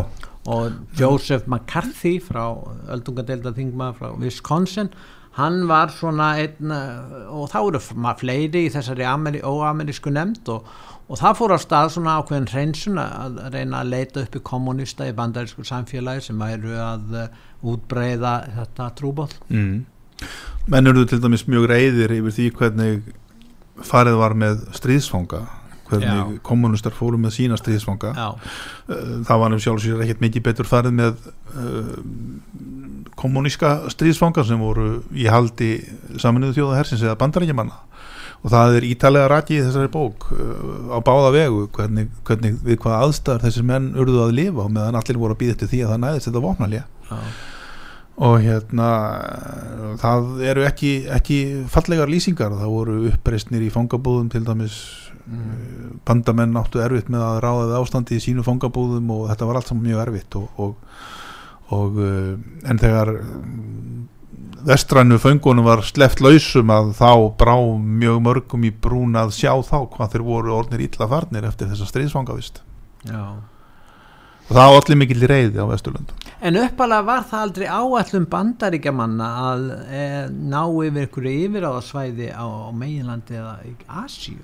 og 0.50 0.72
Joseph 0.98 1.46
McCarthy 1.48 2.18
frá 2.20 2.44
öldungadeilda 2.92 3.54
þingma 3.56 3.92
frá 3.96 4.10
Wisconsin 4.20 4.90
hann 5.38 5.64
var 5.68 5.92
svona 5.94 6.34
einn 6.38 6.74
eh, 6.74 7.30
og 7.32 7.48
þá 7.52 7.60
eru 7.62 7.80
fleiri 8.20 8.66
í 8.66 8.72
þessari 8.72 9.06
óamerísku 9.42 10.12
nefnd 10.14 10.50
og, 10.52 10.68
og 11.08 11.20
það 11.20 11.40
fór 11.40 11.56
á 11.56 11.58
stað 11.62 11.94
svona 11.96 12.18
ákveðin 12.20 12.50
hreinsun 12.52 13.00
að 13.02 13.40
reyna 13.54 13.80
að 13.80 13.90
leita 13.96 14.22
upp 14.26 14.38
í 14.38 14.44
kommunista 14.44 15.08
í 15.08 15.16
bandarísku 15.16 15.66
samfélagi 15.66 16.28
sem 16.28 16.38
væru 16.38 16.76
að 16.78 17.18
uh, 17.24 17.42
útbreyða 17.64 18.36
þetta 18.60 18.92
trúból 19.00 19.30
mm. 19.48 19.74
menn 20.70 20.92
eru 20.92 21.06
til 21.08 21.22
dæmis 21.24 21.48
mjög 21.48 21.70
reyðir 21.72 22.18
yfir 22.20 22.38
því 22.38 22.48
hvernig 22.60 23.12
farið 23.82 24.20
var 24.20 24.38
með 24.38 24.68
stríðsfanga 24.76 25.42
hvernig 25.88 26.40
kommunistar 26.46 26.94
fóru 26.96 27.18
með 27.20 27.36
sína 27.38 27.58
stríðsfanga. 27.60 28.14
Já, 28.16 28.28
Uh, 28.84 29.22
það 29.24 29.38
var 29.40 29.48
nefnir 29.48 29.64
sjálfsögur 29.64 30.02
ekkert 30.04 30.20
mikið 30.20 30.42
betur 30.44 30.66
farið 30.68 30.92
með 30.98 31.22
uh, 31.56 31.94
kommuníska 33.16 33.70
stríðsfanga 33.94 34.44
sem 34.44 34.60
voru 34.60 34.98
í 35.16 35.24
haldi 35.32 35.70
saminuðu 36.20 36.58
þjóða 36.58 36.76
hersins 36.82 37.04
eða 37.06 37.16
bandarækjumanna 37.22 37.78
og 38.44 38.52
það 38.52 38.76
er 38.76 38.86
ítalega 38.90 39.30
rækið 39.32 39.56
í 39.56 39.62
þessari 39.64 39.92
bók 39.94 40.28
uh, 40.36 40.92
á 40.92 41.00
báða 41.00 41.32
vegu 41.32 41.64
hvernig, 41.72 42.12
hvernig 42.28 42.60
við 42.66 42.82
hvaða 42.84 43.00
aðstæðar 43.06 43.46
þessir 43.46 43.66
menn 43.72 43.88
urðu 43.96 44.20
að 44.26 44.36
lifa 44.42 44.66
og 44.66 44.76
meðan 44.76 45.00
allir 45.00 45.22
voru 45.24 45.38
að 45.38 45.40
býða 45.46 45.56
eftir 45.56 45.72
því 45.72 45.82
að 45.86 45.94
það 45.94 46.04
næðist 46.04 46.28
þetta 46.28 46.44
vopnalja 46.44 46.84
og 48.14 48.36
hérna 48.44 48.88
það 49.98 50.28
eru 50.46 50.66
ekki, 50.68 50.92
ekki 51.10 51.38
fallegar 51.72 52.10
lýsingar. 52.10 52.54
Það 52.54 52.74
voru 52.76 52.98
uppreisnir 53.10 53.64
í 53.66 53.72
fangabúðum 53.74 54.28
til 54.30 54.44
dæmis 54.46 54.76
mm. 55.26 56.00
bandamenn 56.06 56.56
áttu 56.60 56.82
erfitt 56.84 57.10
með 57.12 57.26
að 57.26 57.38
ráða 57.44 57.68
við 57.68 57.76
ástandi 57.80 58.18
í 58.18 58.24
sínu 58.24 58.44
fangabúðum 58.46 59.12
og 59.14 59.28
þetta 59.30 59.48
var 59.48 59.60
allt 59.60 59.70
saman 59.70 59.86
mjög 59.88 60.02
erfitt 60.06 60.38
og, 60.40 60.60
og, 60.64 60.98
og 61.76 62.02
uh, 62.02 62.34
en 62.70 62.82
þegar 62.82 63.14
vestrænu 64.64 65.18
föngunum 65.20 65.66
var 65.68 65.84
sleft 65.84 66.22
lausum 66.24 66.70
að 66.72 66.94
þá 66.98 67.10
brá 67.40 67.56
mjög 67.78 68.20
mörgum 68.24 68.68
í 68.68 68.72
brún 68.72 69.16
að 69.20 69.34
sjá 69.36 69.52
þá 69.60 69.78
hvað 69.96 70.14
þeir 70.14 70.28
voru 70.28 70.54
orðnir 70.56 70.86
illa 70.86 71.10
farnir 71.10 71.48
eftir 71.48 71.68
þessa 71.72 71.88
stríðsfangavist 71.90 72.62
Já. 73.04 73.24
og 73.28 74.52
það 74.52 74.70
var 74.72 74.78
allir 74.80 75.02
mikill 75.02 75.26
reyði 75.28 75.60
á 75.60 75.68
Vesturlundum 75.68 76.24
En 76.44 76.58
uppalega 76.60 77.04
var 77.06 77.22
það 77.28 77.42
aldrei 77.46 77.68
áallum 77.72 78.24
bandaríkjamanna 78.28 79.28
að 79.40 79.62
e, 79.88 80.00
ná 80.52 80.60
yfir 80.68 81.06
ykkur 81.06 81.28
yfir 81.30 81.64
á 81.64 81.72
svæði 81.80 82.26
á, 82.36 82.44
á 82.44 82.70
meginlandi 82.76 83.38
eða 83.40 83.54
í 83.64 83.72
Asíu. 84.02 84.42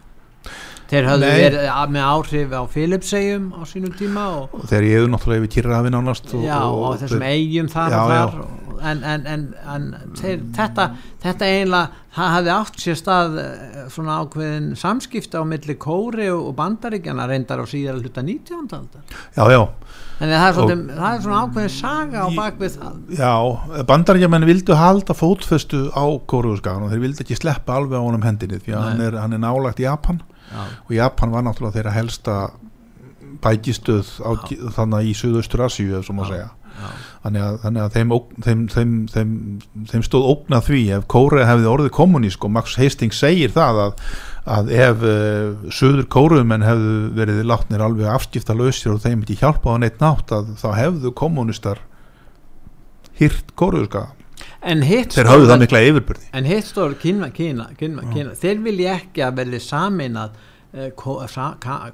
Þeir 0.90 1.04
höfðu 1.06 1.26
Nei. 1.28 1.40
verið 1.44 1.66
að- 1.70 1.90
með 1.94 2.06
áhrif 2.10 2.50
á 2.50 2.62
Philipsegjum 2.72 3.44
á 3.54 3.60
sínum 3.70 3.92
tíma 3.94 4.24
og, 4.40 4.54
og 4.58 4.64
þeir 4.70 4.86
ég 4.88 5.04
náttúrulega 5.12 5.44
yfir 5.44 5.52
Kyrrahafi 5.54 5.92
nánast 5.94 6.32
og, 6.34 6.42
já, 6.42 6.56
og, 6.66 6.80
og 6.88 6.96
þessum 7.04 7.22
þeir- 7.22 7.34
eigum 7.36 7.68
þar 7.70 7.90
Já, 7.94 8.00
og 8.00 8.10
já. 8.10 8.18
þar 8.18 8.40
og, 8.40 8.69
en, 8.82 9.02
en, 9.04 9.26
en, 9.26 9.42
en 9.74 9.86
þeir, 10.18 10.42
þetta, 10.56 10.86
þetta 11.22 11.48
eiginlega, 11.48 12.04
það 12.16 12.30
hafði 12.34 12.52
átt 12.54 12.78
sér 12.84 12.98
stað 12.98 13.36
eh, 13.42 13.82
svona 13.92 14.18
ákveðin 14.24 14.70
samskipta 14.80 15.42
á 15.42 15.44
milli 15.48 15.76
Kóri 15.80 16.30
og 16.32 16.52
bandaríkjana 16.58 17.26
reyndar 17.30 17.62
á 17.62 17.66
síðar 17.70 18.00
hluta 18.00 18.24
19. 18.26 18.64
aldar. 18.78 19.04
já, 19.36 19.44
já, 19.52 19.60
að 20.20 20.32
það 20.34 20.46
er, 20.46 20.56
svolítið, 20.56 20.82
það 20.96 21.12
er 21.12 21.22
svona 21.26 21.42
ákveðin 21.44 21.76
saga 21.76 22.24
á 22.24 22.28
bakvið 22.38 22.74
það. 22.80 22.96
já 23.20 23.84
bandarækjumenn 23.92 24.48
vildu 24.50 24.80
halda 24.80 25.16
fótfestu 25.16 25.84
á 25.96 26.04
Kóruðuskagan 26.30 26.90
þeir 26.92 27.04
vildu 27.06 27.24
ekki 27.24 27.38
sleppa 27.38 27.78
alveg 27.80 28.00
á 28.00 28.04
honum 28.04 28.26
hendinni 28.26 28.60
því 28.60 28.76
að 28.76 28.88
hann 28.88 29.06
er, 29.06 29.20
hann 29.22 29.36
er 29.38 29.44
nálagt 29.46 29.80
Japan 29.82 30.20
Já, 30.50 30.64
og 30.82 30.92
Japan 30.96 31.30
var 31.30 31.44
náttúrulega 31.46 31.76
þeirra 31.78 31.92
helsta 31.94 32.36
bækistöð 33.44 34.08
á, 34.26 34.30
þannig 34.76 35.10
í 35.10 35.16
Suðaustur 35.16 35.62
Asíu 35.66 35.94
ef 35.98 36.08
svo 36.08 36.16
má 36.18 36.24
segja 36.28 36.48
já, 36.50 36.88
þannig 37.24 37.44
að, 37.44 37.56
þannig 37.64 37.82
að 37.84 37.96
þeim, 37.96 38.12
þeim, 38.44 38.60
þeim, 38.72 38.92
þeim, 39.12 39.32
þeim 39.90 40.04
stóð 40.06 40.28
ógnað 40.30 40.66
því 40.70 40.80
ef 40.96 41.06
Kórea 41.12 41.48
hefði 41.48 41.68
orðið 41.68 41.92
kommunísk 41.98 42.46
og 42.46 42.54
Max 42.54 42.76
Hastings 42.80 43.20
segir 43.20 43.52
það 43.52 43.80
að, 43.84 44.06
að 44.56 44.72
ef 44.76 45.04
uh, 45.04 45.66
söður 45.76 46.06
Kóruumenn 46.14 46.64
hefðu 46.64 46.94
verið 47.18 47.42
látnir 47.50 47.84
alveg 47.84 48.08
afskipta 48.08 48.56
lausir 48.56 48.94
og 48.94 49.02
þeim 49.04 49.26
ekki 49.26 49.36
hjálpað 49.42 49.76
á 49.76 49.82
neitt 49.84 50.00
nátt 50.00 50.32
að 50.36 50.54
þá 50.62 50.68
hefðu 50.78 51.12
kommunistar 51.20 51.84
En 54.64 54.80
hitt 54.84 55.12
þeir 55.12 55.28
höfðu 55.28 55.48
það 55.50 55.62
mikla 55.66 55.82
yfirbyrði 55.90 56.30
En 56.36 56.48
hitt 56.48 56.68
stór 56.68 56.96
Kína, 57.00 57.28
Kína, 57.36 57.68
Kína, 57.76 58.06
Kína. 58.14 58.32
Þeir 58.38 58.62
vilja 58.64 58.96
ekki 58.96 59.24
að 59.26 59.42
verði 59.42 59.60
saminað 59.64 60.40
uh, 60.72 60.88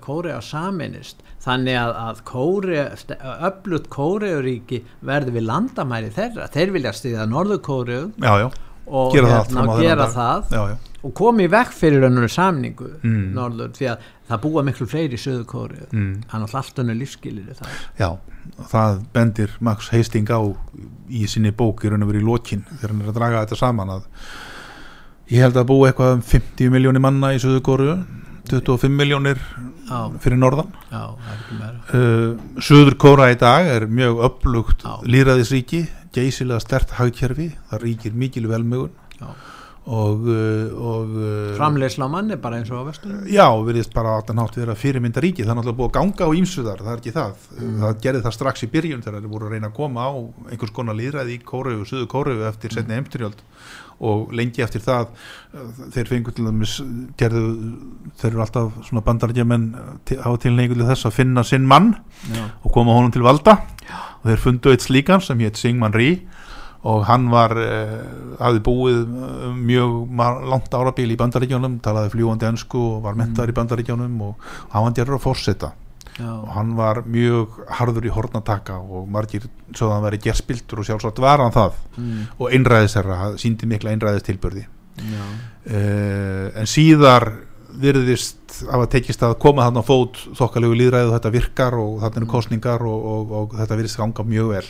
Kórea 0.07 0.39
saminist 0.45 1.26
þannig 1.47 1.79
að, 1.79 1.95
að 2.03 2.21
Kórea 2.27 2.85
öflut 3.51 3.89
Kóreuríki 3.93 4.83
verði 5.07 5.37
við 5.39 5.47
landamæri 5.47 6.11
þeirra. 6.17 6.49
Þeir 6.55 6.75
vilja 6.75 6.93
stiða 6.97 7.27
Norður 7.31 7.63
Kóreu 7.67 8.03
já, 8.19 8.33
já, 8.43 8.49
og 8.87 9.15
gera 9.15 9.31
það, 9.31 9.39
hérna, 9.39 9.63
þennan 9.63 9.83
gera 9.87 10.09
það 10.17 10.53
já, 10.57 10.63
já, 10.73 10.77
og 11.07 11.15
komi 11.23 11.47
vekk 11.53 11.75
fyrir 11.77 12.07
önnur 12.11 12.33
samningu 12.33 12.93
Mm. 13.07 13.29
Norður 13.37 13.71
því 13.77 13.91
að 13.93 14.07
það 14.27 14.41
búa 14.43 14.63
miklu 14.67 14.87
fleiri 14.91 15.15
í 15.15 15.23
Suður 15.23 15.45
Kóreu. 15.47 15.87
Mm, 15.93 16.15
hann 16.33 16.43
er 16.43 16.49
alltaf 16.51 16.83
önnur 16.83 16.99
lífskilir 16.99 17.55
það 17.55 17.77
já 18.01 18.09
það 18.73 19.01
bendir 19.15 19.55
Max 19.61 19.91
Hastings 19.95 20.31
á 20.35 20.41
í 21.11 21.27
sinni 21.31 21.53
bók 21.55 21.85
í 21.85 21.91
raun 21.91 22.03
og 22.03 22.11
verið 22.11 22.25
í 22.25 22.27
lokin 22.27 22.65
þegar 22.73 22.93
hann 22.93 23.03
er 23.05 23.11
að 23.13 23.19
draga 23.21 23.43
þetta 23.45 23.59
saman 23.61 23.93
að 23.97 24.07
ég 25.31 25.43
held 25.43 25.59
að 25.59 25.69
búa 25.71 25.91
eitthvað 25.91 26.15
um 26.17 26.23
50 26.23 26.73
miljónir 26.75 27.03
manna 27.03 27.33
í 27.35 27.41
Suður 27.43 27.63
Kóru 27.67 27.91
25 28.53 28.93
miljónir 28.93 29.41
fyrir 30.23 30.39
norðan 30.39 30.71
uh, 31.95 32.35
Suður 32.63 32.97
Kóra 33.01 33.31
í 33.33 33.39
dag 33.41 33.69
er 33.71 33.87
mjög 33.91 34.23
upplugt 34.29 34.85
Já. 34.87 34.99
líðræðisríki 35.07 35.85
geysilega 36.17 36.63
stert 36.63 36.97
hagkerfi 36.97 37.51
það 37.71 37.83
ríkir 37.85 38.17
mikil 38.17 38.47
velmögun. 38.51 38.93
Og, 39.87 40.25
uh, 40.27 40.73
og 40.83 41.13
uh, 41.15 41.55
Framleysla 41.55 42.09
á 42.09 42.11
manni 42.11 42.39
bara 42.43 42.59
eins 42.59 42.71
og 42.75 42.83
á 42.83 42.89
vestur 42.89 43.29
já, 43.31 43.47
virðist 43.67 43.95
bara 43.95 44.17
að 44.19 44.29
það 44.31 44.39
nátti 44.41 44.63
vera 44.65 44.79
fyrirmynda 44.81 45.23
ríki 45.23 45.45
það 45.45 45.53
er 45.53 45.59
náttúrulega 45.61 45.79
búið 45.81 45.91
að 45.91 45.97
ganga 45.99 46.27
á 46.27 46.31
ímsuðar 46.41 46.83
það 46.83 46.93
er 46.93 47.03
ekki 47.03 47.15
það, 47.15 47.49
það 47.85 48.01
gerði 48.07 48.23
það 48.27 48.37
strax 48.39 48.67
í 48.67 48.71
byrjun 48.73 49.05
þegar 49.07 49.21
þeir 49.21 49.35
voru 49.37 49.49
að 49.49 49.55
reyna 49.55 49.71
að 49.71 49.77
koma 49.79 50.07
á 50.11 50.13
einhvers 50.51 50.75
konar 50.75 50.99
líðræði 50.99 51.37
í 51.37 51.43
Kóru, 51.47 51.77
Suður 51.87 52.09
Kóru 52.11 52.39
eftir 52.51 52.75
setni 52.75 52.99
emturjöld 52.99 53.45
og 54.07 54.33
lengi 54.37 54.61
eftir 54.61 54.83
það 54.85 55.13
þeir 55.95 56.11
fengur 56.11 56.35
til 56.37 56.45
dæmis 56.45 56.75
gerðu, 57.17 57.45
þeir 58.21 58.33
eru 58.35 58.43
alltaf 58.45 58.75
svona 58.85 59.05
bandarækjumenn 59.07 59.71
hafa 60.21 60.41
til 60.43 60.53
neikullu 60.57 60.89
þess 60.91 61.09
að 61.09 61.17
finna 61.17 61.45
sinn 61.47 61.65
mann 61.69 61.95
Já, 62.29 62.43
og 62.61 62.75
koma 62.75 62.97
honum 62.99 63.15
til 63.15 63.25
valda. 63.25 63.57
Já. 63.87 63.97
og 64.21 64.29
þeir 64.29 64.43
fundu 64.43 64.75
eitt 64.75 64.85
slíkan 64.85 65.23
sem 65.25 65.41
hétt 65.41 65.61
Singman 65.61 65.95
Rí 65.97 66.11
og 66.87 67.07
hann 67.09 67.27
var 67.33 67.55
eh, 67.59 67.97
hafði 68.41 68.63
búið 68.67 69.01
eh, 69.03 69.49
mjög 69.57 70.21
langt 70.51 70.77
árabíl 70.77 71.09
í 71.13 71.19
bandaríkjónum 71.19 71.81
talaði 71.85 72.13
fljúandi 72.15 72.49
ensku 72.51 72.83
og 72.97 73.03
var 73.07 73.19
mentaður 73.19 73.53
í 73.53 73.57
bandaríkjónum 73.57 74.23
og 74.29 74.47
hann 74.75 74.87
var 74.87 74.97
gerður 74.99 75.19
að 75.19 75.25
fórseta 75.25 75.73
já, 76.19 76.31
og 76.31 76.49
hann 76.55 76.77
var 76.79 77.03
mjög 77.09 77.59
harður 77.81 78.07
í 78.09 78.15
hornataka 78.15 78.79
og 78.83 79.11
margir 79.13 79.49
svo 79.73 79.91
að 79.91 79.97
hann 79.97 80.07
væri 80.07 80.23
gerspiltur 80.29 80.83
og 80.83 80.89
sjálfsagt 80.89 81.21
var 81.25 81.43
hann 81.43 81.55
það. 81.55 81.83
Mm, 81.97 82.23
og 82.39 82.55
einræðisherra, 82.57 83.19
síndi 83.41 83.69
mikla 83.71 83.93
einræðistilbörði 83.95 84.67
uh, 84.67 86.47
en 86.57 86.71
síðar 86.71 87.31
virðist 87.81 88.61
hafa 88.71 88.87
tekist 88.93 89.23
að 89.27 89.35
koma 89.43 89.65
þarna 89.67 89.83
á 89.83 89.89
fót 89.89 90.21
þokkalegu 90.39 90.77
líðræðu 90.81 91.13
þetta 91.15 91.33
virkar 91.35 91.77
og 91.81 91.97
þarna 92.03 92.21
eru 92.23 92.29
kostningar 92.31 92.85
og, 92.89 93.07
og, 93.13 93.33
og 93.41 93.57
þetta 93.61 93.79
virðist 93.81 93.99
ganga 94.01 94.25
mjög 94.31 94.53
vel. 94.55 94.65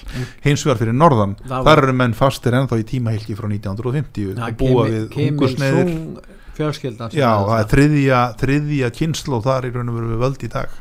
Hins 0.47 0.65
vegar 0.67 0.81
fyrir 0.83 0.97
norðan, 0.97 1.37
var- 1.47 1.65
þar 1.69 1.83
eru 1.85 1.95
menn 2.01 2.17
fastir 2.19 2.57
ennþá 2.59 2.81
í 2.83 2.87
tímahylki 2.91 3.37
frá 3.39 3.47
1950 3.51 4.35
Já, 4.37 4.49
og 4.49 4.59
búa 4.61 4.87
Kimi- 5.13 5.37
við 5.37 6.21
fjölskyldan 6.57 7.11
sem 7.13 7.21
já, 7.21 7.31
er 7.37 7.47
það 7.47 7.59
er 7.61 7.71
þriðja, 7.73 8.21
þriðja 8.41 8.91
kynslu 8.97 9.37
og 9.37 9.43
þar 9.45 9.67
í 9.69 9.73
raun 9.75 9.91
og 9.93 9.99
veru 10.01 10.13
við 10.15 10.23
völd 10.25 10.45
í 10.47 10.49
dag. 10.55 10.77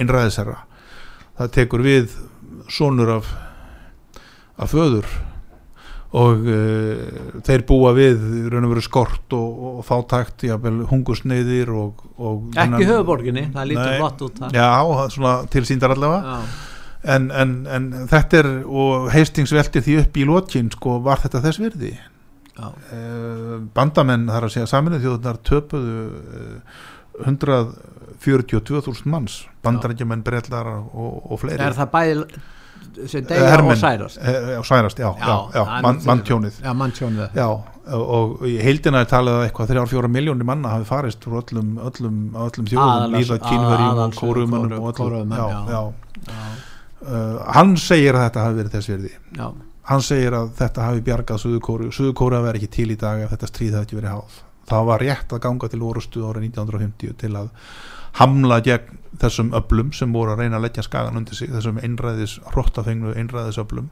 Einræðisherra. 0.00 0.58
Það 1.38 1.50
tekur 1.58 1.82
við 1.84 2.14
sonur 2.72 3.10
af 3.18 3.28
af 4.62 4.72
föður 4.72 5.06
og 6.12 6.44
uh, 6.44 7.40
þeir 7.46 7.62
búa 7.68 7.94
við 7.96 8.20
raun 8.52 8.66
og 8.66 8.74
veru 8.74 8.84
skort 8.84 9.36
og, 9.36 9.62
og 9.70 9.80
fátækt 9.88 10.44
jafnvel 10.50 10.82
hungursneiðir 10.90 11.72
og, 11.72 12.04
og 12.20 12.58
ekki 12.60 12.84
höfuborginni, 12.90 13.46
það 13.54 13.70
lítur 13.70 13.96
flott 13.96 14.26
út 14.28 14.42
já, 14.52 14.68
það 14.68 15.02
er 15.06 15.16
svona 15.16 15.34
tilsýndar 15.54 15.96
allavega. 15.96 16.36
Já, 16.36 16.38
en, 17.16 17.30
en, 17.32 17.54
en 17.66 17.90
þetta 18.12 18.42
er 18.42 18.50
og 18.68 19.08
Hastings 19.14 19.54
velti 19.56 19.80
því 19.82 19.98
upp 20.04 20.20
í 20.20 20.28
lokin 20.28 20.68
sko, 20.74 20.98
var 21.06 21.24
þetta 21.24 21.44
þess 21.48 21.64
virði? 21.64 21.92
Já, 22.52 22.66
uh, 22.68 23.54
bandamenn 23.72 24.28
þar 24.28 24.44
að 24.50 24.54
segja 24.58 24.68
saminuð 24.74 25.06
þjóðunar 25.06 25.38
töpuðu 25.48 26.00
uh, 26.12 26.82
142.000 27.22 29.08
manns 29.12 29.46
bandarækjumenn, 29.64 30.24
brellar 30.24 30.68
og, 30.74 31.22
og 31.32 31.40
fleiri. 31.40 31.60
Er 31.64 31.76
það 31.76 31.88
bæði 31.92 32.14
sem 33.06 33.22
Eh, 33.22 33.26
deyja 33.28 33.50
hermenn, 33.50 33.72
og 33.72 33.78
særast. 33.80 34.18
Eh, 34.20 34.50
já, 34.56 34.62
særast, 34.68 34.98
já, 34.98 35.10
já, 35.18 35.36
já, 35.54 35.62
manntjónið 36.06 36.60
já, 36.62 36.72
manntjónið 36.76 37.36
já, 37.38 37.46
og, 37.48 38.04
og 38.18 38.46
í 38.46 38.58
heildina 38.62 39.00
er 39.02 39.10
talið 39.10 39.38
að 39.38 39.46
eitthvað 39.48 39.72
3-4 39.74 40.10
miljónir 40.12 40.44
manna 40.48 40.68
hafi 40.76 40.84
farist 40.88 41.26
úr 41.26 41.40
öllum, 41.42 41.74
öllum, 41.88 42.20
öllum 42.46 42.70
þjóðum 42.70 43.16
líða 43.16 43.38
kínverjum 43.48 44.04
og 44.06 44.16
kóruumönnum 44.20 44.80
og 44.82 45.02
öllum 45.02 45.92
Uh, 47.02 47.40
hann 47.50 47.72
segir 47.82 48.14
að 48.14 48.28
þetta 48.28 48.42
hafi 48.44 48.56
verið 48.60 48.74
þess 48.76 48.88
verði 48.92 49.08
hann 49.90 50.02
segir 50.06 50.34
að 50.38 50.52
þetta 50.60 50.84
hafi 50.86 51.00
bjargað 51.02 51.40
Suðukóru 51.42 51.88
Suðukóru 51.90 52.38
verið 52.44 52.60
ekki 52.62 52.68
til 52.76 52.92
í 52.94 52.96
dag 53.00 53.24
ef 53.24 53.32
þetta 53.34 53.48
stríð 53.50 53.74
hafi 53.74 53.88
ekki 53.88 53.98
verið 53.98 54.12
háð 54.12 54.36
það 54.72 54.90
var 54.90 55.04
rétt 55.04 55.32
að 55.32 55.42
ganga 55.46 55.70
til 55.70 55.82
orustu 55.86 56.26
árið 56.26 56.48
1950 56.50 57.16
til 57.22 57.32
að 57.38 57.52
hamla 58.20 58.60
gegn 58.64 59.00
þessum 59.20 59.52
öflum 59.56 59.92
sem 59.96 60.12
voru 60.12 60.34
að 60.34 60.44
reyna 60.44 60.58
að 60.58 60.66
leggja 60.66 60.84
skagan 60.86 61.18
undir 61.20 61.36
sig 61.36 61.50
þessum 61.52 61.80
einræðis, 61.84 62.38
hrottafengnu 62.52 63.14
einræðisöflum. 63.20 63.88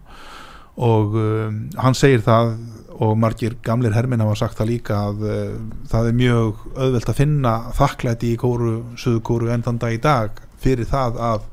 Og 0.80 1.16
um, 1.18 1.56
hann 1.80 1.96
segir 1.98 2.22
það 2.24 2.54
og 3.00 3.16
margir 3.20 3.56
gamlir 3.64 3.94
herminn 3.96 4.22
hafa 4.22 4.36
sagt 4.42 4.60
það 4.60 4.70
líka 4.70 5.00
að 5.08 5.24
uh, 5.24 5.56
það 5.90 6.10
er 6.10 6.18
mjög 6.20 6.62
auðvelt 6.76 7.12
að 7.12 7.18
finna 7.20 7.54
þakklæti 7.76 8.34
í 8.34 8.38
kóru, 8.40 8.74
Suðukóru 9.00 9.50
enn 9.52 9.64
þann 9.66 9.80
dag 9.82 9.96
í 9.96 10.02
dag 10.04 10.44
fyrir 10.60 10.88
það 10.88 11.18
að 11.30 11.48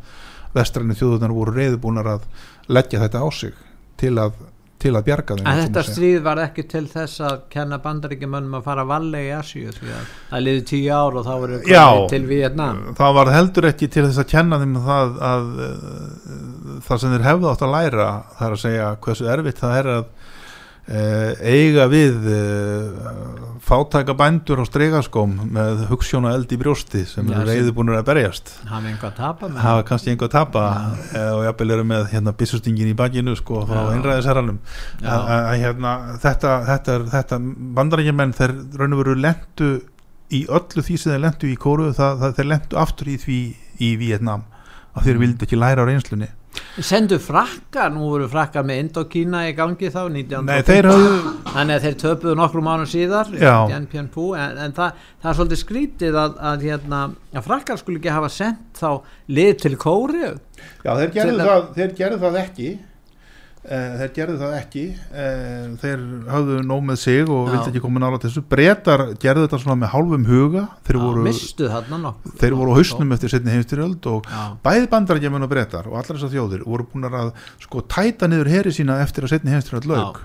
vestræni 0.55 0.95
þjóðunar 0.97 1.35
voru 1.35 1.55
reyðbúnar 1.55 2.11
að 2.15 2.27
leggja 2.71 3.01
þetta 3.03 3.23
á 3.23 3.27
sig 3.31 3.57
til 3.99 4.13
að, 4.21 4.37
til 4.81 4.93
að 4.93 5.05
bjarga 5.07 5.37
þeim 5.37 5.47
en 5.49 5.59
þetta 5.63 5.83
stríð 5.87 6.17
var 6.25 6.41
ekki 6.43 6.65
til 6.69 6.83
þess 6.91 7.21
að 7.25 7.37
kenna 7.53 7.79
bandaríkjumönnum 7.81 8.57
að 8.59 8.67
fara 8.67 8.85
vallega 8.87 9.25
í 9.25 9.33
Asíu 9.37 9.73
því 9.73 9.93
að 9.95 10.11
það 10.29 10.43
liði 10.45 10.63
tíu 10.71 10.91
ár 10.93 11.17
og 11.17 11.25
þá 11.25 11.33
voru 11.43 11.61
til 12.11 12.21
Vietnam 12.29 12.83
það 12.99 13.17
var 13.17 13.33
heldur 13.33 13.69
ekki 13.71 13.89
til 13.93 14.05
þess 14.05 14.21
að 14.21 14.29
kenna 14.35 14.61
þeim 14.61 14.77
það 14.85 15.17
að 15.31 15.49
uh, 15.67 16.77
það 16.87 17.03
sem 17.03 17.15
þeir 17.15 17.27
hefðu 17.31 17.51
átt 17.51 17.65
að 17.65 17.73
læra 17.73 18.09
það 18.37 18.47
er 18.47 18.57
að 18.57 18.63
segja 18.65 18.91
hversu 19.07 19.31
erfitt 19.33 19.63
það 19.63 19.77
er 19.81 19.91
að 19.95 20.07
eiga 20.87 21.85
við 21.91 22.27
uh, 22.31 23.57
fátæka 23.67 24.13
bændur 24.15 24.61
á 24.63 24.65
stregaskóm 24.69 25.33
með 25.51 25.81
hugssjóna 25.89 26.31
eld 26.37 26.53
í 26.55 26.59
brjósti 26.61 27.01
sem 27.09 27.27
eru 27.27 27.41
sem- 27.41 27.49
reyðubúnir 27.49 27.97
að 27.99 28.05
berjast. 28.07 28.53
Hafa 28.69 28.87
einhvað 28.93 29.09
að 29.09 29.17
tapa 29.17 29.49
hafa 29.65 29.83
kannski 29.89 30.13
einhver 30.13 30.29
að 30.29 30.35
tapa 30.37 30.63
eh, 31.11 31.31
og 31.35 31.43
jafnvel 31.49 31.75
eru 31.75 31.85
með 31.89 32.07
hérna 32.13 32.33
byssustingin 32.39 32.93
í 32.93 32.95
bakinu 32.95 33.35
sko 33.35 33.65
frá 33.67 33.81
Já. 33.81 33.91
einræðisherranum. 33.97 34.61
Að, 35.03 35.51
hérna, 35.65 35.93
þetta, 36.23 36.53
þetta, 36.71 36.97
þetta 37.17 37.41
bandarækjumenn 37.81 38.35
þeir 38.39 38.55
raun 38.79 38.95
og 38.95 39.03
veru 39.03 39.17
lendu 39.19 39.69
í 40.31 40.45
öllu 40.47 40.83
því 40.87 40.97
sem 41.03 41.11
þeir 41.17 41.25
lendu 41.27 41.51
í 41.51 41.59
kóru 41.59 41.91
það, 41.95 42.17
það 42.23 42.39
þeir 42.39 42.51
lendu 42.53 42.79
aftur 42.87 43.11
í 43.11 43.17
því 43.27 43.41
í 43.83 43.91
Vietnam 43.99 44.47
að 44.97 45.09
þeir 45.11 45.19
vildi 45.25 45.45
ekki 45.47 45.59
læra 45.59 45.83
á 45.83 45.87
reynslunni 45.91 46.31
sendu 46.81 47.17
frakkar, 47.21 47.91
nú 47.93 48.07
voru 48.11 48.27
frakkar 48.29 48.65
með 48.67 48.79
Indokína 48.83 49.43
í 49.49 49.53
gangi 49.57 49.89
þá 49.93 49.99
1950. 50.09 50.47
Nei, 50.47 50.65
þeir 50.67 50.87
höfðu 50.91 51.31
þannig 51.53 51.75
að 51.77 51.85
þeir 51.87 51.97
töpuðu 52.03 52.35
nokkrum 52.39 52.67
mánu 52.69 52.87
síðar 52.89 53.31
en, 53.33 54.57
en 54.65 54.75
það, 54.77 54.99
það 55.21 55.31
er 55.31 55.37
svolítið 55.39 55.61
skrítið 55.63 56.19
að, 56.23 56.37
að, 56.51 56.65
hérna, 56.69 57.01
að 57.33 57.47
frakkar 57.47 57.81
skulle 57.81 58.01
ekki 58.01 58.13
hafa 58.13 58.29
sendt 58.33 58.81
þá 58.81 58.89
lið 59.37 59.53
til 59.63 59.73
Kóri 59.81 60.23
Já, 60.27 60.91
þeir 60.91 61.11
gerðu, 61.17 61.33
Til- 61.37 61.47
það, 61.47 61.65
þeir 61.77 61.95
gerðu 62.01 62.21
það 62.25 62.39
ekki 62.43 62.69
þeir 63.67 64.11
gerðu 64.15 64.37
það 64.41 64.53
ekki. 64.61 64.83
Uh, 65.11 65.65
þeir 65.81 66.03
höfðu 66.31 66.59
nóg 66.69 66.85
með 66.87 66.99
sig 67.01 67.23
og 67.27 67.41
Já. 67.47 67.51
vildi 67.55 67.71
ekki 67.73 67.81
koma 67.83 67.99
nála 68.03 68.19
til 68.21 68.29
þessu. 68.31 68.43
Breytar 68.53 69.03
gerðu 69.19 69.43
þetta 69.47 69.59
svona 69.63 69.79
með 69.81 69.91
hálfum 69.95 70.25
huga. 70.29 70.63
Þeir 70.87 70.99
voru, 71.03 71.25
mistu 71.27 71.67
þarna 71.73 72.13
þeir 72.39 72.55
voru 72.61 72.71
á 72.71 72.77
hausnum 72.79 73.11
eftir 73.17 73.33
setni 73.35 73.51
heimstyrjöld 73.57 74.07
og 74.13 74.31
Já. 74.31 74.45
bæði 74.63 74.87
bandarækjumenn 74.95 75.43
og 75.47 75.51
breytar 75.51 75.91
og 75.91 75.99
allar 75.99 76.15
þessar 76.15 76.33
þjóðir 76.37 76.63
voru 76.65 76.87
búin 76.93 77.11
að 77.11 77.33
sko 77.67 77.83
tæta 77.91 78.31
niður 78.31 78.53
heri 78.55 78.71
sína 78.75 79.01
eftir 79.03 79.27
að 79.27 79.35
setni 79.35 79.51
heimstyrjöld 79.55 79.91
lauk. 79.91 80.23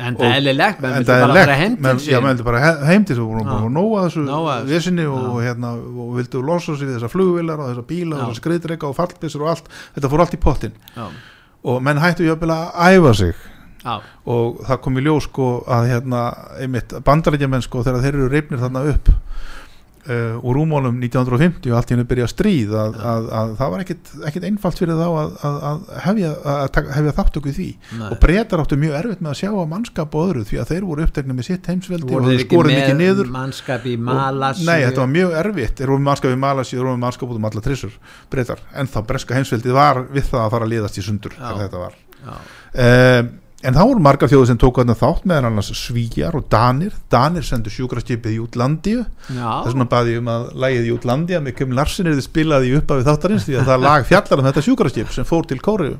En 0.00 0.14
það 0.16 0.24
er 0.24 0.36
eðlilegt, 0.38 0.78
það 0.80 0.94
er 0.96 1.04
bara 1.04 1.20
fara 1.20 1.34
legt, 1.36 1.58
heim 1.60 1.74
menn, 1.84 1.98
til 2.00 2.12
já, 2.14 2.18
menn 2.22 2.30
vildu 2.32 2.44
bara 2.46 2.60
he- 2.62 2.86
heim 2.88 3.02
til 3.04 3.12
þessu 3.16 3.24
og 3.26 3.32
voru 3.34 3.42
Já. 3.42 3.48
bara 3.50 3.66
að 3.66 3.74
nóa 3.74 4.04
þessu 4.06 4.22
vesinni 4.70 5.04
og, 5.04 5.26
Já. 5.36 5.42
hérna, 5.50 5.72
og 5.76 6.14
vildu 6.16 6.40
losa 6.48 6.72
við 6.78 6.94
þessar 6.94 7.12
flugvilar 7.12 7.60
og 7.60 7.68
þessar 7.74 7.86
bíla 7.90 8.14
og 8.14 8.22
Já. 8.22 8.24
þessar 8.24 8.38
skriðdreika 8.40 8.88
og 8.88 8.96
fallbissur 8.96 9.42
og 9.44 9.50
allt. 9.52 9.68
Þetta 9.98 10.10
fór 10.14 10.22
allt 10.24 10.32
í 10.38 10.40
pottin 10.40 10.72
já, 10.96 11.04
og 11.62 11.82
menn 11.82 12.00
hættu 12.02 12.26
jöfnvel 12.26 12.54
að 12.54 12.96
æfa 12.98 13.14
sig. 13.14 13.34
Já, 13.82 13.96
og 14.30 14.60
það 14.66 14.80
kom 14.84 14.98
í 14.98 15.02
ljós 15.02 15.26
sko 15.26 15.46
að 15.66 15.88
hérna, 15.90 16.20
einmitt 16.62 16.92
bandarækjumenn 17.04 17.64
sko 17.64 17.82
þegar 17.82 18.04
þeir 18.04 18.18
eru 18.18 18.28
reifnir 18.30 18.62
þarna 18.62 18.84
upp 18.92 19.10
uh, 20.08 20.38
úr 20.42 20.56
rúmólum 20.58 20.96
1950 21.02 21.70
og 21.72 21.76
allt 21.78 21.90
í 21.90 21.94
henni 21.94 22.06
byrja 22.10 22.26
stríð 22.30 22.72
að, 22.74 22.96
að, 23.12 23.26
að 23.40 23.52
það 23.60 23.70
var 23.74 23.82
ekkit 23.84 24.46
einfalt 24.48 24.78
fyrir 24.82 24.98
þá 24.98 25.04
að, 25.22 25.32
að, 25.48 25.56
að 25.70 25.82
hefja, 26.06 26.30
að 26.52 26.62
taka- 26.76 26.96
hefja 26.96 27.14
þáttöku 27.18 27.52
því. 27.58 27.68
Nei. 28.00 28.06
og 28.10 28.20
breytar 28.24 28.62
áttu 28.64 28.78
mjög 28.82 28.96
erfitt 29.02 29.22
með 29.22 29.32
að 29.34 29.38
sjá 29.42 29.50
að 29.52 29.68
mannskap 29.72 30.16
og 30.18 30.28
öðru 30.32 30.44
því 30.50 30.60
að 30.62 30.72
þeir 30.72 30.86
voru 30.90 31.06
uppteknið 31.06 31.38
með 31.40 31.48
sitt 31.50 31.70
heimsveldi 31.72 32.16
og 32.18 32.26
þeir 32.30 32.42
skoruð 32.46 32.74
mikið 32.76 32.96
niður. 33.02 33.30
mannskap 33.36 33.86
í 33.86 33.94
Og- 33.98 34.06
Malas 34.10 34.64
Nei, 34.66 34.80
þetta 34.86 35.04
var 35.04 35.12
mjög 35.16 35.36
erfitt, 35.42 35.76
þeir 35.78 35.92
voru 35.94 36.06
mannskap 36.08 36.34
í 36.34 36.40
Malasi 36.46 36.76
þeir 36.76 36.86
voru 36.88 37.02
mannskap 37.06 37.28
út 37.32 37.38
um 37.42 37.48
alla 37.50 37.64
trissur 37.68 37.94
breytar 38.32 38.64
en 38.74 38.90
þá 38.90 38.98
breska 39.06 39.38
heimsveldið 39.38 39.76
var 39.78 40.02
við 40.12 40.26
það 40.32 40.42
að 40.46 40.50
fara 40.56 40.66
að 40.68 40.74
liðast 40.74 40.98
í 40.98 41.06
sundur 41.06 41.36
þegar 41.38 41.62
þetta 41.66 41.82
var. 41.86 41.96
Já, 42.22 42.34
um, 43.22 43.32
en 43.62 43.76
þá 43.76 43.80
voru 43.82 44.02
margar 44.02 44.30
þjóðir 44.30 44.50
sem 44.50 44.58
tók 44.60 44.80
þarna 44.80 44.96
þátt 44.98 45.26
meðan 45.30 45.48
annars 45.50 45.70
Svíjar 45.78 46.36
og 46.38 46.48
Danir. 46.52 46.94
Danir 47.12 47.46
sendu 47.46 47.72
sjúkraskipið 47.72 48.34
í 48.34 48.40
útlandíu 48.42 49.04
það 49.28 49.70
er 49.70 49.74
svona 49.76 49.88
baði 49.92 50.18
um 50.20 50.30
að 50.32 50.48
lægið 50.64 50.88
í 50.88 50.92
útlandíu 50.96 51.42
með 51.44 51.56
Kim 51.60 51.74
Larsen 51.78 52.10
er 52.10 52.18
þið 52.18 52.26
spilað 52.26 52.68
í 52.68 52.74
upphafi 52.80 53.06
þáttarins 53.08 53.48
því 53.48 53.58
að 53.60 53.72
það 53.72 53.86
lag 53.86 54.06
fjallar 54.10 54.42
um 54.42 54.50
þetta 54.50 54.66
sjúkraskip 54.68 55.14
sem 55.14 55.28
fór 55.28 55.48
til 55.50 55.60
Kóriðu 55.62 55.98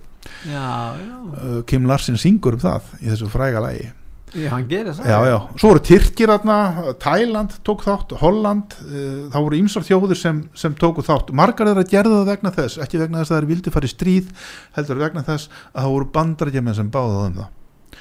uh, 0.53 1.59
Kim 1.71 1.89
Larsen 1.91 2.21
syngur 2.21 2.59
um 2.59 2.65
það 2.67 2.95
í 3.01 3.11
þessu 3.13 3.31
fræga 3.33 3.63
lagi 3.65 3.91
já, 4.35 4.49
hann 4.53 4.67
gerir 4.69 4.93
það. 4.97 5.09
Já, 5.13 5.19
já. 5.29 5.37
svo 5.61 5.71
voru 5.73 5.83
Tyrkir 5.89 6.33
þarna 6.33 6.57
Tæland 7.03 7.57
tók 7.67 7.85
þátt, 7.87 8.15
Holland 8.21 8.77
uh, 8.83 9.31
þá 9.33 9.39
voru 9.39 9.59
ýmsar 9.61 9.87
þjóðir 9.87 10.21
sem, 10.21 10.43
sem 10.59 10.77
tóku 10.79 11.05
þátt. 11.07 11.33
Margar 11.37 11.71
þeirra 11.71 11.87
gerðu 11.89 12.21
það 12.21 12.31
vegna 12.33 12.55
þess 12.57 12.81
ekki 12.85 13.01
vegna 13.03 13.23
þess 13.23 13.33
að 13.35 13.41
þeir 13.41 13.51
vildi 13.53 13.75
fara 13.75 13.89
í 13.89 13.93
stríð 13.93 14.31
heldur 14.79 15.03
vegna 15.03 15.25
þess 15.27 15.51
að 15.73 15.83
það 15.83 15.93
voru 15.97 16.09
bandarækjumenn 16.19 16.79
sem 16.81 16.91
báðu 16.93 17.27
um 17.27 17.37
það. 17.43 17.51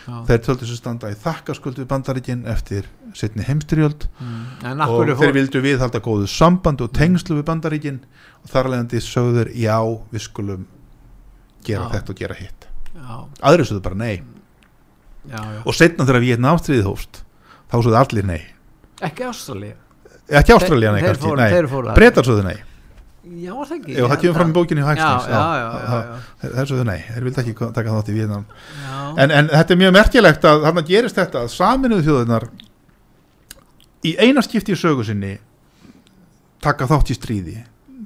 Já. 0.02 0.16
þeir 0.26 0.40
töldu 0.48 0.66
sér 0.66 0.78
standa 0.80 1.10
í 1.12 1.16
þakkaskuld 1.22 1.78
við 1.78 1.88
bandaríkin 1.92 2.40
eftir 2.50 2.88
setni 3.14 3.44
heimstyrjöld 3.46 4.08
Mm. 4.18 4.82
og 4.88 5.12
þeir 5.20 5.34
vildu 5.36 5.62
viðhalda 5.62 6.02
góðu 6.02 6.28
samband 6.32 6.82
og 6.82 6.90
tengslu 6.96 7.38
við 7.38 7.46
bandaríkin. 7.46 8.00
Og 8.42 8.50
þar 8.50 8.72
alvegandi 8.72 9.02
sögðu 9.04 9.44
þeir 9.44 9.52
já, 9.62 9.78
við 10.10 10.24
skulum 10.26 10.66
gera 11.68 11.86
Já. 11.86 11.90
þetta 12.00 12.10
og 12.16 12.18
gera 12.18 12.40
hitt. 12.40 12.68
Já, 12.96 13.14
aðri 13.46 13.68
sögðu 13.70 13.84
bara 13.86 13.96
nei 13.96 14.24
já, 15.30 15.38
já. 15.38 15.62
og 15.66 15.78
setna 15.78 16.08
þegar 16.08 16.26
Vietnamstríðið 16.26 16.90
hófst 16.90 17.22
þá 17.72 17.78
sögðu 17.78 18.00
allir 18.02 18.28
nei. 18.28 18.42
Ekki 19.02 19.28
Ástralía? 19.30 19.78
Ekki 20.32 20.56
Ástralía 20.56 20.92
nei. 20.96 21.02
kannski, 21.06 21.86
breytar 21.96 22.28
sögðu 22.28 22.48
nei. 22.50 22.58
Já, 23.22 23.54
það 23.54 23.76
ekki? 23.76 23.94
Jú, 23.94 24.06
það 24.10 24.22
kemur 24.24 24.38
fram 24.40 24.52
í 24.52 24.82
já, 24.82 25.66
já. 26.02 26.16
þeir 26.42 26.54
þeir 26.56 26.70
sögðu 26.72 26.86
nei, 26.88 27.00
þeir 27.06 27.26
vildi 27.28 27.42
ekki 27.44 27.54
taka 27.78 27.94
þátt 27.94 28.10
í 28.10 28.16
já. 28.18 28.96
en, 29.22 29.30
en 29.32 29.52
þetta 29.52 29.76
er 29.76 29.80
mjög 29.84 29.94
merkilegt 29.94 30.48
að 30.50 30.66
þarna 30.66 30.84
gerist 30.88 31.20
þetta 31.20 31.44
að 31.44 31.52
saminuðu 31.54 32.06
þjóðunar 32.08 32.48
í 34.10 34.16
eina 34.18 34.42
skipti 34.42 34.74
í 34.74 34.80
sögu 34.80 35.06
sinni 35.06 35.36
taka 36.66 36.90
þátt 36.90 37.14
í 37.14 37.18
stríði 37.20 37.56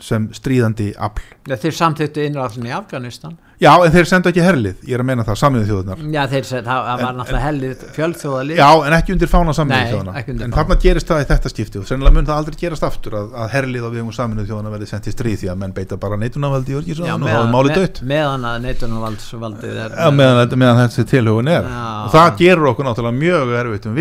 sem 0.04 0.28
stríðandi 0.36 0.90
afl. 1.00 1.24
Þeir 1.48 1.76
samþýttu 1.80 2.26
innrásin 2.28 2.68
í 2.68 2.74
Afganistan 2.76 3.38
já 3.62 3.72
en 3.86 3.92
þeir 3.94 4.08
senda 4.10 4.30
ekki 4.32 4.44
herlið, 4.44 4.76
ég 4.88 4.94
er 4.98 5.02
að 5.04 5.08
meina 5.10 5.24
það 5.28 5.38
saminuðu 5.42 5.68
þjóðunar 5.70 5.98
já, 6.16 6.24
þeir, 6.32 6.44
það, 6.50 6.64
það 6.66 6.82
var 6.86 7.00
En- 7.06 7.16
náttúrulega 7.20 7.46
hellið 7.46 7.84
fjölþjóðalið. 7.96 8.56
Já 8.60 8.70
en 8.88 8.94
ekki 8.98 9.14
undir 9.16 9.30
fána 9.32 9.54
saminuðu 9.56 9.80
Nei, 9.86 9.92
þjóðana 9.94 10.14
ekki 10.20 10.30
undir 10.36 10.46
en 10.46 10.52
fána. 10.52 10.58
þarna 10.66 10.76
gerist 10.86 11.08
það 11.12 11.22
í 11.22 11.28
þetta 11.30 11.50
skipti 11.54 11.78
og 11.80 11.86
sennilega 11.90 12.14
mun 12.18 12.26
það 12.30 12.38
aldrei 12.42 12.58
gerast 12.66 12.84
aftur 12.90 13.14
að, 13.20 13.28
að 13.36 13.48
herlið 13.56 13.84
á 13.86 13.90
vegum 13.96 14.12
saminuðu 14.16 14.48
þjóðana 14.52 14.74
verði 14.76 14.88
sendt 14.92 15.08
í 15.08 15.12
stríð 15.16 15.38
því 15.44 15.48
að 15.54 15.60
menn 15.64 15.74
beita 15.76 15.96
bara 16.02 16.16
neitunarvaldi 16.20 16.72
í 16.72 16.78
örgisraðan 16.82 17.24
og 17.24 17.30
þá 17.32 17.40
er 17.40 17.54
málið 17.56 17.76
dött 17.80 18.02
meðan 18.12 18.44
að 18.52 18.58
neitunarvaldið 18.68 19.76
er 19.86 19.96
Já, 19.96 20.10
meðan, 20.12 20.58
meðan 20.60 20.82
þessi 20.90 21.04
tilhugun 21.14 21.48
er. 21.48 21.64
Já. 21.64 21.86
og 22.06 22.12
það 22.16 22.28
gerur 22.44 22.70
okkur 22.74 22.86
náttúrulega 22.90 23.20
mjög 23.24 23.56
erfitt 23.62 23.86
um 23.88 23.96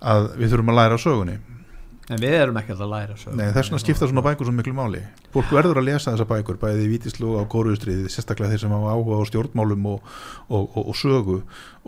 að 0.00 0.32
við 0.38 0.48
um 0.48 0.52
þurfum 0.52 0.72
að 0.74 0.78
læra 0.80 0.98
sögunni. 1.02 1.38
En 2.08 2.20
við 2.22 2.34
erum 2.38 2.56
ekki 2.56 2.72
að 2.72 2.86
læra 2.88 3.16
Nei, 3.36 3.50
þess 3.52 3.68
vegna 3.68 3.82
skipta 3.82 4.08
svona 4.08 4.24
bækur 4.24 4.48
svo 4.48 4.54
miklu 4.56 4.72
máli 4.76 5.02
fólk 5.34 5.50
verður 5.52 5.80
að 5.82 5.88
lesa 5.90 6.12
þessa 6.14 6.26
bækur 6.28 6.58
bæði 6.60 6.84
í 6.86 6.90
vítislóga 6.94 7.42
og 7.42 7.48
kóruðustriði, 7.52 8.08
sérstaklega 8.12 8.54
þeir 8.54 8.62
sem 8.62 8.72
hafa 8.72 8.94
áhuga 8.96 9.18
á 9.20 9.22
stjórnmálum 9.28 9.88
og, 9.92 9.98
og, 10.48 10.62
og, 10.72 10.86
og 10.88 10.96
sögu 10.96 11.36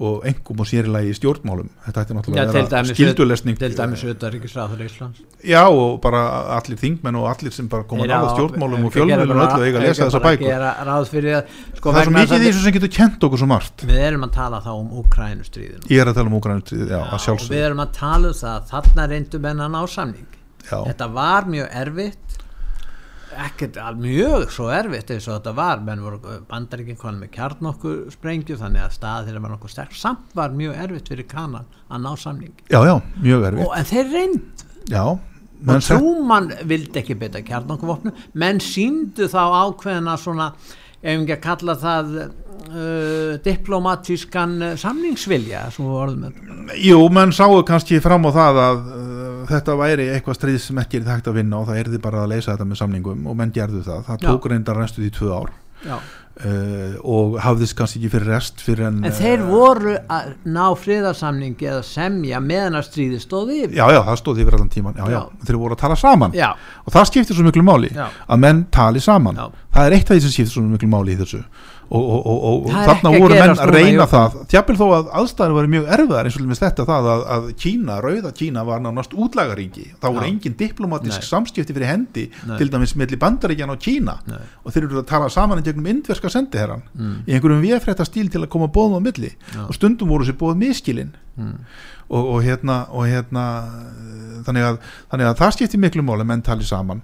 og 0.01 0.27
engum 0.29 0.61
og 0.61 0.69
sérilagi 0.69 1.09
í 1.13 1.17
stjórnmálum. 1.17 1.69
Þetta 1.87 2.05
ætti 2.05 2.17
náttúrulega 2.17 2.45
að 2.47 2.55
vera 2.59 2.83
skildulesning 2.91 3.57
til 3.61 3.73
dæmis 3.77 4.05
auðvitaðríkisráður 4.05 4.81
Íslands. 4.87 5.19
Já, 5.45 5.63
og 5.69 5.99
bara 6.05 6.21
allir 6.59 6.79
þingmenn 6.81 7.17
og 7.21 7.29
allir 7.33 7.53
sem 7.57 7.69
bara 7.73 7.85
koma 7.89 8.05
Þeir 8.05 8.13
nála 8.13 8.29
á- 8.29 8.37
stjórnmálum 8.37 8.81
og 8.89 8.93
fjölmjölum 8.97 9.37
og 9.37 9.45
öllu 9.47 9.63
eiga 9.69 9.77
að 9.81 9.87
lesa 9.89 10.09
þessa 10.09 10.23
bækur. 10.25 10.49
að 10.61 11.45
sko, 11.77 11.87
Það 11.91 12.01
er 12.01 12.05
svo 12.05 12.15
mikið 12.17 12.29
þess 12.29 12.33
í 12.33 12.41
að 12.41 12.45
þessu 12.49 12.63
sem 12.65 12.77
getur 12.77 12.93
kent 12.97 13.21
okkur 13.29 13.39
svo 13.41 13.49
margt. 13.51 13.79
Við 13.89 14.01
erum 14.09 14.25
að 14.29 14.33
tala 14.37 14.61
þá 14.65 14.73
um 14.77 14.91
Úkrænustríðinu 15.01 15.85
Ég 15.89 16.01
er 16.01 16.09
að 16.09 16.17
tala 16.21 16.29
um 16.29 16.37
úgrænutríð, 16.41 16.89
já, 16.89 17.01
að 17.01 17.17
að 18.45 18.61
að 19.61 19.71
að 19.77 20.29
Já, 20.71 20.79
þetta 20.87 21.07
var 21.13 21.49
mjög 21.51 21.69
erfitt 21.83 22.37
ekkert 23.47 23.79
mjög 24.01 24.51
svo 24.55 24.69
erfitt 24.75 25.13
eins 25.15 25.29
og 25.29 25.39
þetta 25.39 25.55
var. 25.57 25.83
Menn 25.87 26.03
voru 26.05 26.21
bandaríkinn 26.51 26.99
konum 27.01 27.25
með 27.25 27.33
kjarnokkur 27.37 28.03
sprengju 28.15 28.59
þannig 28.61 28.87
að 28.87 28.97
stað 28.97 29.29
þeirra 29.29 29.45
var 29.45 29.55
nokkuð 29.55 29.75
sterk. 29.75 29.97
Samt 29.97 30.37
var 30.39 30.55
mjög 30.57 30.83
erfitt 30.87 31.13
fyrir 31.13 31.29
kanan 31.31 31.69
að 31.91 32.05
ná 32.07 32.13
samning 32.19 32.55
já, 32.67 32.81
já, 32.87 32.97
mjög 33.23 33.49
erfitt. 33.51 33.67
Og, 33.67 33.75
en 33.79 33.91
þeir 33.91 34.13
reynd 34.15 34.67
Já, 34.91 35.05
og 35.07 35.83
Trúmann 35.85 36.53
vildi 36.67 37.03
ekki 37.03 37.15
beita 37.21 37.43
kjarnokkurvopnu 37.47 38.15
menn 38.41 38.63
síndu 38.65 39.29
þá 39.31 39.43
ákveðina 39.67 40.17
svona 40.19 40.49
ef 41.01 41.13
ekki 41.15 41.35
að 41.37 41.45
kalla 41.45 41.77
það 41.81 42.11
uh, 42.21 43.37
diplomatískan 43.45 44.57
uh, 44.61 44.75
samningsvilja 44.81 45.67
sem 45.75 45.87
við 45.87 46.01
orðum 46.03 46.27
með. 46.27 46.75
Jú, 46.81 46.99
menn 47.13 47.33
sáu 47.37 47.63
kannski 47.69 48.01
fram 48.05 48.29
á 48.29 48.31
það 48.37 48.61
að 48.65 48.83
uh, 48.97 49.10
þetta 49.51 49.77
væri 49.81 50.09
eitthvað 50.15 50.39
stríð 50.41 50.61
sem 50.65 50.81
ekki 50.83 51.01
er 51.01 51.09
þekkt 51.11 51.29
að 51.33 51.39
vinna 51.41 51.61
og 51.61 51.69
það 51.71 51.83
erði 51.85 52.01
bara 52.07 52.25
að 52.25 52.33
leysa 52.35 52.53
þetta 52.55 52.69
með 52.71 52.81
samningum 52.85 53.27
og 53.31 53.37
menn 53.41 53.53
gerðu 53.55 53.83
það, 53.87 54.01
það 54.09 54.25
Já. 54.25 54.29
tók 54.31 54.49
reyndar 54.53 54.81
restu 54.81 55.03
því 55.05 55.11
tvö 55.19 55.31
ár. 55.37 55.53
Já, 55.81 55.95
uh, 55.97 56.97
og 57.09 57.39
hafðist 57.41 57.73
kannski 57.79 58.03
ekki 58.03 58.11
fyrir 58.13 58.29
rest 58.35 58.61
fyrir 58.61 58.85
en, 58.91 58.99
En 59.09 59.15
þeir 59.17 59.41
voru 59.49 59.95
að 60.13 60.35
ná 60.45 60.67
friðarsamningi 60.77 61.69
eða 61.71 61.81
semja 61.89 62.41
meðan 62.45 62.77
að 62.77 62.85
stríði 62.91 63.21
stóði 63.23 63.63
yfir. 63.65 63.79
Já, 63.79 63.87
já, 63.97 64.01
það 64.11 64.21
stóð 64.21 64.43
yfir 64.45 64.59
allan 64.59 64.69
tíman 64.75 65.01
já, 65.01 65.07
já, 65.09 65.17
Já. 65.17 65.45
þeir 65.49 65.61
voru 65.63 65.79
að 65.79 65.83
tala 65.87 65.97
saman. 65.97 66.37
Já, 66.37 66.51
og 66.85 66.93
það 66.93 67.09
skiptir 67.13 67.39
svo 67.39 67.47
miklu 67.49 67.65
máli 67.65 67.93
Já. 67.97 68.07
að 68.29 68.43
menn 68.45 68.65
tali 68.77 69.01
saman. 69.01 69.41
Já. 69.41 69.49
það 69.73 69.87
er 69.89 69.97
eitt 69.97 70.11
af 70.11 70.17
því 70.19 70.23
sem 70.27 70.35
skiptir 70.37 70.53
svo 70.59 70.67
miklu 70.69 70.93
máli 70.93 71.17
í 71.17 71.21
þessu 71.23 71.43
og, 71.91 72.27
og, 72.31 72.43
og, 72.47 72.69
þarna 72.71 73.11
voru 73.17 73.35
menn 73.35 73.53
að 73.57 73.73
reyna 73.75 74.05
það 74.11 74.35
tjafnvel 74.53 74.77
þó 74.79 74.85
að 74.95 75.09
aðstæður 75.21 75.55
var 75.57 75.69
mjög 75.73 75.89
erfiðar 75.97 76.29
eins 76.29 76.37
og 76.39 76.45
með 76.47 76.61
þetta 76.63 76.87
það 76.87 77.09
að, 77.11 77.25
að 77.35 77.49
Kína, 77.65 77.97
rauða 78.05 78.31
Kína 78.41 78.63
var 78.69 78.85
nánast 78.85 79.17
útlagaríki 79.19 79.87
þá 79.97 80.07
voru 80.07 80.29
engin 80.29 80.55
diplomatisk 80.61 81.19
Nei. 81.19 81.27
samskipti 81.27 81.75
fyrir 81.75 81.91
hendi 81.91 82.27
Nei. 82.47 82.57
til 82.61 82.71
dæmis 82.71 82.95
milli 83.01 83.19
bandaríkjan 83.21 83.75
og 83.75 83.83
Kína 83.83 84.17
Nei. 84.31 84.39
og 84.63 84.75
þeir 84.75 84.87
eru 84.87 85.01
að 85.03 85.09
tala 85.11 85.31
saman 85.35 85.63
í 85.63 85.67
gegnum 85.67 85.91
indverska 85.91 86.31
sendiherran 86.31 86.87
Mm. 86.91 87.23
í 87.27 87.35
einhverjum 87.37 87.63
viðfrétta 87.63 88.05
stíl 88.07 88.29
til 88.33 88.43
að 88.43 88.51
koma 88.51 88.67
bóðum 88.73 88.99
á 88.99 89.07
milli 89.09 89.31
Já. 89.55 89.63
og 89.67 89.75
stundum 89.77 90.11
voru 90.11 90.27
sér 90.27 90.37
bóð 90.39 90.57
miskilinn 90.59 91.13
mm. 91.37 91.53
og, 92.11 92.25
og 92.35 92.39
hérna, 92.45 92.81
og 92.91 93.07
hérna 93.09 93.45
þannig, 94.47 94.67
að, 94.67 94.79
þannig 95.13 95.31
að 95.31 95.39
það 95.41 95.55
skiptir 95.57 95.83
miklu 95.83 96.05
máli 96.07 96.25
að 96.25 96.31
menn 96.33 96.45
tali 96.47 96.67
saman 96.67 97.03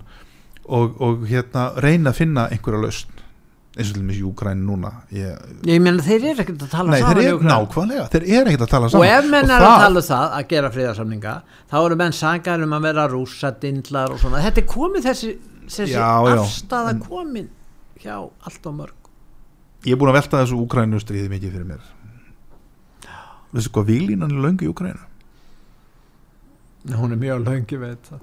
og, 0.66 0.97
og 1.01 1.26
hérna 1.30 1.68
reyna 1.82 2.12
að 2.12 2.20
finna 2.20 2.49
einhverja 2.53 2.82
lausn 2.82 3.22
eins 3.77 3.91
og 3.91 3.95
til 3.99 4.03
mér 4.09 4.16
Júgræn 4.22 4.61
núna. 4.64 4.91
Ég, 5.12 5.37
Ég 5.68 5.81
meina 5.85 6.03
þeir 6.03 6.24
eru 6.33 6.41
ekkert 6.43 6.62
að 6.64 6.70
tala 6.72 6.91
nei, 6.91 7.01
saman 7.03 7.16
þeir 7.16 7.27
eru 7.29 7.39
nákvæmlega 7.45 8.07
þeir 8.14 8.24
eru 8.39 8.49
ekkert 8.51 8.64
að 8.66 8.70
tala 8.72 8.85
Og 8.87 8.91
saman 8.95 9.07
ef 9.09 9.24
menn 9.31 9.45
er 9.45 9.49
það- 9.51 9.66
að 9.66 9.83
tala 9.85 10.01
um 10.01 10.07
það 10.09 10.27
að 10.39 10.49
gera 10.49 10.70
friðarsamninga 10.77 11.35
þá 11.70 11.77
eru 11.85 11.97
menn 11.97 12.12
sangar 12.12 12.62
um 12.64 12.72
að 12.72 12.83
vera 12.89 13.05
rússadindlar 13.12 14.11
og 14.11 14.18
svona, 14.22 14.41
þetta 14.47 14.59
er 14.62 14.66
komið 14.72 15.03
þessi, 15.11 15.31
þessi 15.66 15.93
Já, 15.93 16.09
já. 16.24 16.39
afstaða 16.41 16.91
En- 16.95 17.01
komin 17.01 17.49
hjá 18.01 18.16
allt 18.47 18.66
og 18.66 18.74
mörg. 18.74 18.95
Ég 19.85 19.93
er 19.93 19.99
búin 20.01 20.11
að 20.14 20.18
velta 20.22 20.41
þessu 20.45 20.57
Úgrænu 20.66 20.99
stríði 21.01 21.29
mikið 21.29 21.53
fyrir 21.53 21.66
mér. 21.66 21.81
Veistu 23.53 23.70
hvað 23.77 23.87
výlínan 23.93 24.33
er 24.33 24.41
löngu 24.43 24.62
í 24.64 24.72
Úgrænu 24.72 25.05
Hún 26.97 27.12
er 27.12 27.16
mjög 27.18 27.45
löngi 27.45 27.77
veit 27.81 28.03
það. 28.11 28.20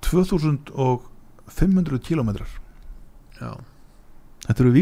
2500 0.00 1.98
kilometrar 2.00 2.48
Já, 3.40 3.54
þetta 4.48 4.64
eru 4.64 4.72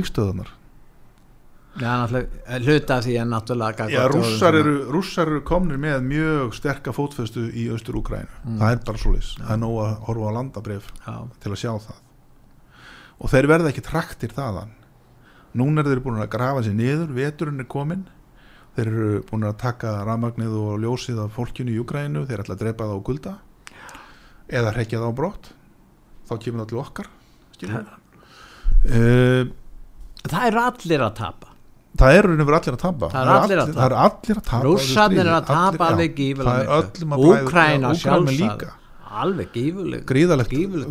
náttúrulega, 1.77 2.61
hluta 2.65 2.97
af 2.97 3.05
því 3.05 3.15
er 3.21 3.27
náttúrulega 3.29 3.87
Já, 3.93 4.07
rússar 4.09 4.55
eru, 4.57 4.75
rússar 4.95 5.29
eru 5.29 5.43
komnir 5.45 5.77
með 5.83 6.07
mjög 6.09 6.55
sterka 6.57 6.93
fótfestu 6.97 7.51
í 7.53 7.67
austur 7.75 7.99
Úgrænu 8.01 8.31
Mm. 8.47 8.59
það 8.63 8.73
er 8.73 8.81
bara 8.87 8.99
svoleiðis, 9.03 9.35
það 9.43 9.53
er 9.53 9.61
nóg 9.61 9.77
að 9.85 9.95
horfa 10.07 10.31
á 10.31 10.37
landabrif 10.39 10.87
sem- 10.87 11.05
Já, 11.07 11.29
til 11.41 11.53
að 11.53 11.61
sjá 11.61 11.73
það. 11.85 11.99
Og 13.21 13.31
þeir 13.31 13.47
verða 13.49 13.69
ekki 13.73 13.83
traktir 13.85 14.29
þaðan. 14.33 14.71
Núna 15.57 15.81
eru 15.81 15.91
þeir 15.95 16.03
búin 16.05 16.21
að 16.23 16.29
grafa 16.31 16.63
sér 16.63 16.75
niður 16.77 17.13
veturinn 17.17 17.61
er 17.61 17.65
komin 17.65 18.07
þeir 18.77 18.87
eru 18.87 19.23
búin 19.31 19.45
að 19.49 19.57
taka 19.59 20.05
rafmagnið 20.05 20.53
og 20.57 20.81
ljósið 20.81 21.21
af 21.25 21.33
fólkinu 21.37 21.71
í 21.73 21.77
Júgrænu 21.81 22.27
þeir 22.29 22.41
ætla 22.45 22.55
að 22.57 22.61
drepa 22.65 22.85
það 22.85 22.97
á 22.97 23.07
gulda 23.09 23.39
eða 24.49 24.73
hrekja 24.75 24.99
það 25.01 25.09
á 25.13 25.15
brott. 25.17 25.53
Þá 26.29 26.35
kemur 26.41 26.61
það 26.65 26.69
til 26.69 26.79
okkar 26.79 27.07
skilur 27.57 27.87
uh, 28.87 29.53
Það 30.27 30.49
eru 30.51 30.63
allir 30.63 31.05
að 31.07 31.13
tapa. 31.21 31.53
Það 31.97 32.17
eru 32.19 32.33
veru 32.49 32.57
allir 32.59 32.75
að 32.75 32.81
tapa. 32.83 33.09
Það 33.13 33.23
eru 33.23 33.37
allir 33.37 33.61
það 33.77 33.85
eru 33.87 33.99
allir 34.03 34.41
að 34.41 34.49
tapa 34.51 34.65
Rússarnir 34.67 35.23
eru 35.23 35.37
að 35.37 35.47
tapa 35.47 35.87
Allir- 35.87 35.93
alveg 35.93 36.17
gífulega 36.19 36.81
er 36.81 37.23
Úkraína 37.31 37.93
sjálfsagt. 38.01 38.67
Alveg 39.17 39.49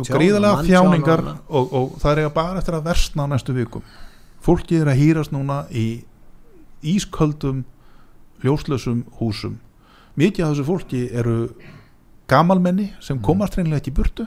tjón, 0.02 0.18
gríðalega 0.18 0.64
þjáningar 0.66 1.22
og 1.46 1.74
og, 1.78 1.92
það 2.02 2.22
er 2.24 2.30
bara 2.34 2.58
eftir 2.58 2.74
að 2.74 2.88
versna 2.88 3.26
á 3.28 3.30
næstu 3.30 3.54
vikum. 3.54 3.84
Fólkið 4.42 4.82
er 4.82 4.90
að 4.90 5.00
hýrast 5.02 5.34
núna 5.34 5.60
í 5.70 5.86
ísköldum 6.82 7.62
ljóslausum 8.42 9.04
húsum. 9.20 9.60
Mikið 10.18 10.44
af 10.46 10.52
þessu 10.54 10.66
fólki 10.66 11.04
eru 11.12 11.36
gamalmenni 12.30 12.90
sem 13.04 13.20
komast 13.22 13.54
reynilega 13.58 13.82
ekki 13.84 13.94
burtu 13.94 14.26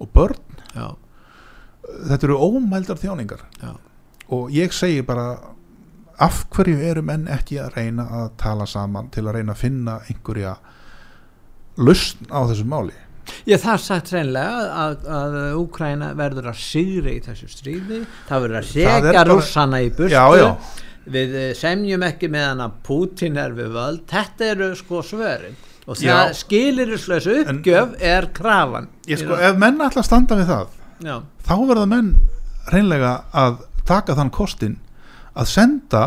og 0.00 0.08
börn 0.12 0.36
Já, 0.76 0.92
þetta 2.08 2.28
eru 2.28 2.38
ómældar 2.38 3.00
þjáningar. 3.00 3.44
Já, 3.62 3.74
og 4.34 4.50
ég 4.54 4.74
segi 4.74 5.04
bara 5.06 5.36
af 6.22 6.44
hverju 6.54 6.78
eru 6.90 7.02
menn 7.04 7.26
ekki 7.30 7.58
að 7.60 7.76
reyna 7.76 8.06
að 8.22 8.30
tala 8.40 8.66
saman 8.68 9.10
til 9.14 9.26
að 9.26 9.38
reyna 9.38 9.54
að 9.54 9.62
finna 9.62 9.98
einhverja 10.06 10.54
lausn 11.76 12.30
á 12.32 12.40
þessu 12.48 12.64
máli? 12.68 12.94
Ég 13.46 13.60
það 13.60 13.82
sagt 13.82 14.12
reynilega 14.14 14.64
að, 14.84 15.06
að 15.10 15.36
Úkraina 15.58 16.12
verður 16.18 16.50
að 16.52 16.58
sigri 16.62 17.16
í 17.18 17.22
þessu 17.24 17.50
stríði. 17.50 18.00
Það 18.28 18.44
verður 18.44 18.58
að 18.60 18.68
segja 18.70 19.24
rússana 19.26 19.82
í 19.82 19.90
burtu. 19.90 20.14
Já, 20.14 20.24
já. 20.38 20.48
við 21.16 21.36
eh, 21.42 21.52
semjum 21.58 22.06
ekki 22.06 22.30
með 22.32 22.48
hann 22.52 22.64
að 22.68 22.80
Putin 22.86 23.40
er 23.42 23.56
við 23.58 23.74
völd. 23.76 24.04
Þetta 24.10 24.50
eru 24.54 24.70
sko 24.78 25.02
svörin. 25.06 25.58
Og 25.86 26.00
það 26.00 26.32
skilirislaus 26.38 27.28
uppgjöf 27.30 27.94
er 28.02 28.30
krafan. 28.34 28.88
Ég 29.10 29.20
sko, 29.22 29.36
ef 29.38 29.58
menn 29.58 29.82
ætla 29.82 30.02
að 30.02 30.08
standa 30.08 30.38
við 30.38 30.50
það 30.54 30.74
Já, 31.04 31.20
þá 31.44 31.56
verða 31.68 31.86
menn 31.90 32.14
reynlega 32.72 33.12
að 33.36 33.60
taka 33.86 34.16
þann 34.16 34.32
kostin 34.32 34.76
að 35.36 35.50
senda 35.50 36.02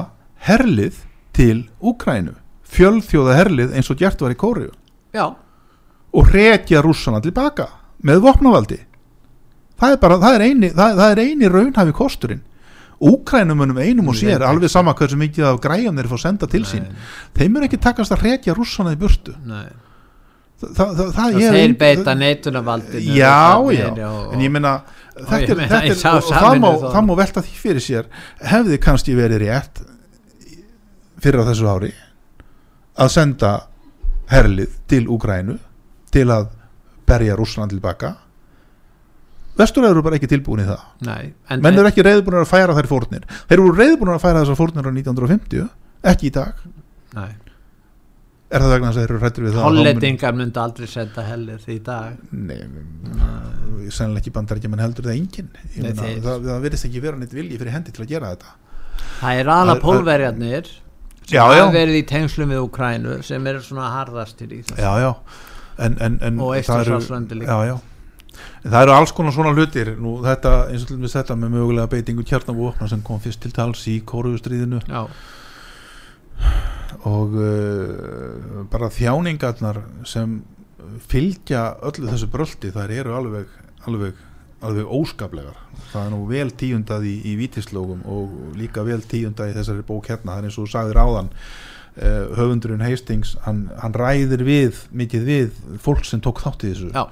herlið 0.47 1.03
til 1.35 1.67
Úkrænu 1.79 2.33
fjölþjóða 2.69 3.37
herlið 3.37 3.75
eins 3.77 3.89
og 3.91 3.99
gert 4.01 4.21
var 4.21 4.33
í 4.33 4.37
Kóriu 4.39 4.71
já, 5.13 5.25
og 5.29 6.31
rekja 6.33 6.81
rússana 6.85 7.21
tilbaka 7.21 7.67
með 8.05 8.21
vopnavaldi. 8.23 8.77
Það 9.79 9.93
er 9.93 9.99
bara, 9.99 10.17
það 10.19 10.35
er 10.35 10.43
eini, 10.47 10.69
það, 10.75 10.95
það 10.99 11.11
er 11.11 11.21
eini 11.23 11.49
raunhafi 11.51 11.93
kosturinn. 11.95 12.41
Úkrænumunum 12.99 13.77
einum 13.79 14.09
og 14.11 14.17
sér 14.19 14.43
alveg 14.43 14.71
sama 14.71 14.91
hversu 14.95 15.15
mikið 15.19 15.45
af 15.47 15.59
græjum 15.63 15.99
þeir 15.99 16.09
fá 16.11 16.17
senda 16.19 16.49
til 16.51 16.65
sín. 16.67 16.87
Þeim 17.35 17.55
er 17.55 17.67
ekki 17.67 17.79
takast 17.79 18.11
að 18.15 18.25
rekja 18.25 18.55
rússana 18.57 18.91
í 18.95 18.99
burtu. 18.99 19.35
Nei 19.47 19.67
það, 20.59 20.71
það, 20.77 20.93
það, 20.99 21.11
það 21.17 21.55
þeir 21.57 21.75
beita 21.83 22.15
neitunavaldinu 22.19 23.15
já, 23.17 23.35
já, 23.75 23.87
og- 24.09 24.33
en 24.35 24.43
ég 24.43 24.51
meina 24.55 24.73
þetta 25.19 25.39
er, 25.39 25.63
þetta 25.73 25.81
er 25.85 26.19
og, 26.19 26.29
það, 26.29 26.59
má, 26.63 26.69
það 26.85 27.07
má 27.09 27.13
velta 27.19 27.43
því 27.45 27.57
fyrir 27.63 27.85
sér 27.85 28.09
hefði 28.53 28.79
kannski 28.83 29.15
verið 29.17 29.43
rétt 29.45 29.81
fyrir 31.19 31.43
á 31.43 31.49
þessu 31.49 31.67
ári 31.71 31.91
að 32.99 33.11
senda 33.15 33.53
herlið 34.31 34.75
til 34.91 35.05
Úgrænu 35.11 35.57
til 36.13 36.27
að 36.33 36.49
berja 37.09 37.35
Rússland 37.39 37.71
tilbaka 37.73 38.13
vestur 39.59 39.83
eru 39.89 40.03
bara 40.05 40.15
ekki 40.19 40.29
tilbúin 40.31 40.61
í 40.63 40.67
það. 40.69 40.83
Nei, 41.03 41.33
en, 41.51 41.59
menn 41.63 41.75
eru 41.81 41.89
ekki 41.89 42.03
reyðbúin 42.05 42.39
að 42.39 42.47
færa 42.47 42.75
þær 42.77 42.87
fórnir. 42.87 43.25
Þeir 43.49 43.57
eru 43.59 43.73
reyðbúin 43.75 44.13
að 44.13 44.21
færa 44.23 44.43
þessar 44.45 44.55
fórnir 44.59 44.87
á 44.87 44.91
1950 44.95 45.65
ekki 46.13 46.29
í 46.29 46.33
dag. 46.37 46.61
Nei, 47.17 47.31
er 48.49 48.63
það 48.65 48.71
vegna 48.73 48.89
að 48.89 48.97
þeir 48.99 49.09
eru 49.09 49.19
rættir 49.23 49.45
við 49.45 49.53
það 49.57 49.65
hollendingar 49.67 50.33
myndi 50.39 50.59
aldrei 50.63 50.87
senda 50.89 51.25
hellir 51.27 51.59
því 51.65 51.75
í 51.75 51.81
dag. 51.85 52.15
Nei, 52.31 52.57
sennilega 53.93 54.23
ekki 54.23 54.33
bandarækja 54.35 54.71
menn 54.73 54.83
heldur 54.83 55.07
það 55.09 55.17
enginn. 55.19 55.49
Þeir- 55.75 56.21
það, 56.25 56.47
það 56.49 56.63
verðist 56.65 56.87
ekki 56.89 57.01
vera 57.03 57.17
neitt 57.21 57.33
vilji 57.37 57.59
fyrir 57.61 57.75
hendi 57.75 57.91
til 57.95 58.05
að 58.05 58.11
gera 58.13 58.31
þetta. 58.33 58.55
Það 59.19 59.39
er 59.43 59.45
Það- 59.51 59.81
pólverjarnir 59.83 60.65
sem 61.29 61.37
Já, 61.37 61.45
já. 61.55 61.65
verið 61.71 61.95
í 61.99 62.05
tengslum 62.09 62.49
við 62.49 62.63
Ukrænu 62.65 63.23
sem 63.23 63.47
eru 63.47 63.59
svona 63.61 63.89
harðastir 63.93 64.49
í 64.49 64.63
þessu. 64.63 64.77
Já, 64.81 64.93
já. 65.05 65.13
En, 65.79 65.95
en, 66.01 66.19
en 66.21 66.39
Og 66.39 66.49
það 66.55 66.57
Eystrasaltslandi 66.57 67.35
líka. 67.39 67.47
já, 67.53 67.67
já. 67.69 67.79
En 68.65 68.71
það 68.71 68.81
eru 68.83 68.91
alls 68.91 69.11
konar 69.15 69.31
svona 69.31 69.53
hlutir. 69.53 69.93
Nú 69.99 70.17
þetta, 70.23 70.69
eins 70.71 70.81
og 70.83 70.87
til 70.89 70.97
dæmis 70.97 71.13
þetta 71.15 71.35
með 71.39 71.53
mögulega 71.53 71.87
beitingu 71.91 72.23
kjarnavopna 72.27 72.89
sem 72.89 73.01
kom 73.01 73.19
fyrst 73.19 73.39
til 73.39 73.51
tals 73.51 73.85
í 73.87 74.01
kóruðustriðinu 74.03 74.81
já, 74.87 75.05
og 77.07 77.35
uh, 77.39 78.63
bara 78.71 78.89
þjáningarnar 78.91 79.81
sem 80.07 80.39
fylgja 81.09 81.77
öllu 81.85 82.09
þessu 82.09 82.29
bröldi 82.31 82.71
þær 82.73 82.93
eru 82.93 83.15
alveg, 83.15 83.51
alveg, 83.87 84.21
alveg 84.65 84.93
óskaplegar. 84.99 85.57
Það 85.91 86.05
er 86.05 86.13
nú 86.13 86.21
vel 86.29 86.49
tíundað 86.59 87.07
í, 87.09 87.15
í 87.31 87.35
vítislógum 87.39 88.05
og 88.09 88.55
líka 88.59 88.83
vel 88.87 89.01
tíundað 89.01 89.53
í 89.53 89.57
þessari 89.59 89.85
bók 89.87 90.09
hérna, 90.11 90.35
það 90.35 90.39
er 90.41 90.49
eins 90.49 90.59
og 90.59 90.71
sagðir 90.71 91.01
áðan 91.01 91.29
uh, 91.31 92.25
höfundurinn 92.39 92.83
Hastings 92.83 93.35
hann, 93.45 93.67
hann 93.79 93.95
ræðir 93.97 94.43
við, 94.47 94.81
mikið 94.91 95.29
við 95.29 95.61
fólk 95.83 96.07
sem 96.07 96.23
tók 96.23 96.41
þátt 96.43 96.65
í 96.65 96.73
þessu. 96.73 96.91
Já, 96.95 97.05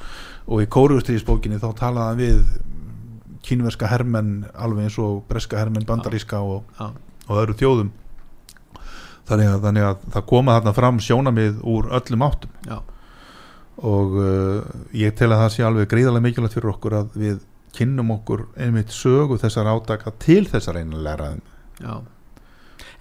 og 0.47 0.63
í 0.63 0.71
kóruðustriðisbókinni 0.71 1.61
þá 1.61 1.69
talaði 1.77 2.07
hann 2.07 2.21
við 2.23 2.57
kínverska 3.47 3.87
hermenn 3.87 4.41
alveg 4.59 4.87
eins 4.89 4.97
og 4.99 5.23
breska 5.29 5.59
hermenn 5.59 5.87
bandaríska 5.87 6.39
og, 6.43 6.67
og 6.81 7.33
öðru 7.35 7.55
þjóðum 7.59 7.93
þannig 9.27 9.51
að, 9.51 9.59
þannig 9.65 9.87
að 9.89 10.05
það 10.15 10.27
koma 10.31 10.57
þarna 10.57 10.75
fram 10.77 11.01
sjónamið 11.03 11.61
úr 11.67 11.91
öllum 11.99 12.25
áttum. 12.27 12.57
Já, 12.67 12.77
og 13.93 14.17
uh, 14.17 14.75
ég 14.97 15.15
tel 15.17 15.31
að 15.31 15.43
það 15.43 15.53
sé 15.55 15.67
alveg 15.67 15.91
gríðarlega 15.93 16.27
mikilvægt 16.27 16.57
fyrir 16.57 16.73
okkur 16.73 16.99
að 17.01 17.17
við 17.21 17.39
kynnum 17.77 18.13
okkur 18.15 18.47
einmitt 18.57 18.93
sögu 18.95 19.37
þessar 19.41 19.69
átaka 19.69 20.13
til 20.23 20.43
þessar 20.49 20.79
einu 20.81 21.01
læraðum 21.03 21.43
já 21.77 21.99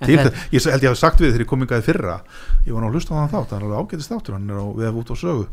til, 0.04 0.16
þetta- 0.18 0.42
ég 0.52 0.64
held 0.70 0.82
ég 0.82 0.90
hafi 0.90 1.00
sagt 1.00 1.20
við 1.20 1.30
þegar 1.32 1.40
ég 1.44 1.48
kom 1.48 1.62
ingaði 1.64 1.82
fyrra 1.86 2.16
ég 2.66 2.72
var 2.74 2.82
nú 2.82 2.88
að 2.90 2.96
hlusta 2.98 3.14
á 3.14 3.16
þann 3.16 3.30
þátt, 3.32 3.48
það 3.48 3.56
er 3.56 3.64
alveg 3.64 3.78
ágætist 3.80 4.10
þáttur 4.12 4.34
hann 4.36 4.50
er 4.50 4.58
á 4.60 4.66
veð 4.76 4.98
út 5.00 5.10
á 5.12 5.16
sögu 5.16 5.46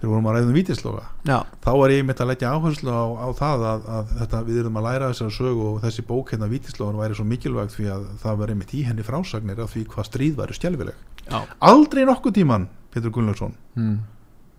þegar 0.00 0.10
vorum 0.12 0.28
að 0.30 0.36
ræðum 0.38 0.56
vítisloga 0.56 1.02
já, 1.28 1.38
þá 1.60 1.70
var 1.76 1.90
ég 1.92 2.04
mitt 2.08 2.20
að 2.24 2.30
leggja 2.32 2.52
áherslu 2.56 2.88
á, 2.90 3.04
á 3.20 3.28
það 3.36 3.64
að, 3.72 3.82
að 3.96 4.14
þetta, 4.22 4.40
við 4.48 4.60
erum 4.62 4.78
að 4.80 4.86
læra 4.88 5.10
þessar 5.12 5.34
sögu 5.36 5.66
og 5.68 5.80
þessi 5.84 6.02
bók 6.08 6.32
hérna 6.32 6.48
vítislogan 6.48 6.96
væri 7.02 7.14
svo 7.18 7.24
mikilvægt 7.28 7.76
því 7.76 7.86
að 7.92 8.06
það 8.24 8.38
var 8.40 8.48
einmitt 8.54 8.72
í 8.74 8.82
henni 8.88 9.02
frásagnir 9.06 9.60
af 9.62 9.74
því 9.76 9.84
hvað 9.92 10.08
stríð 10.08 10.34
væri 10.40 10.56
skjálfileg 10.56 10.96
já. 11.28 11.42
aldrei 11.60 12.04
nokkuð 12.08 12.34
tíman, 12.40 12.68
Pétur 12.92 13.10
Gunnlaugsson 13.12 13.54
Mm. 13.76 13.98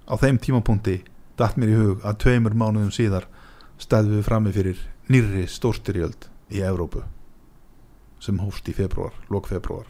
á 0.10 0.14
þeim 0.18 0.38
tímapunkti 0.42 1.02
datt 1.38 1.58
mér 1.58 1.70
í 1.74 1.76
hug 1.82 2.02
að 2.06 2.18
tveimur 2.24 2.54
mánuðum 2.54 2.94
síðar 2.94 3.26
stæðum 3.82 4.18
við 4.22 4.24
frammi 4.30 4.52
fyrir 4.54 4.78
nýrri 5.10 5.48
stórstyrjöld 5.50 6.30
í 6.54 6.62
Evrópu 6.66 7.04
sem 8.24 8.40
hófst 8.40 8.70
í 8.72 8.76
februar, 8.78 9.16
lok 9.34 9.50
februar 9.52 9.90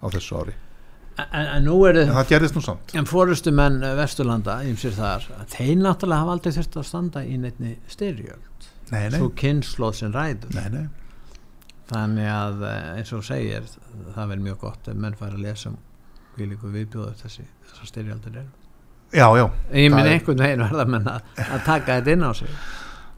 á 0.00 0.06
þessu 0.14 0.40
ári. 0.40 0.56
En, 1.18 1.48
en 1.56 1.66
er 1.88 1.96
en 2.04 2.12
það 2.14 2.28
gerðist 2.30 2.54
nú 2.54 2.62
samt. 2.62 2.92
En 2.94 3.08
fórustu 3.08 3.50
menn 3.54 3.80
Vesturlanda 3.98 4.60
þar, 4.94 5.26
þeir 5.50 5.80
náttúrulega 5.80 6.22
hafa 6.22 6.36
aldrei 6.36 6.54
þurft 6.54 6.78
að 6.78 6.86
standa 6.86 7.24
í 7.26 7.34
neittni 7.42 7.74
styrjöld. 7.90 8.68
Nei, 8.92 9.08
nei, 9.10 9.18
svo 9.18 9.32
kynnslóð 9.36 9.98
sem 9.98 10.14
ræður. 10.14 10.54
Nei, 10.54 10.68
nei. 10.72 10.86
þannig 11.88 12.28
að 12.30 12.64
eh, 12.68 12.88
eins 13.00 13.12
og 13.16 13.24
segir 13.26 13.66
það 14.14 14.30
verður 14.30 14.44
mjög 14.46 14.58
gott 14.62 14.88
ef 14.92 14.96
menn 15.00 15.16
fara 15.18 15.36
að 15.36 15.44
lesa 15.46 15.72
um 15.72 15.78
líku 16.38 16.70
viðbjóður 16.70 17.16
þessi 17.18 17.44
þessar 17.66 17.90
styrjaldir 17.90 18.40
eru. 18.44 18.50
Já, 19.08 19.24
já, 19.40 19.46
ég 19.72 19.88
minn 19.90 20.04
er- 20.04 20.14
einhvern 20.14 20.42
veginn 20.44 20.62
verða 20.62 20.84
að, 21.08 21.30
að 21.48 21.62
taka 21.66 21.96
þetta 21.98 22.14
inn 22.14 22.26
á 22.28 22.32
sig 22.36 22.52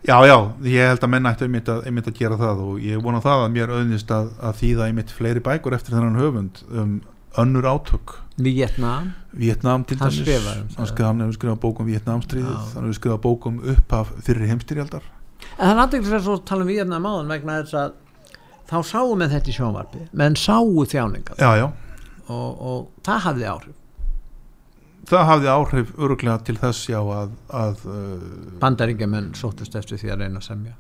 já, 0.06 0.16
já 0.26 0.36
ég 0.64 0.90
held 0.90 1.06
að 1.06 1.12
menn 1.14 1.30
ættu 1.30 1.46
einmitt 1.46 1.70
að, 1.70 1.86
einmitt 1.88 2.10
að 2.10 2.18
gera 2.20 2.40
það 2.40 2.64
og 2.66 2.82
ég 2.84 3.04
vona 3.04 3.22
það 3.24 3.44
að 3.44 3.54
mér 3.56 3.72
auðnist 3.76 4.12
að, 4.14 4.32
að 4.40 4.58
þýða 4.62 4.88
einmitt 4.88 5.14
fleiri 5.14 5.44
bækur 5.44 5.76
eftir 5.76 5.96
þennan 5.96 6.20
höfund 6.20 6.62
um 6.70 7.00
önnur 7.38 7.68
átök. 7.70 8.16
Vietnam, 8.40 9.12
Vietnam 9.36 9.84
til 9.86 9.98
dæmis. 10.00 10.18
um 10.18 11.04
hann 11.06 11.20
hefur 11.22 11.36
skrifað 11.36 11.60
bók 11.62 11.80
um 11.80 11.86
Vietnamstríðið 11.86 12.56
Já. 12.56 12.62
hann 12.74 12.88
hefur 12.88 12.98
skrifað 12.98 13.20
bók 13.26 13.46
um 13.46 13.60
upphaf 13.74 14.14
fyrir 14.24 14.50
heimstyrjaldar 14.50 15.04
en 15.60 15.66
það 15.68 15.74
er 15.74 15.82
aðeins 15.84 16.14
að 16.16 16.24
svo 16.24 16.36
tala 16.48 16.64
um 16.64 16.70
Vietnam 16.70 17.06
áðan 17.06 17.34
vegna 17.34 17.58
þess 17.60 17.76
að 17.80 17.92
þá 18.70 18.76
sáu 18.86 19.14
með 19.18 19.36
þetta 19.36 19.50
í 19.50 19.54
sjónvarpi. 19.56 20.02
Menn 20.16 20.36
sáu 20.38 20.84
þjáningar. 20.88 21.38
Já, 21.40 21.50
já, 21.58 21.66
og, 22.30 22.50
og 22.70 23.06
það 23.06 23.24
hafði 23.26 23.48
áhrif 23.50 23.79
það 25.08 25.24
hafði 25.30 25.48
áhrif 25.54 25.90
öruglega 25.98 26.38
til 26.44 26.56
þess 26.60 26.88
já 26.90 26.98
að, 27.00 27.32
að 27.56 27.82
uh, 27.88 28.28
bandaríkjumenn 28.62 29.32
sóttust 29.38 29.74
eftir 29.80 29.98
því 30.00 30.12
að 30.14 30.22
reyna 30.24 30.42
að 30.42 30.46
semja. 30.50 30.74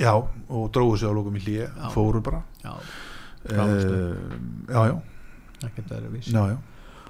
Já, 0.00 0.14
og 0.16 0.70
dróðu 0.72 0.96
sig 1.02 1.10
á 1.10 1.12
lókum 1.12 1.36
í 1.36 1.42
hlýja 1.44 1.66
Já. 1.76 1.88
fóru 1.92 2.22
bara. 2.24 2.42
Já, 2.64 2.72
Ráðustu. 3.50 3.98
já, 4.70 4.80
já, 4.86 6.42
já, 6.48 6.56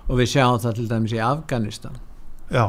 og 0.09 0.19
við 0.19 0.31
sjáum 0.33 0.59
það 0.63 0.75
til 0.81 0.89
dæmis 0.91 1.15
í 1.15 1.21
Afganistan. 1.23 1.97
Já, 2.51 2.65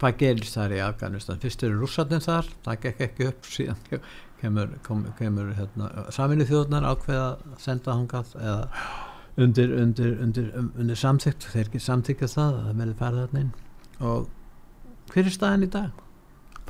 hvað 0.00 0.16
gerist 0.22 0.56
þar 0.56 0.72
í 0.76 0.80
Afganistan? 0.84 1.40
Fyrst 1.42 1.62
eru 1.68 1.80
rússarnir 1.82 2.22
þar, 2.24 2.48
það 2.64 2.80
gekk 2.86 3.04
ekki 3.10 3.28
upp 3.28 3.48
síðan 3.52 3.82
kemur, 4.40 4.70
kom, 4.86 5.04
kemur 5.18 5.50
hérna, 5.58 5.90
saminu 6.16 6.46
þjóðnar 6.48 6.86
ákveða 6.94 7.26
senda 7.60 7.92
hangað 7.98 8.32
eða 8.40 8.62
undir, 9.38 9.72
undir, 9.82 10.12
undir, 10.24 10.50
um, 10.58 10.72
undir 10.78 10.96
samþygt 10.96 11.46
þeir 11.52 11.66
ekki 11.68 11.80
samþykja 11.80 12.28
það 12.34 12.54
að 12.54 12.62
það 12.68 12.78
verði 12.82 12.94
farið 13.00 13.24
þarna 13.24 13.40
inn. 13.40 13.52
Og 14.00 14.28
hver 15.14 15.26
er 15.26 15.30
staðan 15.36 15.66
í 15.66 15.70
dag? 15.70 15.90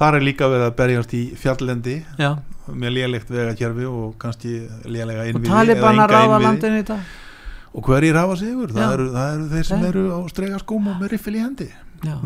þar 0.01 0.17
er 0.17 0.23
líka 0.25 0.47
verið 0.49 0.65
að 0.65 0.77
berjast 0.79 1.11
í 1.13 1.19
fjalllendi 1.37 1.95
Já, 2.17 2.31
með 2.73 2.93
lélegt 2.97 3.29
vegakerfi 3.29 3.85
og 3.85 4.15
kannski 4.23 4.53
lélega 4.89 5.27
og 5.27 5.29
innviði 5.35 5.51
taliban 5.51 5.77
eða 5.77 5.91
að 5.91 5.93
enga 5.93 6.07
ráða 6.15 6.39
landinu 6.47 6.79
í 6.81 6.87
dag? 6.89 7.11
Og 7.77 7.85
hverjir 7.87 8.17
hafa 8.17 8.37
sigur, 8.41 8.73
það 8.73 8.81
Já. 8.81 8.95
eru, 8.97 9.05
það 9.13 9.35
eru 9.35 9.45
þeir 9.53 9.67
sem 9.69 9.85
eru 9.91 10.05
á 10.17 10.19
strega 10.33 10.59
skóm 10.63 10.89
og 10.91 10.97
með 11.03 11.13
riffil 11.13 11.35
í 11.37 11.43
hendi. 11.45 11.69
Já, 12.01 12.17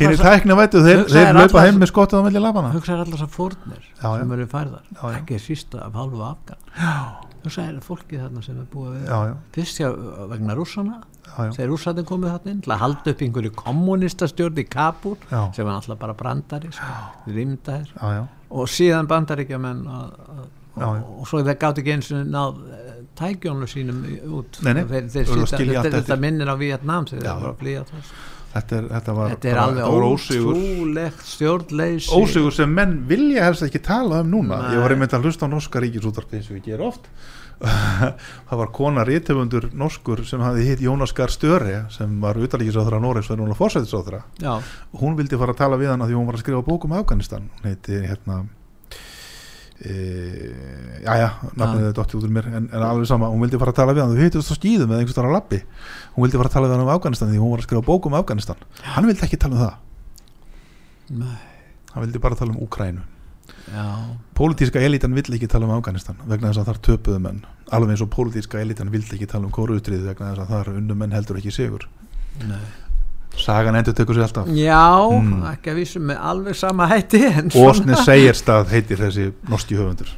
Kynir 0.00 0.16
allar 0.16 0.24
tækna 0.24 0.56
vætu, 0.56 0.80
þeir, 0.80 1.04
þeir 1.12 1.28
allar- 1.36 1.66
heim 1.68 1.78
með 1.82 1.90
skottið 1.92 2.16
á 2.16 2.22
melli 2.24 2.40
labana 2.40 2.72
hugsaður 2.72 3.02
allar 3.04 3.18
þessar 3.18 3.32
fórnir 3.36 3.82
Já, 3.84 4.08
já. 4.08 4.18
sem 4.22 4.32
eru 4.38 4.46
færðar, 4.48 4.82
Já, 4.88 5.02
já. 5.04 5.18
ekki 5.20 5.38
sísta 5.44 5.82
af 5.84 5.92
hálfu 6.00 6.24
afgan 6.24 6.56
hugsaður 7.44 7.84
fólkið 7.86 8.24
þarna 8.24 8.42
sem 8.44 8.58
er 8.62 8.68
búið 8.72 8.98
Já, 9.04 9.18
já, 9.28 9.34
fyrst 9.56 9.80
hjá 9.82 9.88
vegna 10.32 10.56
rússana 10.58 11.00
þegar 11.36 11.70
rússarnir 11.72 12.06
komið 12.08 12.34
þarna 12.34 12.54
inn 12.54 12.62
til 12.64 12.74
að 12.74 12.82
halda 12.84 13.14
upp 13.14 13.24
einhverju 13.26 13.54
kommunistastjórn 13.58 14.62
í 14.62 14.66
Kabul 14.68 15.16
sem 15.28 15.66
var 15.66 15.74
alltaf 15.74 16.00
bara 16.00 16.16
brandari 16.18 16.72
sko, 16.74 16.94
rýmdaðir 17.28 17.92
og 18.48 18.70
síðan 18.72 19.10
bandaríkjamenn 19.10 19.84
og, 20.78 21.26
svo 21.28 21.42
þeir 21.42 21.58
gátt 21.60 21.80
ekki 21.82 21.94
eins 21.96 22.10
og 22.14 22.26
náð 22.30 22.58
eh, 22.70 22.90
tækjónu 23.18 23.66
sínum 23.66 24.02
út. 24.38 24.60
Nei, 24.62 24.76
nei, 24.78 24.84
þeir, 24.86 25.08
þeir 25.10 25.32
að 25.34 25.48
skilja 25.50 25.82
þetta, 25.88 26.18
minnir 26.22 26.52
á 26.52 26.56
Vietnam 26.60 27.08
þegar 27.08 27.24
þeir 27.24 27.40
voru 27.40 27.50
að 27.50 27.62
flýja 27.64 27.86
þess 27.88 28.12
Þetta, 28.48 28.78
er, 28.78 28.86
þetta 28.94 29.14
var, 29.14 29.32
þetta 29.34 29.48
er 29.50 29.58
alveg 29.62 29.82
þetta 29.84 30.12
ósigur. 30.12 30.54
ótrúlegt 30.56 31.26
stjórnleysi. 31.28 32.12
Ósigur 32.16 32.54
sem 32.56 32.70
menn 32.72 32.94
vilja 33.10 33.44
helst 33.44 33.66
ekki 33.66 33.82
tala 33.84 34.22
um 34.24 34.30
núna. 34.32 34.62
Nei. 34.62 34.70
ég 34.76 34.84
var 34.84 34.94
einmitt 34.94 35.16
að 35.16 35.28
hlusta 35.28 35.44
á 35.44 35.52
norska 35.52 35.82
ríkisútvarpi 35.84 36.40
eins 36.40 36.48
og 36.48 36.56
ég 36.56 36.70
ger 36.70 36.84
oft. 36.86 37.10
Það 38.48 38.60
var 38.60 38.68
kona 38.74 39.04
rítöfundur 39.06 39.68
norskur 39.74 40.22
sem 40.28 40.42
hafði 40.42 40.68
hitt 40.68 40.82
Jónas 40.84 41.12
Gar 41.16 41.32
Störi 41.34 41.74
sem 41.90 42.12
var 42.22 42.38
utalíkisáþra 42.38 43.00
Noregs 43.02 43.30
og 43.32 43.34
er 43.34 43.40
núna 43.42 43.56
fórsættisáþra 43.58 44.20
já, 44.38 44.52
hún 45.00 45.18
vildi 45.18 45.40
fara 45.40 45.56
að 45.56 45.64
tala 45.64 45.80
við 45.80 45.90
hana 45.90 46.06
því 46.06 46.20
hún 46.20 46.28
var 46.30 46.38
að 46.38 46.44
skrifa 46.44 46.62
bók 46.62 46.86
um 46.86 46.94
Afganistan. 47.00 47.50
Hún 47.58 47.72
heiti 47.72 47.98
hérna 48.04 48.44
já 49.78 51.12
já, 51.22 51.28
Já. 51.54 51.66
er 51.78 51.92
dottið 51.94 52.18
út 52.18 52.24
úr 52.26 52.32
mér 52.34 52.48
en, 52.50 52.64
en 52.72 52.82
alveg 52.82 53.06
sama, 53.06 53.28
hún 53.30 53.44
vildi 53.44 53.60
fara 53.60 53.70
að 53.70 53.78
tala 53.82 53.94
við 53.94 54.02
hann. 54.02 54.16
Þau 54.16 54.24
hittust 54.26 54.50
á 54.50 54.58
skýðum 54.58 54.90
eða 54.90 55.02
einhvers 55.04 55.18
þar 55.18 55.28
á 55.30 55.36
labbi. 55.36 55.60
Hún 56.16 56.24
vildi 56.26 56.40
fara 56.40 56.50
að 56.50 56.56
tala 56.56 56.70
við 56.70 56.74
hann 56.74 56.86
um 56.86 56.94
Afganistan 56.96 57.30
því 57.30 57.42
hún 57.42 57.52
var 57.52 57.62
að 57.62 57.68
skrifa 57.68 57.86
bók 57.86 58.08
um 58.10 58.16
Afganistan. 58.18 58.64
Hann 58.82 59.06
vildi 59.06 59.24
ekki 59.28 59.38
tala 59.38 59.54
um 59.54 59.62
það. 59.62 59.76
Nei. 61.18 61.38
hann 61.94 62.04
vildi 62.04 62.20
bara 62.20 62.36
tala 62.36 62.52
um 62.52 62.58
Úkrænu 62.60 63.00
já, 63.72 63.84
pólitíska 64.36 64.80
elitan 64.80 65.14
vill 65.16 65.34
ekki 65.34 65.48
tala 65.48 65.64
um 65.64 65.72
Afganistan 65.76 66.18
vegna 66.28 66.50
þess 66.50 66.60
að 66.62 66.68
þar 66.68 66.80
töpuðu 66.88 67.20
menn. 67.24 67.38
Alveg 67.72 67.94
eins 67.94 68.02
og 68.04 68.10
pólitíska 68.12 68.60
elitan 68.60 68.90
vill 68.92 69.04
ekki 69.04 69.28
tala 69.28 69.48
um 69.48 69.54
kóruutrið 69.54 70.04
vegna 70.10 70.34
þess 70.34 70.44
að 70.44 70.52
þar 70.52 70.70
unnu 70.74 70.96
menn 71.00 71.16
heldur 71.16 71.40
ekki 71.40 71.54
sigur. 71.54 71.88
Nei. 72.44 72.60
Sagan 73.36 73.76
endur 73.78 73.94
tekur 73.94 74.14
sér 74.16 74.22
alltaf. 74.28 74.46
Já 74.48 75.08
Mm. 75.08 75.42
ekki 75.52 75.70
að 75.70 75.76
vísu 75.82 76.00
með 76.00 76.18
alveg 76.20 76.56
sama 76.56 76.86
hætti 76.88 77.20
en, 77.26 77.50
Ósni 77.50 77.94
Segerstað 78.04 78.68
heitir 78.72 78.98
þessi 78.98 79.32
norski 79.48 79.76
höfundur. 79.76 80.08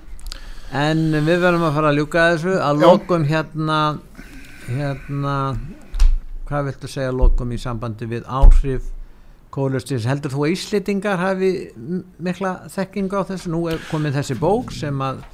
En 0.72 1.10
við 1.12 1.40
verðum 1.42 1.66
að 1.66 1.74
fara 1.74 1.90
að 1.90 1.98
ljúka 1.98 2.28
þessu. 2.34 2.54
Að 2.62 2.80
lokum 2.84 3.24
hérna 3.26 3.98
hérna 4.70 5.56
hvað 6.48 6.64
viltu 6.70 6.88
segja 6.90 7.10
að 7.10 7.18
lokum 7.20 7.52
í 7.52 7.58
sambandi 7.58 8.06
við 8.10 8.24
áhrif 8.26 8.82
kólustins 9.50 10.04
heldur 10.06 10.30
þú 10.30 10.44
að 10.46 10.52
Íslitingar 10.54 11.18
hafi 11.18 11.50
mikla 12.22 12.52
þekkingu 12.70 13.18
á 13.18 13.22
þessu? 13.26 13.50
Nú 13.50 13.64
er 13.70 13.78
komið 13.90 14.18
þessi 14.20 14.36
bók 14.38 14.70
sem 14.72 14.94
að 15.02 15.24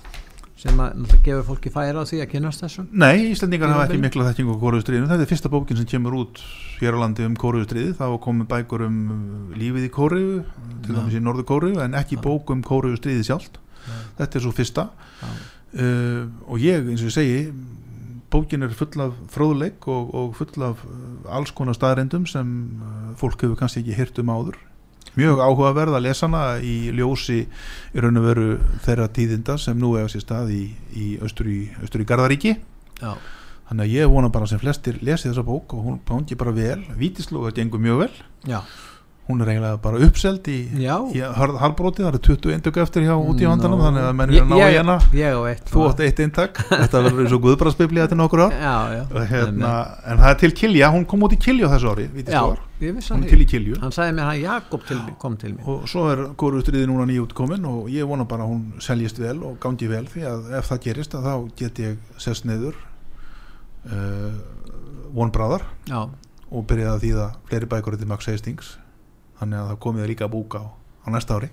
sem 0.56 0.78
að 0.80 0.94
náttúrulega 0.96 1.24
gefur 1.26 1.44
fólki 1.50 1.70
færa 1.72 2.00
á 2.00 2.08
því 2.08 2.20
að 2.24 2.30
kynast 2.32 2.62
þessu? 2.64 2.84
Nei, 2.96 3.28
Íslandingar 3.34 3.74
hafa 3.74 3.86
ekki 3.90 4.00
mikla 4.00 4.28
þekkingu 4.30 4.54
á 4.56 4.62
kóruustriðinu 4.62 5.08
þetta 5.10 5.26
er 5.26 5.30
fyrsta 5.32 5.50
bókin 5.52 5.76
sem 5.76 5.88
kemur 5.90 6.16
út 6.22 6.40
hér 6.80 6.96
á 6.96 6.98
landi 7.02 7.26
um 7.28 7.34
kóruustriði 7.36 7.92
þá 7.98 8.06
komið 8.24 8.48
bækur 8.54 8.86
um 8.86 8.96
lífið 9.52 9.88
í 9.88 9.92
kóru 9.92 10.22
til 10.86 10.96
dæmis 10.96 11.18
í 11.18 11.20
norður 11.20 11.48
kóru 11.50 11.72
en 11.84 11.96
ekki 12.00 12.16
Já. 12.16 12.22
bók 12.24 12.52
um 12.54 12.64
kóruustriði 12.64 13.26
sjálft. 13.28 13.60
Já. 13.84 13.96
þetta 14.22 14.38
er 14.38 14.46
svo 14.46 14.54
fyrsta. 14.56 14.86
Já. 15.20 15.34
uh, 15.76 16.22
og 16.48 16.64
ég, 16.64 16.88
eins 16.88 17.04
og 17.04 17.10
ég 17.10 17.16
segi 17.18 17.42
bókin 18.32 18.64
er 18.64 18.72
full 18.74 19.04
af 19.04 19.12
fróðleik 19.32 19.84
og, 19.92 20.08
og 20.16 20.32
full 20.40 20.64
af 20.64 20.80
alls 21.36 21.52
konar 21.52 21.76
staðrendum 21.76 22.24
sem 22.30 22.56
uh, 22.80 23.12
fólk 23.20 23.44
hefur 23.44 23.60
kannski 23.60 23.84
ekki 23.84 24.00
hirt 24.00 24.24
um 24.24 24.32
áður 24.32 24.56
mjög 25.16 25.40
áhugaverð 25.44 25.96
að 25.96 26.06
lesa 26.06 26.26
hana 26.28 26.42
í 26.60 26.92
ljósi 26.96 27.38
í 27.46 28.02
raun 28.04 28.20
og 28.20 28.26
veru 28.28 28.48
þeirra 28.84 29.08
tíðinda 29.16 29.56
sem 29.60 29.78
nú 29.80 29.94
eiga 29.96 30.10
sér 30.12 30.24
stað 30.24 30.52
í, 30.56 30.62
í 30.96 31.06
austur 31.24 31.48
í, 31.50 31.60
austur 31.80 32.04
í 32.04 32.08
Garðaríki. 32.08 32.56
Já, 33.00 33.14
þannig 33.68 33.86
að 33.86 33.94
ég 33.96 34.12
vona 34.12 34.32
bara 34.32 34.48
sem 34.50 34.60
flestir 34.62 35.00
lesi 35.04 35.28
þessa 35.30 35.46
bók 35.46 35.74
og 35.76 35.86
hún 35.88 36.00
gangi 36.08 36.38
bara 36.38 36.54
vel. 36.56 36.82
Vítislóga 37.00 37.54
gengur 37.56 37.82
mjög 37.82 38.04
vel. 38.04 38.12
Já, 38.46 38.60
hún 39.26 39.40
er 39.42 39.48
eiginlega 39.50 39.78
bara 39.82 39.98
uppseld 40.06 40.46
í, 40.46 40.56
í 40.78 40.84
harðbróti, 40.86 42.04
það 42.04 42.10
eru 42.12 42.20
20 42.28 42.52
eindöku 42.54 42.82
eftir 42.82 43.02
hjá 43.08 43.14
út 43.18 43.40
í 43.42 43.48
vandanum, 43.48 43.80
Nú. 43.80 43.86
þannig 43.88 44.04
að 44.06 44.12
menn 44.20 44.30
er 44.30 44.44
að 44.44 44.86
ná 44.86 44.96
Ég- 45.18 45.34
á 45.34 45.40
eitt 45.50 45.72
þú 45.72 45.82
átt 45.88 46.02
eitt 46.06 46.20
eintak, 46.22 46.60
þetta 46.82 47.00
verður 47.08 47.24
eins 47.24 47.34
og 47.34 47.42
guðbaraspibli 47.46 48.02
eftir 48.04 48.20
nokkur 48.20 48.44
ár. 48.46 48.54
Já, 48.54 48.76
já, 48.94 49.02
og 49.10 49.26
hérna, 49.32 49.72
en 50.06 50.22
það 50.22 50.30
er 50.30 50.38
til 50.44 50.52
Kilja, 50.62 50.90
hún 50.94 51.06
kom 51.10 51.26
út 51.26 51.34
í 51.34 51.40
Kilju 51.42 51.72
þessu 51.74 51.90
ári, 51.90 52.06
já, 52.22 52.44
hún 52.46 52.94
að 53.00 53.24
er 53.26 53.28
til 53.32 53.40
í 53.42 53.48
Kilju. 53.50 53.80
Hann 53.82 53.96
sagði 53.98 54.14
mér 54.20 54.30
að 54.30 54.40
Jakob 54.44 54.86
til, 54.86 55.00
kom 55.18 55.36
til 55.42 55.52
mér 55.56 55.70
og 55.74 55.86
svo 55.90 56.06
er 56.12 56.22
góruðstriði 56.38 56.86
núna 56.86 57.06
nýjútkomin 57.10 57.66
og 57.66 57.90
ég 57.90 58.06
vona 58.06 58.26
bara 58.30 58.46
að 58.46 58.52
hún 58.54 58.64
seljist 58.84 59.18
vel 59.18 59.38
og 59.42 59.58
gangi 59.62 59.88
vel 59.90 60.04
því 60.12 60.26
að 60.30 60.50
ef 60.60 60.70
það 60.70 60.82
gerist 60.86 61.16
að 61.18 61.26
þá 61.26 61.34
get 61.64 61.80
ég 61.82 61.98
sest 62.22 62.46
niður 62.46 62.76
uh, 63.90 64.38
vonbráðar 65.16 65.64
já, 65.88 66.02
og 66.50 66.66
byrjaði 66.70 66.92
að 66.94 67.04
þýða 67.06 67.28
fleiri 67.50 67.70
bækur 67.74 67.96
til 67.98 68.10
Max 68.10 68.28
Hastings 68.30 68.74
þannig 69.40 69.60
að 69.60 69.70
það 69.70 69.78
komið 69.86 70.10
líka 70.12 70.26
að 70.26 70.34
búka 70.34 70.62
á, 70.62 70.66
á 70.72 71.06
næsta 71.14 71.38
ári. 71.38 71.52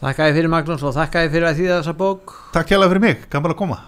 Þakka 0.00 0.28
ég 0.30 0.36
fyrir 0.38 0.52
Magnús 0.52 0.84
og 0.84 0.94
þakka 0.96 1.24
ég 1.26 1.34
fyrir 1.34 1.48
að 1.50 1.58
þýða 1.60 1.80
þessa 1.80 1.96
bók. 2.00 2.36
Takk 2.54 2.72
hjá 2.72 2.78
fyrir 2.84 3.02
mig, 3.04 3.26
gaman 3.32 3.54
að 3.54 3.58
koma. 3.60 3.80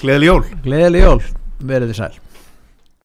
Gleðileg 0.00 0.28
jól. 0.28 0.42
Gleðileg 0.64 1.06
jól, 1.06 1.22
verið 1.60 1.92
þið 1.92 2.02
sæl 2.02 2.29